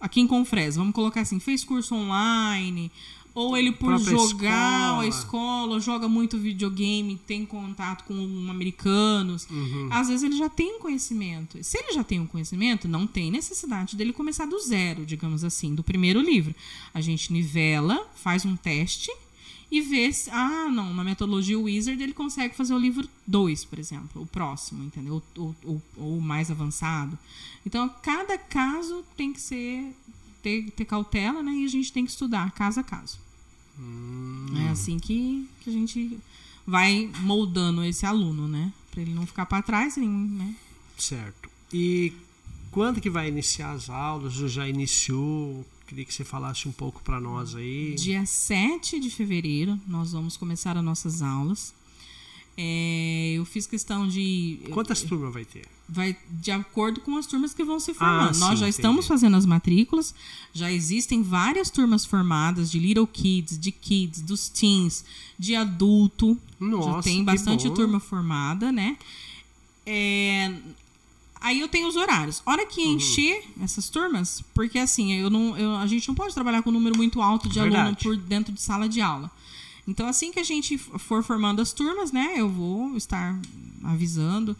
aqui 0.00 0.20
em 0.20 0.26
Confresa, 0.26 0.80
vamos 0.80 0.94
colocar 0.94 1.20
assim, 1.20 1.38
fez 1.38 1.62
curso 1.62 1.94
online, 1.94 2.90
ou 3.34 3.56
ele, 3.56 3.72
por 3.72 3.98
jogar 3.98 4.88
escola. 4.88 5.02
a 5.02 5.06
escola, 5.06 5.80
joga 5.80 6.08
muito 6.08 6.38
videogame, 6.38 7.18
tem 7.26 7.46
contato 7.46 8.04
com 8.04 8.14
americanos. 8.50 9.46
Uhum. 9.50 9.88
Às 9.90 10.08
vezes 10.08 10.22
ele 10.22 10.36
já 10.36 10.48
tem 10.48 10.76
um 10.76 10.78
conhecimento. 10.78 11.62
Se 11.64 11.78
ele 11.78 11.92
já 11.92 12.04
tem 12.04 12.20
um 12.20 12.26
conhecimento, 12.26 12.86
não 12.86 13.06
tem 13.06 13.30
necessidade 13.30 13.96
dele 13.96 14.12
começar 14.12 14.46
do 14.46 14.58
zero, 14.58 15.06
digamos 15.06 15.44
assim, 15.44 15.74
do 15.74 15.82
primeiro 15.82 16.20
livro. 16.20 16.54
A 16.92 17.00
gente 17.00 17.32
nivela, 17.32 18.06
faz 18.14 18.44
um 18.44 18.54
teste 18.54 19.10
e 19.70 19.80
vê 19.80 20.12
se. 20.12 20.28
Ah, 20.30 20.68
não, 20.70 20.92
na 20.92 21.02
metodologia 21.02 21.58
Wizard 21.58 22.02
ele 22.02 22.12
consegue 22.12 22.54
fazer 22.54 22.74
o 22.74 22.78
livro 22.78 23.08
2, 23.26 23.64
por 23.64 23.78
exemplo, 23.78 24.20
o 24.20 24.26
próximo, 24.26 24.84
entendeu? 24.84 25.22
Ou 25.38 25.82
o 25.96 26.20
mais 26.20 26.50
avançado. 26.50 27.18
Então, 27.64 27.88
cada 28.02 28.36
caso 28.36 29.02
tem 29.16 29.32
que 29.32 29.40
ser 29.40 29.94
ter, 30.42 30.70
ter 30.72 30.84
cautela, 30.84 31.42
né? 31.42 31.52
E 31.52 31.64
a 31.64 31.68
gente 31.68 31.90
tem 31.90 32.04
que 32.04 32.10
estudar 32.10 32.50
caso 32.50 32.80
a 32.80 32.82
caso. 32.82 33.21
Hum. 33.78 34.46
É 34.66 34.68
assim 34.68 34.98
que, 34.98 35.48
que 35.60 35.70
a 35.70 35.72
gente 35.72 36.18
vai 36.66 37.10
moldando 37.20 37.84
esse 37.84 38.06
aluno, 38.06 38.46
né? 38.46 38.72
Para 38.90 39.02
ele 39.02 39.14
não 39.14 39.26
ficar 39.26 39.46
para 39.46 39.62
trás, 39.62 39.96
né? 39.96 40.54
Certo. 40.96 41.50
E 41.72 42.12
quando 42.70 43.00
que 43.00 43.10
vai 43.10 43.28
iniciar 43.28 43.72
as 43.72 43.88
aulas? 43.88 44.40
Ou 44.40 44.48
já 44.48 44.68
iniciou? 44.68 45.64
Queria 45.86 46.04
que 46.04 46.14
você 46.14 46.24
falasse 46.24 46.68
um 46.68 46.72
pouco 46.72 47.02
para 47.02 47.20
nós 47.20 47.54
aí. 47.54 47.94
Dia 47.94 48.24
7 48.24 48.98
de 48.98 49.10
fevereiro, 49.10 49.78
nós 49.86 50.12
vamos 50.12 50.36
começar 50.36 50.76
as 50.76 50.84
nossas 50.84 51.20
aulas. 51.20 51.74
É, 52.56 53.34
eu 53.36 53.44
fiz 53.44 53.66
questão 53.66 54.06
de. 54.06 54.60
Quantas 54.70 55.02
turmas 55.02 55.32
vai 55.32 55.44
ter? 55.44 55.66
Vai 55.88 56.16
de 56.30 56.50
acordo 56.50 57.00
com 57.00 57.16
as 57.16 57.26
turmas 57.26 57.54
que 57.54 57.64
vão 57.64 57.80
se 57.80 57.94
formando. 57.94 58.30
Ah, 58.30 58.34
sim, 58.34 58.40
Nós 58.40 58.58
já 58.58 58.68
entendi. 58.68 58.70
estamos 58.70 59.06
fazendo 59.06 59.36
as 59.36 59.46
matrículas, 59.46 60.14
já 60.52 60.70
existem 60.70 61.22
várias 61.22 61.70
turmas 61.70 62.04
formadas 62.04 62.70
de 62.70 62.78
little 62.78 63.06
kids, 63.06 63.58
de 63.58 63.72
kids, 63.72 64.20
dos 64.20 64.48
teens, 64.48 65.04
de 65.38 65.54
adulto. 65.54 66.38
Nossa, 66.60 66.90
já 66.90 67.02
tem 67.02 67.24
bastante 67.24 67.70
turma 67.70 67.98
formada, 67.98 68.70
né? 68.70 68.98
É, 69.86 70.52
aí 71.40 71.58
eu 71.58 71.68
tenho 71.68 71.88
os 71.88 71.96
horários. 71.96 72.42
Hora 72.44 72.66
que 72.66 72.82
uhum. 72.82 72.96
encher 72.96 73.44
essas 73.62 73.88
turmas, 73.88 74.42
porque 74.54 74.78
assim, 74.78 75.14
eu 75.14 75.30
não, 75.30 75.56
eu, 75.56 75.76
a 75.76 75.86
gente 75.86 76.06
não 76.06 76.14
pode 76.14 76.34
trabalhar 76.34 76.62
com 76.62 76.68
um 76.68 76.74
número 76.74 76.96
muito 76.96 77.22
alto 77.22 77.48
de 77.48 77.58
Verdade. 77.58 77.80
aluno 77.80 77.96
por 77.96 78.16
dentro 78.16 78.52
de 78.52 78.60
sala 78.60 78.88
de 78.88 79.00
aula. 79.00 79.30
Então, 79.86 80.06
assim 80.06 80.30
que 80.30 80.38
a 80.38 80.44
gente 80.44 80.78
for 80.78 81.22
formando 81.22 81.60
as 81.60 81.72
turmas, 81.72 82.12
né, 82.12 82.34
eu 82.36 82.48
vou 82.48 82.96
estar 82.96 83.38
avisando 83.82 84.56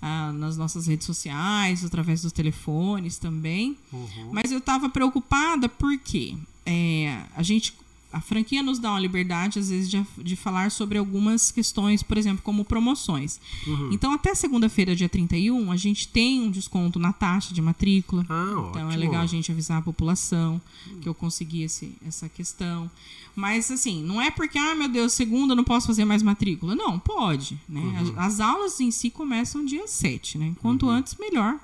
ah, 0.00 0.32
nas 0.32 0.56
nossas 0.56 0.86
redes 0.86 1.06
sociais, 1.06 1.84
através 1.84 2.22
dos 2.22 2.32
telefones 2.32 3.18
também. 3.18 3.76
Uhum. 3.92 4.30
Mas 4.32 4.50
eu 4.50 4.58
estava 4.58 4.88
preocupada 4.88 5.68
porque 5.68 6.36
é, 6.64 7.22
a 7.36 7.42
gente 7.42 7.74
a 8.12 8.20
franquia 8.20 8.62
nos 8.62 8.78
dá 8.78 8.90
uma 8.90 9.00
liberdade, 9.00 9.58
às 9.58 9.70
vezes, 9.70 9.90
de, 9.90 10.04
de 10.18 10.36
falar 10.36 10.70
sobre 10.70 10.98
algumas 10.98 11.50
questões, 11.50 12.02
por 12.02 12.18
exemplo, 12.18 12.42
como 12.42 12.64
promoções. 12.64 13.40
Uhum. 13.66 13.90
Então, 13.92 14.12
até 14.12 14.34
segunda-feira, 14.34 14.94
dia 14.94 15.08
31, 15.08 15.72
a 15.72 15.76
gente 15.76 16.06
tem 16.08 16.40
um 16.42 16.50
desconto 16.50 16.98
na 16.98 17.12
taxa 17.12 17.54
de 17.54 17.62
matrícula. 17.62 18.26
Ah, 18.28 18.46
então, 18.50 18.64
ótimo. 18.66 18.92
é 18.92 18.96
legal 18.96 19.22
a 19.22 19.26
gente 19.26 19.50
avisar 19.50 19.78
a 19.78 19.82
população 19.82 20.60
que 21.00 21.08
eu 21.08 21.14
consegui 21.14 21.62
esse, 21.62 21.96
essa 22.06 22.28
questão. 22.28 22.90
Mas, 23.34 23.70
assim, 23.70 24.02
não 24.02 24.20
é 24.20 24.30
porque, 24.30 24.58
ah, 24.58 24.74
meu 24.74 24.88
Deus, 24.88 25.14
segunda 25.14 25.52
eu 25.52 25.56
não 25.56 25.64
posso 25.64 25.86
fazer 25.86 26.04
mais 26.04 26.22
matrícula. 26.22 26.74
Não, 26.74 26.98
pode. 26.98 27.58
Né? 27.68 27.80
Uhum. 27.80 28.14
As, 28.18 28.34
as, 28.34 28.40
aulas 28.40 28.78
em 28.80 28.90
si 28.90 29.08
começam 29.08 29.64
dia 29.64 29.86
7, 29.86 30.36
né? 30.36 30.54
Quanto 30.60 30.86
Uhum. 30.86 30.92
antes, 30.92 31.16
melhor. 31.18 31.58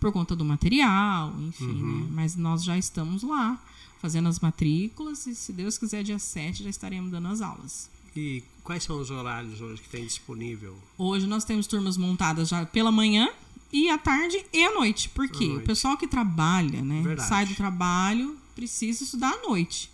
Por 0.00 0.10
conta 0.10 0.34
do 0.34 0.44
material, 0.44 1.32
enfim, 1.48 1.64
Uhum. 1.66 1.98
né? 2.00 2.06
Mas 2.12 2.34
nós 2.34 2.64
já 2.64 2.78
estamos 2.78 3.22
lá 3.22 3.60
fazendo 4.02 4.28
as 4.28 4.40
matrículas 4.40 5.24
e, 5.28 5.34
se 5.34 5.52
Deus 5.52 5.78
quiser, 5.78 6.02
dia 6.02 6.18
7 6.18 6.64
já 6.64 6.70
estaremos 6.70 7.12
dando 7.12 7.28
as 7.28 7.40
aulas. 7.40 7.88
E 8.16 8.42
quais 8.64 8.82
são 8.82 9.00
os 9.00 9.12
horários 9.12 9.60
hoje 9.60 9.80
que 9.80 9.88
tem 9.88 10.04
disponível? 10.04 10.76
Hoje 10.98 11.24
nós 11.26 11.44
temos 11.44 11.68
turmas 11.68 11.96
montadas 11.96 12.48
já 12.48 12.66
pela 12.66 12.90
manhã 12.90 13.30
e 13.72 13.88
à 13.88 13.96
tarde 13.96 14.44
e 14.52 14.64
à 14.64 14.74
noite. 14.74 15.08
Porque 15.08 15.44
À 15.44 15.48
noite. 15.48 15.62
o 15.62 15.66
pessoal 15.66 15.96
que 15.96 16.08
trabalha, 16.08 16.82
né? 16.82 17.00
Verdade. 17.00 17.28
Sai 17.28 17.46
do 17.46 17.54
trabalho, 17.54 18.36
precisa 18.56 19.04
estudar 19.04 19.32
à 19.32 19.48
noite. 19.48 19.88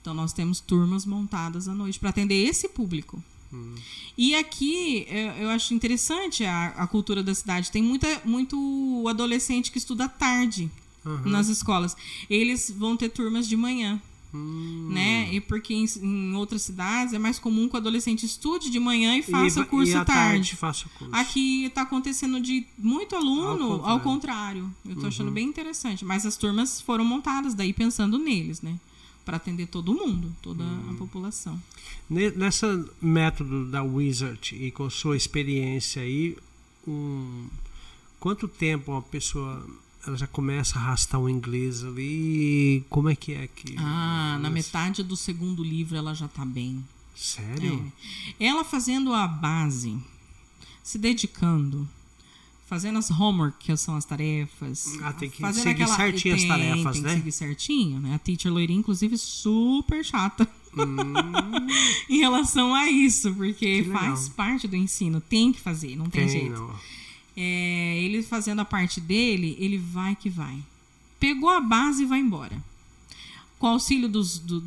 Então 0.00 0.14
nós 0.14 0.32
temos 0.32 0.60
turmas 0.60 1.04
montadas 1.04 1.68
à 1.68 1.74
noite 1.74 1.98
para 1.98 2.10
atender 2.10 2.46
esse 2.46 2.68
público. 2.68 3.22
Hum. 3.52 3.74
E 4.16 4.34
aqui 4.36 5.06
eu, 5.08 5.42
eu, 5.42 5.50
acho 5.50 5.74
interessante 5.74 6.44
a, 6.44 6.68
a 6.68 6.86
cultura 6.86 7.20
da 7.20 7.34
cidade. 7.34 7.70
Tem 7.70 7.82
muita, 7.82 8.22
muito 8.24 9.04
adolescente 9.08 9.72
que 9.72 9.78
estuda 9.78 10.08
tarde 10.08 10.70
uhum. 11.04 11.22
nas 11.24 11.48
escolas. 11.48 11.96
Eles 12.28 12.70
vão 12.70 12.96
ter 12.96 13.08
turmas 13.08 13.48
de 13.48 13.56
manhã. 13.56 14.00
Hum. 14.32 14.88
Né? 14.92 15.28
E 15.32 15.40
porque 15.40 15.74
em, 15.74 15.84
em, 16.02 16.34
outras 16.36 16.62
cidades 16.62 17.12
é 17.12 17.18
mais 17.18 17.38
comum 17.38 17.68
que 17.68 17.74
o 17.74 17.78
adolescente 17.78 18.24
estude 18.24 18.70
de 18.70 18.78
manhã 18.78 19.16
e 19.16 19.22
faça 19.22 19.58
e, 19.58 19.62
o 19.62 19.66
curso 19.66 19.90
e 19.90 19.94
tarde. 19.94 20.12
tarde 20.12 20.56
faça 20.56 20.88
curso. 20.96 21.14
Aqui 21.14 21.64
está 21.64 21.82
acontecendo 21.82 22.40
de 22.40 22.64
muito 22.78 23.16
aluno 23.16 23.50
ao 23.50 23.58
contrário. 23.58 23.90
Ao 23.90 24.00
contrário. 24.00 24.74
Eu 24.84 24.90
estou 24.90 25.02
uhum. 25.02 25.08
achando 25.08 25.30
bem 25.32 25.48
interessante. 25.48 26.04
Mas 26.04 26.24
as 26.24 26.36
turmas 26.36 26.80
foram 26.80 27.04
montadas 27.04 27.54
daí 27.54 27.72
pensando 27.72 28.18
neles, 28.18 28.62
né? 28.62 28.78
Para 29.24 29.36
atender 29.36 29.66
todo 29.66 29.92
mundo, 29.92 30.34
toda 30.40 30.62
hum. 30.62 30.90
a 30.90 30.94
população. 30.94 31.60
Nessa 32.08 32.84
método 33.00 33.66
da 33.66 33.82
Wizard 33.82 34.54
e 34.54 34.70
com 34.70 34.88
sua 34.88 35.16
experiência 35.16 36.02
aí, 36.02 36.36
um, 36.86 37.46
quanto 38.18 38.48
tempo 38.48 38.92
uma 38.92 39.02
pessoa 39.02 39.64
ela 40.06 40.16
já 40.16 40.26
começa 40.26 40.78
a 40.78 40.82
arrastar 40.82 41.20
o 41.20 41.28
inglês 41.28 41.84
ali. 41.84 42.84
Como 42.88 43.08
é 43.08 43.14
que 43.14 43.32
é 43.32 43.46
que. 43.46 43.76
Ah, 43.78 44.38
na 44.40 44.50
metade 44.50 45.02
do 45.02 45.16
segundo 45.16 45.62
livro 45.62 45.96
ela 45.96 46.14
já 46.14 46.28
tá 46.28 46.44
bem. 46.44 46.84
Sério? 47.14 47.92
É. 48.38 48.46
Ela 48.46 48.64
fazendo 48.64 49.12
a 49.12 49.28
base, 49.28 49.98
se 50.82 50.96
dedicando, 50.96 51.86
fazendo 52.66 52.98
as 52.98 53.10
homework, 53.10 53.58
que 53.58 53.76
são 53.76 53.94
as 53.94 54.06
tarefas. 54.06 54.86
Ah, 55.02 55.12
tem 55.12 55.28
que 55.28 55.40
fazendo 55.40 55.62
seguir 55.64 55.82
aquela... 55.82 55.96
certinho 55.96 56.36
tem, 56.36 56.44
as 56.44 56.48
tarefas, 56.48 56.92
tem 56.92 57.02
né? 57.02 57.08
Tem 57.08 57.22
que 57.22 57.32
seguir 57.32 57.32
certinho, 57.32 58.00
né? 58.00 58.14
A 58.14 58.18
teacher 58.18 58.50
loirinha, 58.50 58.78
inclusive, 58.78 59.18
super 59.18 60.02
chata. 60.02 60.48
Hum. 60.74 61.12
em 62.08 62.18
relação 62.20 62.74
a 62.74 62.88
isso, 62.88 63.34
porque 63.34 63.86
faz 63.92 64.28
parte 64.30 64.66
do 64.66 64.76
ensino, 64.76 65.20
tem 65.20 65.52
que 65.52 65.60
fazer, 65.60 65.96
não 65.96 66.08
tem, 66.08 66.26
tem 66.26 66.40
jeito. 66.40 66.58
Não 66.58 67.00
é, 67.42 67.98
ele 68.02 68.22
fazendo 68.22 68.60
a 68.60 68.64
parte 68.66 69.00
dele, 69.00 69.56
ele 69.58 69.78
vai 69.78 70.14
que 70.14 70.28
vai. 70.28 70.62
Pegou 71.18 71.48
a 71.48 71.58
base 71.58 72.02
e 72.02 72.06
vai 72.06 72.18
embora. 72.18 72.62
Com 73.58 73.66
o 73.66 73.70
auxílio 73.70 74.10
dos, 74.10 74.38
do, 74.38 74.62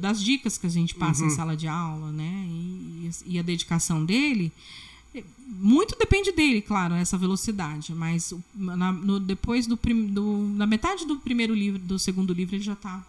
das 0.00 0.20
dicas 0.20 0.58
que 0.58 0.66
a 0.66 0.70
gente 0.70 0.96
passa 0.96 1.22
uhum. 1.22 1.28
em 1.28 1.30
sala 1.30 1.56
de 1.56 1.68
aula, 1.68 2.10
né? 2.10 2.46
E, 2.48 3.10
e, 3.26 3.38
a 3.38 3.42
dedicação 3.42 4.04
dele, 4.04 4.50
muito 5.46 5.96
depende 5.96 6.32
dele, 6.32 6.60
claro, 6.60 6.94
essa 6.94 7.16
velocidade. 7.16 7.94
Mas 7.94 8.34
na, 8.52 8.92
no, 8.92 9.20
depois 9.20 9.68
do, 9.68 9.76
prim, 9.76 10.06
do, 10.06 10.48
na 10.56 10.66
metade 10.66 11.06
do 11.06 11.16
primeiro 11.16 11.54
livro, 11.54 11.78
do 11.78 11.96
segundo 11.96 12.32
livro, 12.32 12.56
ele 12.56 12.64
já 12.64 12.72
está 12.72 13.04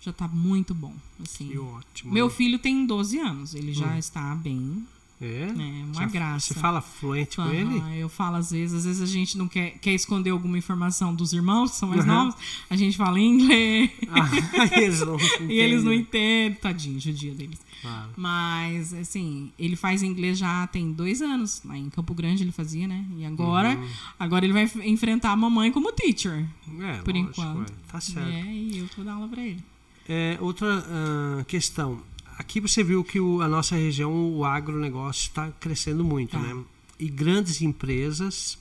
já 0.00 0.12
tá 0.12 0.26
muito 0.26 0.74
bom. 0.74 0.94
Assim. 1.22 1.46
Que 1.46 1.58
ótimo. 1.58 2.12
Meu 2.12 2.28
filho 2.28 2.58
tem 2.58 2.84
12 2.86 3.18
anos, 3.18 3.54
ele 3.54 3.72
já 3.72 3.92
hum. 3.92 3.98
está 3.98 4.34
bem 4.34 4.84
é? 5.20 5.42
é 5.42 5.84
uma 5.84 6.06
graça. 6.06 6.54
Você 6.54 6.60
fala 6.60 6.80
fluente 6.80 7.36
com 7.36 7.50
ele? 7.50 8.00
Eu 8.00 8.08
falo 8.08 8.36
às 8.36 8.50
vezes, 8.50 8.74
às 8.74 8.84
vezes 8.86 9.02
a 9.02 9.06
gente 9.06 9.36
não 9.36 9.46
quer, 9.46 9.72
quer 9.78 9.92
esconder 9.92 10.30
alguma 10.30 10.56
informação 10.56 11.14
dos 11.14 11.32
irmãos 11.34 11.72
que 11.72 11.76
são 11.76 11.88
mais 11.90 12.00
uhum. 12.00 12.06
novos, 12.06 12.34
a 12.70 12.76
gente 12.76 12.96
fala 12.96 13.18
em 13.18 13.34
inglês. 13.34 13.90
Ah, 14.12 14.78
eles 14.80 15.00
não 15.00 15.16
e 15.48 15.58
eles 15.58 15.84
não 15.84 15.92
entendem, 15.92 16.58
tadinho, 16.60 16.98
judia 16.98 17.32
deles. 17.32 17.60
Claro. 17.80 18.10
Mas, 18.16 18.92
assim, 18.92 19.52
ele 19.58 19.76
faz 19.76 20.02
inglês 20.02 20.38
já 20.38 20.66
tem 20.66 20.92
dois 20.92 21.22
anos. 21.22 21.62
Lá 21.64 21.76
em 21.76 21.88
Campo 21.88 22.12
Grande 22.12 22.42
ele 22.42 22.52
fazia, 22.52 22.86
né? 22.88 23.04
E 23.16 23.24
agora, 23.24 23.70
uhum. 23.70 23.88
agora 24.18 24.44
ele 24.44 24.52
vai 24.52 24.70
enfrentar 24.84 25.30
a 25.30 25.36
mamãe 25.36 25.70
como 25.70 25.92
teacher. 25.92 26.44
É, 26.80 26.98
por 27.02 27.14
lógico, 27.14 27.40
enquanto. 27.40 27.70
É. 27.70 27.92
Tá 27.92 28.00
certo. 28.00 28.28
É, 28.28 28.52
e 28.52 28.78
eu 28.78 28.88
tô 28.88 29.02
dando 29.02 29.16
aula 29.16 29.28
pra 29.28 29.42
ele. 29.42 29.62
É, 30.08 30.36
outra 30.40 30.78
uh, 30.78 31.44
questão 31.44 32.02
aqui 32.40 32.58
você 32.58 32.82
viu 32.82 33.04
que 33.04 33.20
o, 33.20 33.42
a 33.42 33.48
nossa 33.48 33.76
região, 33.76 34.32
o 34.34 34.44
agronegócio 34.44 35.28
está 35.28 35.50
crescendo 35.60 36.02
muito, 36.02 36.32
tá. 36.32 36.38
né? 36.38 36.64
E 36.98 37.08
grandes 37.08 37.60
empresas, 37.60 38.58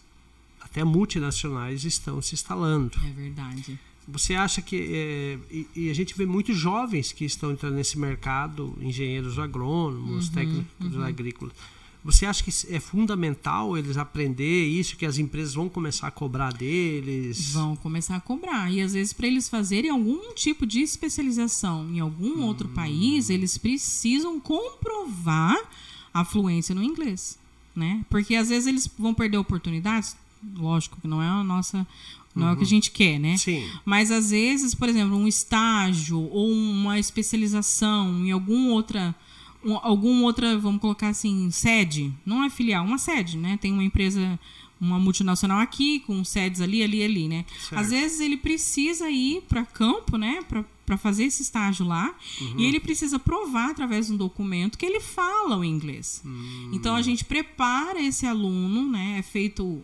até 0.62 0.84
multinacionais, 0.84 1.86
estão 1.86 2.22
se 2.22 2.36
instalando. 2.36 2.92
É 3.06 3.12
verdade. 3.12 3.80
Você 4.08 4.36
acha 4.36 4.62
que. 4.62 4.76
É, 4.76 5.40
e, 5.52 5.68
e, 5.76 5.90
a 5.90 5.94
gente 5.94 6.18
vê 6.18 6.26
muitos 6.26 6.58
jovens 6.58 7.12
que 7.12 7.26
estão 7.26 7.52
entrando 7.52 7.76
nesse 7.76 7.98
mercado, 7.98 8.76
engenheiros 8.82 9.38
agrônomos, 9.40 10.28
uhum, 10.28 10.34
técnicos 10.34 10.96
uhum. 10.96 11.04
agrícolas. 11.04 11.54
Você 12.04 12.26
acha 12.26 12.42
que 12.44 12.52
é 12.74 12.80
fundamental 12.80 13.78
eles 13.78 13.98
aprender 13.98 14.66
isso, 14.66 14.96
que 14.96 15.06
as 15.06 15.18
empresas 15.18 15.54
vão 15.54 15.68
começar 15.68 16.08
a 16.08 16.12
cobrar 16.12 16.54
deles? 16.54 17.52
Vão 17.52 17.76
começar 17.76 18.16
a 18.16 18.22
cobrar. 18.22 18.72
E 18.72 18.82
às 18.82 18.94
vezes, 18.94 19.12
para 19.12 19.28
eles 19.28 19.50
fazerem 19.50 19.92
algum 19.92 20.34
tipo 20.34 20.66
de 20.66 20.80
especialização 20.80 21.90
em 21.92 22.00
algum 22.00 22.40
hum. 22.40 22.46
outro 22.46 22.70
país, 22.70 23.30
eles 23.30 23.58
precisam 23.58 24.40
comprovar 24.40 25.58
a 26.14 26.24
fluência 26.24 26.74
no 26.74 26.82
inglês. 26.82 27.38
Né? 27.76 28.04
Porque 28.10 28.36
às 28.36 28.50
vezes 28.50 28.68
eles 28.68 28.90
vão 28.98 29.14
perder 29.14 29.38
oportunidades. 29.38 30.16
Lógico 30.56 31.00
que 31.02 31.08
não 31.08 31.22
é 31.22 31.28
a 31.28 31.44
nossa. 31.44 31.86
Não 32.34 32.44
uhum. 32.44 32.50
é 32.50 32.54
o 32.54 32.56
que 32.56 32.62
a 32.62 32.64
uhum. 32.64 32.70
gente 32.70 32.92
quer, 32.92 33.20
né? 33.20 33.36
Sim. 33.38 33.70
Mas 33.84 34.10
às 34.10 34.30
vezes, 34.30 34.74
por 34.74 34.88
exemplo, 34.88 35.18
um 35.18 35.28
estágio 35.28 36.20
ou 36.20 36.50
uma 36.50 36.98
especialização 36.98 38.26
em 38.26 38.32
alguma 38.32 38.70
outra 38.72 39.14
um, 39.64 39.78
alguma 39.78 40.24
outra, 40.24 40.58
vamos 40.58 40.82
colocar 40.82 41.10
assim, 41.10 41.50
sede, 41.52 42.14
não 42.26 42.44
é 42.44 42.50
filial, 42.50 42.86
uma 42.86 42.98
sede, 42.98 43.38
né? 43.38 43.58
Tem 43.58 43.72
uma 43.72 43.84
empresa, 43.84 44.40
uma 44.80 45.00
multinacional 45.00 45.60
aqui, 45.60 46.00
com 46.02 46.24
sedes 46.24 46.62
ali, 46.62 46.82
ali, 46.84 47.04
ali, 47.04 47.28
né? 47.28 47.46
Certo. 47.60 47.80
Às 47.80 47.90
vezes 47.92 48.20
ele 48.20 48.38
precisa 48.38 49.10
ir 49.10 49.42
para 49.48 49.66
campo, 49.66 50.18
né? 50.18 50.40
Para 50.86 50.98
fazer 50.98 51.26
esse 51.26 51.44
estágio 51.44 51.86
lá, 51.86 52.16
uhum. 52.42 52.56
e 52.58 52.66
ele 52.66 52.80
precisa 52.80 53.20
provar 53.20 53.70
através 53.70 54.08
de 54.08 54.14
um 54.14 54.18
documento 54.18 54.78
que 54.78 54.86
ele 54.86 55.00
fala 55.00 55.58
o 55.58 55.64
inglês. 55.64 56.22
Uhum. 56.26 56.72
Então 56.74 56.96
a 56.96 57.02
gente 57.02 57.24
prepara 57.24 58.02
esse 58.02 58.26
aluno, 58.26 58.90
né? 58.90 59.20
É 59.20 59.22
feito 59.22 59.84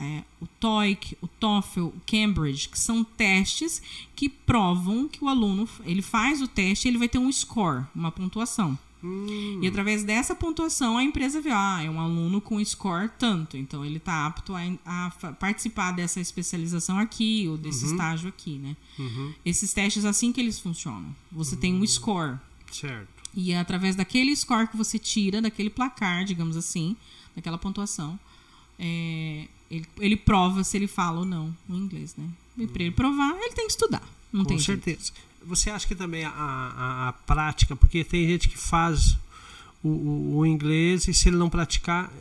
é, 0.00 0.24
o 0.40 0.46
TOEIC, 0.46 1.16
o 1.20 1.28
TOEFL, 1.28 1.82
o 1.82 2.00
Cambridge, 2.06 2.68
que 2.70 2.78
são 2.78 3.04
testes 3.04 3.82
que 4.16 4.30
provam 4.30 5.06
que 5.06 5.22
o 5.22 5.28
aluno 5.28 5.68
ele 5.84 6.00
faz 6.00 6.40
o 6.40 6.48
teste, 6.48 6.88
ele 6.88 6.96
vai 6.96 7.08
ter 7.08 7.18
um 7.18 7.30
score, 7.30 7.84
uma 7.94 8.10
pontuação. 8.10 8.78
Hum. 9.02 9.60
E 9.62 9.66
através 9.66 10.04
dessa 10.04 10.34
pontuação 10.34 10.98
a 10.98 11.02
empresa 11.02 11.40
vê, 11.40 11.50
ah, 11.50 11.82
é 11.82 11.88
um 11.88 11.98
aluno 11.98 12.40
com 12.40 12.62
score 12.64 13.10
tanto, 13.18 13.56
então 13.56 13.84
ele 13.84 13.96
está 13.96 14.26
apto 14.26 14.54
a, 14.54 14.60
a, 14.84 15.10
participar 15.32 15.92
dessa 15.92 16.20
especialização 16.20 16.98
aqui 16.98 17.46
ou 17.48 17.56
desse 17.56 17.84
uhum. 17.86 17.92
estágio 17.92 18.28
aqui, 18.28 18.58
né? 18.58 18.76
Uhum. 18.98 19.32
Esses 19.44 19.72
testes 19.72 20.04
assim 20.04 20.32
que 20.32 20.40
eles 20.40 20.58
funcionam. 20.58 21.14
Você 21.32 21.54
uhum. 21.54 21.60
tem 21.60 21.74
um 21.74 21.80
hum. 21.80 21.86
score. 21.86 22.38
Certo. 22.70 23.08
E 23.34 23.52
é 23.52 23.58
através 23.58 23.96
daquele 23.96 24.34
score 24.36 24.66
que 24.66 24.76
você 24.76 24.98
tira, 24.98 25.40
daquele 25.40 25.70
placar, 25.70 26.24
digamos 26.24 26.56
assim, 26.56 26.96
daquela 27.34 27.56
pontuação, 27.56 28.18
é, 28.78 29.46
ele, 29.70 29.86
ele, 29.98 30.16
prova 30.16 30.64
se 30.64 30.76
ele 30.76 30.86
fala 30.86 31.20
ou 31.20 31.24
não 31.24 31.56
o 31.68 31.74
inglês, 31.74 32.16
né? 32.16 32.28
E 32.58 32.66
para 32.66 32.82
ele 32.82 32.92
provar, 32.92 33.36
ele 33.40 33.54
tem 33.54 33.66
que 33.66 33.72
estudar. 33.72 34.02
Não 34.32 34.42
Com 34.42 34.48
tem 34.48 34.58
certeza. 34.58 35.12
Jeito. 35.12 35.29
Você 35.44 35.70
acha 35.70 35.86
que 35.86 35.94
também 35.94 36.24
a, 36.24 36.30
a, 36.30 37.08
a 37.08 37.12
prática, 37.12 37.74
porque 37.74 38.04
tem 38.04 38.26
gente 38.26 38.48
que 38.48 38.58
faz 38.58 39.16
o, 39.82 39.88
o, 39.88 40.38
o, 40.38 40.46
inglês 40.46 41.08
e 41.08 41.14
se 41.14 41.28
ele 41.28 41.36
não 41.36 41.48
praticar, 41.48 42.12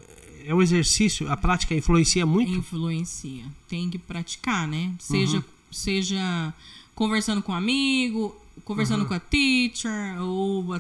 é 0.46 0.56
um 0.56 0.62
exercício, 0.62 1.30
a 1.32 1.36
prática 1.36 1.76
influencia 1.76 2.26
muito? 2.26 2.52
Influencia. 2.52 3.44
Tem 3.68 3.90
que 3.90 3.98
praticar, 3.98 4.68
né? 4.68 4.94
Seja, 5.00 5.38
uhum. 5.38 5.44
seja 5.72 6.54
conversando 6.96 7.42
com 7.42 7.52
um 7.52 7.56
amigo, 7.56 8.36
conversando 8.64 9.02
uhum. 9.02 9.08
com 9.08 9.14
a 9.14 9.20
teacher, 9.20 10.22
ou 10.22 10.80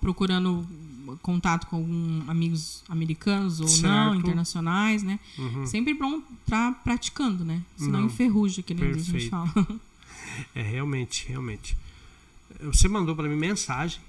procurando 0.00 0.66
contato 1.22 1.66
com 1.66 1.76
alguns 1.76 2.28
amigos 2.28 2.84
americanos 2.88 3.60
ou 3.60 3.68
certo. 3.68 3.86
não, 3.86 4.14
internacionais, 4.16 5.02
né? 5.02 5.20
Uhum. 5.38 5.66
Sempre 5.66 5.94
bom 5.94 6.20
pra 6.44 6.72
praticando, 6.72 7.44
né? 7.44 7.62
Senão 7.76 8.00
não. 8.00 8.06
enferruja, 8.06 8.62
que 8.62 8.74
nem 8.74 8.90
a 8.90 8.98
gente 8.98 9.28
fala. 9.28 9.52
É, 10.54 10.62
realmente, 10.62 11.26
realmente. 11.28 11.76
Você 12.60 12.88
mandou 12.88 13.14
para 13.14 13.28
mim 13.28 13.36
mensagem, 13.36 14.00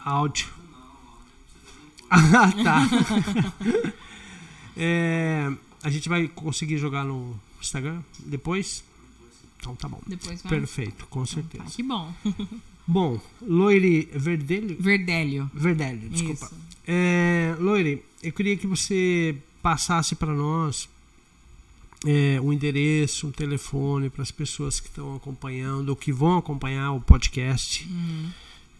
áudio. 0.00 0.48
Ah, 2.08 2.52
tá. 2.62 2.88
é, 4.76 5.52
a 5.82 5.90
gente 5.90 6.08
vai 6.08 6.28
conseguir 6.28 6.78
jogar 6.78 7.04
no 7.04 7.36
Instagram 7.60 8.00
depois? 8.20 8.84
Então 9.58 9.74
tá 9.74 9.88
bom. 9.88 10.00
Depois 10.06 10.40
vai. 10.40 10.50
Perfeito, 10.50 11.04
com 11.08 11.24
então, 11.24 11.26
certeza. 11.26 11.64
Tá, 11.64 11.70
que 11.70 11.82
bom. 11.82 12.14
bom, 12.86 13.20
Loire 13.42 14.08
Verdelho? 14.14 14.76
Verdélio. 14.80 15.50
Verdélio, 15.52 16.08
desculpa. 16.08 16.48
É, 16.86 17.56
Loire, 17.58 18.04
eu 18.22 18.32
queria 18.32 18.56
que 18.56 18.68
você 18.68 19.36
passasse 19.60 20.14
para 20.14 20.32
nós 20.32 20.88
é, 22.04 22.40
um 22.40 22.52
endereço, 22.52 23.28
um 23.28 23.30
telefone 23.30 24.10
para 24.10 24.22
as 24.22 24.30
pessoas 24.30 24.80
que 24.80 24.88
estão 24.88 25.14
acompanhando 25.14 25.90
ou 25.90 25.96
que 25.96 26.12
vão 26.12 26.36
acompanhar 26.36 26.92
o 26.92 27.00
podcast. 27.00 27.86
Uhum. 27.88 28.30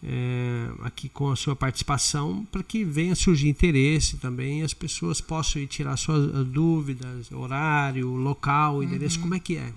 é, 0.03 0.69
aqui 0.83 1.09
com 1.09 1.31
a 1.31 1.35
sua 1.35 1.55
participação 1.55 2.45
para 2.51 2.61
que 2.61 2.83
venha 2.83 3.15
surgir 3.15 3.49
interesse 3.49 4.17
também 4.17 4.61
e 4.61 4.63
as 4.63 4.73
pessoas 4.73 5.19
possam 5.19 5.61
ir 5.61 5.67
tirar 5.67 5.97
suas 5.97 6.35
ah, 6.35 6.43
dúvidas, 6.43 7.31
horário, 7.31 8.07
local, 8.15 8.83
endereço, 8.83 9.17
uhum. 9.17 9.23
como 9.23 9.35
é 9.35 9.39
que 9.39 9.57
é? 9.57 9.73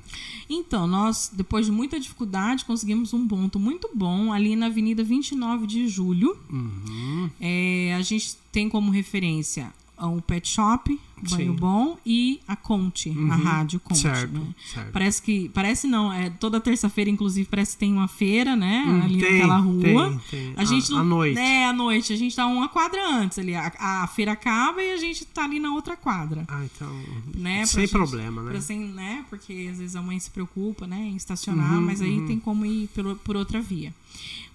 Então, 0.48 0.86
nós, 0.86 1.30
depois 1.32 1.66
de 1.66 1.72
muita 1.72 1.98
dificuldade, 1.98 2.64
conseguimos 2.64 3.14
um 3.14 3.26
ponto 3.26 3.58
muito 3.58 3.88
bom 3.94 4.32
ali 4.32 4.54
na 4.56 4.66
Avenida 4.66 5.02
29 5.02 5.66
de 5.66 5.88
Julho. 5.88 6.36
Uhum. 6.50 7.30
É, 7.40 7.94
a 7.96 8.02
gente 8.02 8.36
tem 8.52 8.68
como 8.68 8.90
referência 8.90 9.72
o 10.06 10.20
Pet 10.22 10.48
Shop, 10.48 10.98
Banho 11.28 11.52
Sim. 11.52 11.56
Bom 11.56 11.98
e 12.04 12.40
a 12.48 12.56
Conte, 12.56 13.10
uhum. 13.10 13.30
a 13.30 13.36
rádio 13.36 13.78
Conte. 13.80 14.00
Certo, 14.00 14.32
né? 14.32 14.54
certo, 14.72 14.92
Parece 14.92 15.22
que. 15.22 15.48
Parece 15.50 15.86
não, 15.86 16.12
é 16.12 16.30
toda 16.30 16.58
terça-feira, 16.60 17.10
inclusive, 17.10 17.46
parece 17.48 17.72
que 17.72 17.80
tem 17.80 17.92
uma 17.92 18.08
feira, 18.08 18.56
né? 18.56 18.84
Hum, 18.86 19.02
ali 19.02 19.20
tem, 19.20 19.32
naquela 19.32 19.58
rua. 19.58 19.82
Tem, 19.82 20.20
tem. 20.30 20.54
A 20.56 20.64
gente 20.64 20.92
à 20.94 21.04
noite. 21.04 21.38
É, 21.38 21.66
à 21.66 21.72
noite. 21.72 22.12
A 22.12 22.16
gente 22.16 22.34
tá 22.34 22.46
uma 22.46 22.68
quadra 22.68 23.06
antes 23.06 23.38
ali. 23.38 23.54
A, 23.54 23.72
a, 23.78 24.06
feira 24.06 24.32
acaba 24.32 24.82
e 24.82 24.92
a 24.92 24.96
gente 24.96 25.24
tá 25.26 25.44
ali 25.44 25.60
na 25.60 25.74
outra 25.74 25.96
quadra. 25.96 26.44
Ah, 26.48 26.64
então. 26.64 26.90
Né? 27.34 27.66
Sem 27.66 27.82
gente, 27.82 27.90
problema, 27.90 28.42
né? 28.42 28.60
Sem, 28.60 28.78
né? 28.78 29.24
Porque 29.28 29.68
às 29.70 29.78
vezes 29.78 29.96
a 29.96 30.02
mãe 30.02 30.18
se 30.18 30.30
preocupa, 30.30 30.86
né? 30.86 30.96
Em 30.96 31.16
estacionar, 31.16 31.74
uhum, 31.74 31.82
mas 31.82 32.00
aí 32.00 32.18
uhum. 32.18 32.26
tem 32.26 32.38
como 32.38 32.64
ir 32.64 32.88
por, 32.94 33.16
por 33.16 33.36
outra 33.36 33.60
via. 33.60 33.94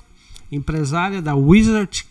empresária 0.51 1.20
da 1.20 1.34
Wizard, 1.34 2.07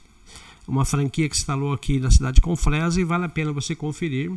uma 0.68 0.84
franquia 0.84 1.28
que 1.30 1.36
se 1.36 1.44
instalou 1.44 1.72
aqui 1.74 2.00
na 2.00 2.12
cidade 2.12 2.36
de 2.36 2.42
Confresa 2.42 3.00
e 3.00 3.06
vale 3.06 3.26
a 3.26 3.30
pena 3.30 3.54
você 3.54 3.76
conferir. 3.76 4.32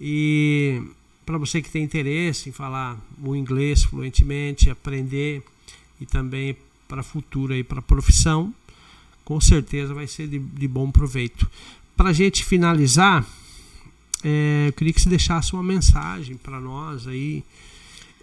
E 0.00 0.80
para 1.26 1.36
você 1.36 1.60
que 1.60 1.68
tem 1.68 1.82
interesse 1.82 2.48
em 2.48 2.52
falar 2.52 2.96
o 3.22 3.34
inglês 3.34 3.82
fluentemente, 3.82 4.70
aprender 4.70 5.42
e 6.00 6.06
também 6.06 6.56
para 6.86 7.02
futuro 7.02 7.52
e 7.54 7.64
para 7.64 7.82
profissão, 7.82 8.54
com 9.24 9.40
certeza 9.40 9.92
vai 9.92 10.06
ser 10.06 10.28
de, 10.28 10.38
de 10.38 10.68
bom 10.68 10.90
proveito. 10.92 11.50
Para 11.96 12.10
a 12.10 12.14
gente 12.14 12.44
finalizar, 12.44 13.26
é, 14.24 14.68
eu 14.68 14.72
queria 14.72 14.92
que 14.92 15.00
você 15.00 15.08
deixasse 15.08 15.52
uma 15.52 15.62
mensagem 15.62 16.36
para 16.36 16.60
nós 16.60 17.06
aí. 17.06 17.44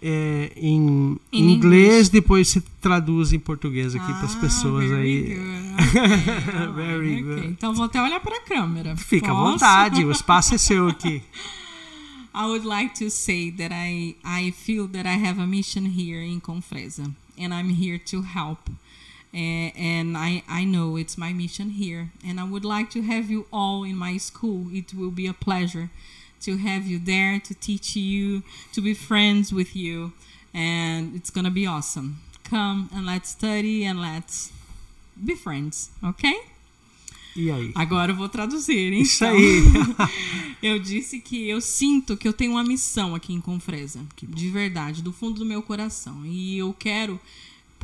É, 0.02 0.52
em, 0.56 1.16
em 1.32 1.52
inglês, 1.52 2.10
depois 2.10 2.48
se 2.48 2.60
traduz 2.80 3.32
em 3.32 3.38
português 3.38 3.94
aqui 3.94 4.04
ah, 4.10 4.14
para 4.14 4.26
as 4.26 4.34
pessoas 4.34 4.90
aí. 4.92 5.38
Okay. 5.74 6.72
very 6.74 7.22
good. 7.22 7.38
Okay. 7.38 7.50
Então 7.50 7.74
vou 7.74 7.86
até 7.86 8.00
olhar 8.00 8.20
para 8.20 8.36
a 8.36 8.40
câmera. 8.40 8.96
Fica 8.96 9.28
Posso? 9.28 9.40
à 9.40 9.50
vontade, 9.50 10.04
o 10.04 10.10
espaço 10.10 10.54
é 10.54 10.58
seu 10.58 10.88
aqui. 10.88 11.22
I 12.34 12.46
would 12.46 12.66
like 12.66 12.94
to 12.98 13.10
say 13.10 13.50
that 13.52 13.72
I 13.72 14.16
I 14.24 14.52
feel 14.52 14.88
that 14.88 15.06
I 15.06 15.16
have 15.16 15.40
a 15.40 15.46
mission 15.46 15.84
here 15.86 16.20
in 16.20 16.40
Confresa 16.40 17.04
and 17.38 17.54
I'm 17.54 17.70
here 17.70 17.98
to 18.10 18.22
help. 18.22 18.58
And 19.34 20.16
I, 20.16 20.42
I 20.48 20.64
know 20.64 20.96
it's 20.96 21.18
my 21.18 21.32
mission 21.32 21.70
here. 21.70 22.10
And 22.26 22.38
I 22.38 22.44
would 22.44 22.64
like 22.64 22.90
to 22.90 23.02
have 23.02 23.30
you 23.30 23.46
all 23.52 23.82
in 23.82 23.96
my 23.96 24.16
school. 24.16 24.66
It 24.72 24.94
will 24.94 25.10
be 25.10 25.26
a 25.26 25.34
pleasure 25.34 25.90
to 26.42 26.56
have 26.58 26.86
you 26.86 26.98
there, 26.98 27.40
to 27.40 27.54
teach 27.54 27.96
you, 27.96 28.42
to 28.72 28.80
be 28.80 28.94
friends 28.94 29.52
with 29.52 29.74
you. 29.74 30.12
And 30.52 31.16
it's 31.16 31.30
going 31.30 31.44
to 31.44 31.50
be 31.50 31.66
awesome. 31.66 32.20
Come 32.44 32.90
and 32.94 33.06
let's 33.06 33.30
study 33.30 33.84
and 33.84 34.00
let's 34.00 34.52
be 35.16 35.34
friends, 35.34 35.90
ok? 36.02 36.32
E 37.36 37.50
aí? 37.50 37.72
Agora 37.74 38.12
eu 38.12 38.16
vou 38.16 38.28
traduzir, 38.28 38.92
hein? 38.92 39.00
Isso 39.00 39.24
então, 39.24 39.36
aí. 39.36 40.06
eu 40.62 40.78
disse 40.78 41.20
que 41.20 41.48
eu 41.48 41.60
sinto 41.60 42.16
que 42.16 42.28
eu 42.28 42.32
tenho 42.32 42.52
uma 42.52 42.62
missão 42.62 43.14
aqui 43.14 43.32
em 43.32 43.40
Confresa. 43.40 44.06
De 44.22 44.50
verdade, 44.50 45.02
do 45.02 45.12
fundo 45.12 45.40
do 45.40 45.44
meu 45.44 45.60
coração. 45.60 46.24
E 46.24 46.58
eu 46.58 46.72
quero 46.72 47.18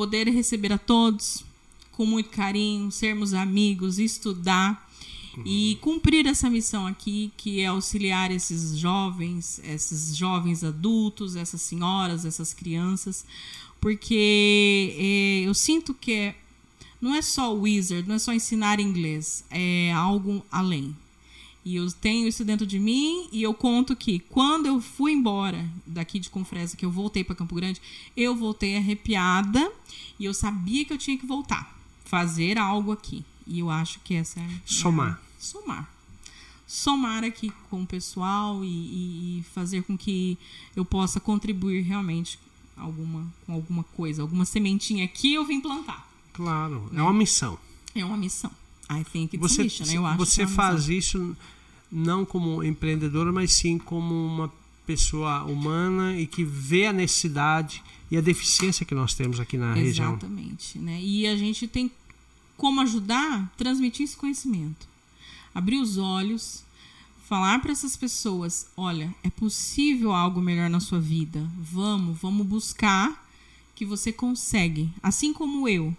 poder 0.00 0.26
receber 0.28 0.72
a 0.72 0.78
todos 0.78 1.44
com 1.92 2.06
muito 2.06 2.30
carinho, 2.30 2.90
sermos 2.90 3.34
amigos, 3.34 3.98
estudar 3.98 4.90
uhum. 5.36 5.42
e 5.44 5.76
cumprir 5.82 6.24
essa 6.24 6.48
missão 6.48 6.86
aqui, 6.86 7.30
que 7.36 7.60
é 7.60 7.66
auxiliar 7.66 8.30
esses 8.30 8.78
jovens, 8.78 9.60
esses 9.62 10.16
jovens 10.16 10.64
adultos, 10.64 11.36
essas 11.36 11.60
senhoras, 11.60 12.24
essas 12.24 12.54
crianças, 12.54 13.26
porque 13.78 14.96
é, 14.96 15.46
eu 15.46 15.52
sinto 15.52 15.92
que 15.92 16.12
é, 16.12 16.34
não 16.98 17.14
é 17.14 17.20
só 17.20 17.52
wizard, 17.52 18.08
não 18.08 18.14
é 18.14 18.18
só 18.18 18.32
ensinar 18.32 18.80
inglês, 18.80 19.44
é 19.50 19.92
algo 19.92 20.42
além. 20.50 20.96
E 21.64 21.76
eu 21.76 21.90
tenho 21.92 22.26
isso 22.26 22.44
dentro 22.44 22.66
de 22.66 22.78
mim 22.78 23.28
e 23.30 23.42
eu 23.42 23.52
conto 23.52 23.94
que 23.94 24.18
quando 24.18 24.66
eu 24.66 24.80
fui 24.80 25.12
embora 25.12 25.68
daqui 25.86 26.18
de 26.18 26.30
Confresa, 26.30 26.76
que 26.76 26.84
eu 26.84 26.90
voltei 26.90 27.22
para 27.22 27.34
Campo 27.34 27.54
Grande, 27.54 27.80
eu 28.16 28.34
voltei 28.34 28.76
arrepiada 28.76 29.70
e 30.18 30.24
eu 30.24 30.32
sabia 30.32 30.84
que 30.84 30.92
eu 30.92 30.98
tinha 30.98 31.18
que 31.18 31.26
voltar, 31.26 31.78
fazer 32.04 32.56
algo 32.56 32.92
aqui. 32.92 33.24
E 33.46 33.58
eu 33.58 33.68
acho 33.68 34.00
que 34.00 34.14
essa 34.14 34.40
é. 34.40 34.48
Somar. 34.64 35.20
É, 35.20 35.42
somar. 35.42 35.90
Somar 36.66 37.24
aqui 37.24 37.52
com 37.68 37.82
o 37.82 37.86
pessoal 37.86 38.64
e, 38.64 39.40
e, 39.40 39.42
fazer 39.52 39.82
com 39.82 39.98
que 39.98 40.38
eu 40.76 40.84
possa 40.84 41.18
contribuir 41.18 41.82
realmente 41.82 42.38
alguma, 42.76 43.26
com 43.44 43.52
alguma 43.52 43.82
coisa, 43.82 44.22
alguma 44.22 44.44
sementinha 44.44 45.04
aqui 45.04 45.34
eu 45.34 45.44
vim 45.44 45.60
plantar. 45.60 46.08
Claro, 46.32 46.88
né? 46.92 47.00
é 47.00 47.02
uma 47.02 47.12
missão. 47.12 47.58
É 47.92 48.04
uma 48.04 48.16
missão. 48.16 48.52
I 48.90 49.04
think 49.04 49.36
it's 49.36 49.40
você, 49.40 49.62
mission. 49.62 49.84
Eu 49.86 50.04
acho 50.04 50.18
você 50.18 50.46
faz 50.46 50.88
isso 50.88 51.36
não 51.90 52.24
como 52.24 52.62
empreendedora, 52.62 53.32
mas 53.32 53.52
sim 53.52 53.78
como 53.78 54.14
uma 54.14 54.52
pessoa 54.86 55.44
humana 55.44 56.18
e 56.18 56.26
que 56.26 56.42
vê 56.44 56.86
a 56.86 56.92
necessidade 56.92 57.82
e 58.10 58.16
a 58.16 58.20
deficiência 58.20 58.84
que 58.84 58.94
nós 58.94 59.14
temos 59.14 59.38
aqui 59.38 59.56
na 59.56 59.78
Exatamente, 59.78 59.86
região. 59.86 60.12
Exatamente. 60.14 60.78
Né? 60.78 61.00
E 61.00 61.26
a 61.26 61.36
gente 61.36 61.68
tem 61.68 61.90
como 62.56 62.80
ajudar, 62.80 63.52
transmitir 63.56 64.04
esse 64.04 64.16
conhecimento. 64.16 64.88
Abrir 65.54 65.78
os 65.78 65.96
olhos, 65.96 66.64
falar 67.28 67.60
para 67.60 67.72
essas 67.72 67.96
pessoas: 67.96 68.66
olha, 68.76 69.14
é 69.22 69.30
possível 69.30 70.12
algo 70.12 70.40
melhor 70.40 70.68
na 70.68 70.80
sua 70.80 71.00
vida. 71.00 71.48
Vamos, 71.58 72.18
vamos 72.20 72.46
buscar 72.46 73.26
que 73.74 73.86
você 73.86 74.12
consegue. 74.12 74.90
Assim 75.02 75.32
como 75.32 75.68
eu 75.68 75.96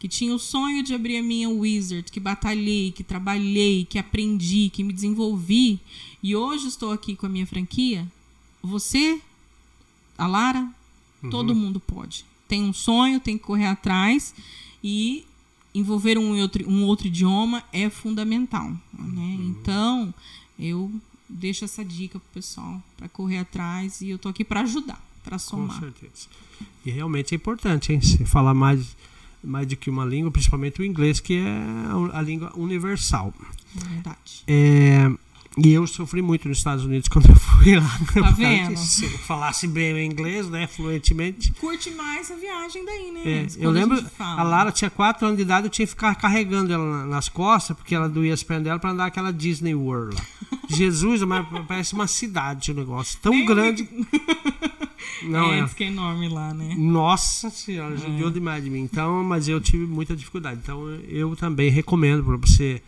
que 0.00 0.08
tinha 0.08 0.34
o 0.34 0.38
sonho 0.38 0.82
de 0.82 0.94
abrir 0.94 1.18
a 1.18 1.22
minha 1.22 1.50
Wizard, 1.50 2.10
que 2.10 2.18
batalhei, 2.18 2.90
que 2.90 3.04
trabalhei, 3.04 3.84
que 3.84 3.98
aprendi, 3.98 4.70
que 4.70 4.82
me 4.82 4.94
desenvolvi, 4.94 5.78
e 6.22 6.34
hoje 6.34 6.68
estou 6.68 6.90
aqui 6.90 7.14
com 7.14 7.26
a 7.26 7.28
minha 7.28 7.46
franquia, 7.46 8.10
você, 8.62 9.20
a 10.16 10.26
Lara, 10.26 10.66
uhum. 11.22 11.28
todo 11.28 11.54
mundo 11.54 11.78
pode. 11.78 12.24
Tem 12.48 12.62
um 12.62 12.72
sonho, 12.72 13.20
tem 13.20 13.36
que 13.36 13.44
correr 13.44 13.66
atrás 13.66 14.34
e 14.82 15.26
envolver 15.74 16.16
um 16.16 16.40
outro, 16.40 16.68
um 16.68 16.84
outro 16.86 17.06
idioma 17.06 17.62
é 17.70 17.90
fundamental. 17.90 18.70
Né? 18.70 18.78
Uhum. 18.98 19.54
Então, 19.60 20.14
eu 20.58 20.90
deixo 21.28 21.66
essa 21.66 21.84
dica 21.84 22.18
pro 22.18 22.28
pessoal 22.32 22.82
para 22.96 23.06
correr 23.10 23.38
atrás 23.38 24.00
e 24.00 24.08
eu 24.08 24.18
tô 24.18 24.30
aqui 24.30 24.44
para 24.44 24.62
ajudar, 24.62 25.00
para 25.22 25.38
somar. 25.38 25.78
Com 25.78 25.80
certeza. 25.80 26.26
E 26.86 26.90
realmente 26.90 27.34
é 27.34 27.36
importante, 27.36 27.92
hein? 27.92 28.00
Se 28.00 28.24
falar 28.24 28.54
mais 28.54 28.96
mais 29.42 29.66
do 29.66 29.76
que 29.76 29.90
uma 29.90 30.04
língua, 30.04 30.30
principalmente 30.30 30.80
o 30.80 30.84
inglês, 30.84 31.20
que 31.20 31.34
é 31.34 31.62
a 32.12 32.22
língua 32.22 32.52
universal. 32.56 33.32
Verdade. 33.74 34.42
É, 34.46 35.10
e 35.58 35.72
eu 35.72 35.86
sofri 35.86 36.22
muito 36.22 36.48
nos 36.48 36.58
Estados 36.58 36.84
Unidos 36.84 37.08
quando 37.10 37.28
eu 37.28 37.36
fui 37.36 37.76
lá. 37.76 38.00
Tá 38.14 38.30
vendo? 38.30 38.76
Se 38.76 39.04
eu 39.04 39.10
falasse 39.10 39.66
bem 39.66 39.92
o 39.92 39.98
inglês, 39.98 40.48
né, 40.48 40.66
fluentemente. 40.66 41.52
Curte 41.52 41.90
mais 41.90 42.30
a 42.30 42.36
viagem 42.36 42.84
daí, 42.84 43.10
né? 43.10 43.20
É, 43.24 43.46
eu 43.58 43.70
lembro, 43.70 44.02
a, 44.18 44.40
a, 44.40 44.42
Lara 44.42 44.70
tinha 44.70 44.90
4 44.90 45.26
anos 45.26 45.36
de 45.36 45.42
idade, 45.42 45.66
eu 45.66 45.70
tinha 45.70 45.86
que 45.86 45.90
ficar 45.90 46.14
carregando 46.14 46.72
ela 46.72 47.04
nas 47.06 47.28
costas, 47.28 47.76
porque 47.76 47.94
ela 47.94 48.08
doía 48.08 48.32
as 48.32 48.42
pernas 48.42 48.64
dela 48.64 48.78
para 48.78 48.90
andar 48.90 49.06
aquela 49.06 49.32
Disney 49.32 49.74
World 49.74 50.16
lá. 50.16 50.22
Jesus, 50.68 51.22
mas 51.24 51.46
parece 51.66 51.94
uma 51.94 52.06
cidade 52.06 52.70
o 52.70 52.74
negócio. 52.74 53.18
Tão 53.20 53.32
Nem 53.32 53.44
grande. 53.44 53.88
Não 55.22 55.52
é. 55.52 55.68
que 55.68 55.84
é 55.84 55.86
enorme 55.88 56.28
lá, 56.28 56.54
né? 56.54 56.74
Nossa 56.76 57.50
senhora, 57.50 57.96
judiou 57.96 58.28
é. 58.28 58.32
demais 58.32 58.64
de 58.64 58.70
mim. 58.70 58.80
Então, 58.80 59.22
mas 59.24 59.48
eu 59.48 59.60
tive 59.60 59.86
muita 59.86 60.16
dificuldade. 60.16 60.60
Então, 60.62 60.88
eu 61.08 61.34
também 61.36 61.70
recomendo 61.70 62.24
para 62.24 62.36
você 62.36 62.82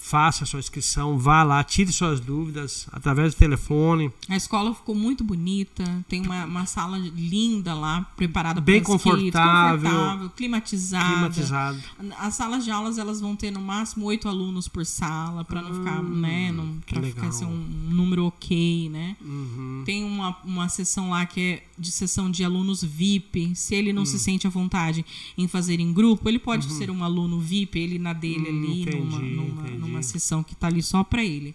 faça 0.00 0.44
a 0.44 0.46
sua 0.46 0.58
inscrição, 0.58 1.18
vá 1.18 1.42
lá, 1.42 1.62
tire 1.62 1.92
suas 1.92 2.18
dúvidas 2.18 2.86
através 2.90 3.34
do 3.34 3.38
telefone. 3.38 4.10
A 4.28 4.36
escola 4.36 4.74
ficou 4.74 4.94
muito 4.94 5.22
bonita, 5.22 5.84
tem 6.08 6.22
uma, 6.22 6.46
uma 6.46 6.66
sala 6.66 6.98
linda 6.98 7.74
lá, 7.74 8.02
preparada 8.16 8.60
bem 8.60 8.82
confortável, 8.82 9.88
confortável, 9.88 10.30
climatizada. 10.30 11.12
climatizado. 11.12 11.78
As 12.18 12.34
salas 12.34 12.64
de 12.64 12.70
aulas 12.70 12.98
elas 12.98 13.20
vão 13.20 13.36
ter 13.36 13.50
no 13.50 13.60
máximo 13.60 14.06
oito 14.06 14.26
alunos 14.26 14.66
por 14.66 14.84
sala 14.86 15.44
para 15.44 15.60
não 15.60 15.74
ficar, 15.74 16.00
hum, 16.00 16.20
né, 16.20 16.50
não 16.50 16.80
para 16.86 17.02
ficar 17.02 17.30
ser 17.30 17.44
um 17.44 17.66
número 17.90 18.24
ok, 18.24 18.88
né? 18.88 19.16
Uhum. 19.20 19.82
Tem 19.84 20.02
uma, 20.02 20.36
uma 20.44 20.68
sessão 20.68 21.10
lá 21.10 21.26
que 21.26 21.40
é 21.40 21.62
de 21.78 21.90
sessão 21.90 22.30
de 22.30 22.42
alunos 22.44 22.82
VIP. 22.82 23.54
Se 23.54 23.74
ele 23.74 23.92
não 23.92 24.02
hum. 24.02 24.06
se 24.06 24.18
sente 24.18 24.46
à 24.46 24.50
vontade 24.50 25.04
em 25.36 25.46
fazer 25.46 25.78
em 25.78 25.92
grupo, 25.92 26.28
ele 26.28 26.38
pode 26.38 26.66
uhum. 26.66 26.74
ser 26.78 26.90
um 26.90 27.04
aluno 27.04 27.38
VIP, 27.38 27.78
ele 27.78 27.98
na 27.98 28.12
dele 28.12 28.50
hum, 28.50 28.58
ali, 28.58 28.82
entendi, 28.82 28.98
numa, 28.98 29.18
numa, 29.18 29.62
numa 29.70 29.89
uma 29.90 30.02
sessão 30.02 30.42
que 30.42 30.54
tá 30.54 30.66
ali 30.66 30.82
só 30.82 31.04
para 31.04 31.24
ele. 31.24 31.54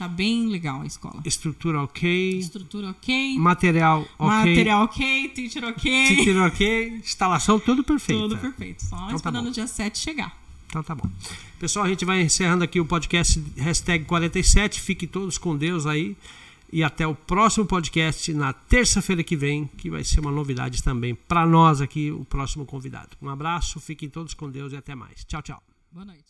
Tá 0.00 0.08
bem 0.08 0.46
legal 0.48 0.80
a 0.80 0.86
escola. 0.86 1.20
Estrutura 1.26 1.82
ok. 1.82 2.38
Estrutura 2.38 2.88
ok. 2.88 3.38
Material 3.38 4.08
ok. 4.18 4.26
Material 4.26 4.84
ok. 4.84 5.28
Teacher 5.28 5.64
ok. 5.64 6.06
Teacher 6.08 6.42
ok. 6.42 6.88
Instalação 7.04 7.60
tudo 7.60 7.84
perfeito. 7.84 8.22
Tudo 8.22 8.38
perfeito. 8.38 8.82
Só 8.82 8.96
então, 8.96 9.08
tá 9.08 9.14
esperando 9.16 9.44
tá 9.44 9.50
o 9.50 9.52
dia 9.52 9.66
7 9.66 9.98
chegar. 9.98 10.40
Então 10.66 10.82
tá 10.82 10.94
bom. 10.94 11.06
Pessoal, 11.58 11.84
a 11.84 11.88
gente 11.90 12.06
vai 12.06 12.22
encerrando 12.22 12.64
aqui 12.64 12.80
o 12.80 12.86
podcast 12.86 13.38
hashtag 13.58 14.06
47. 14.06 14.80
Fiquem 14.80 15.06
todos 15.06 15.36
com 15.36 15.54
Deus 15.54 15.84
aí. 15.84 16.16
E 16.72 16.82
até 16.82 17.06
o 17.06 17.14
próximo 17.14 17.66
podcast 17.66 18.32
na 18.32 18.54
terça-feira 18.54 19.22
que 19.22 19.36
vem, 19.36 19.66
que 19.76 19.90
vai 19.90 20.02
ser 20.02 20.20
uma 20.20 20.30
novidade 20.30 20.82
também 20.82 21.14
para 21.14 21.44
nós 21.44 21.80
aqui, 21.82 22.10
o 22.10 22.24
próximo 22.24 22.64
convidado. 22.64 23.10
Um 23.20 23.28
abraço, 23.28 23.78
fiquem 23.80 24.08
todos 24.08 24.32
com 24.32 24.48
Deus 24.48 24.72
e 24.72 24.76
até 24.76 24.94
mais. 24.94 25.24
Tchau, 25.24 25.42
tchau. 25.42 25.62
Boa 25.92 26.06
noite. 26.06 26.29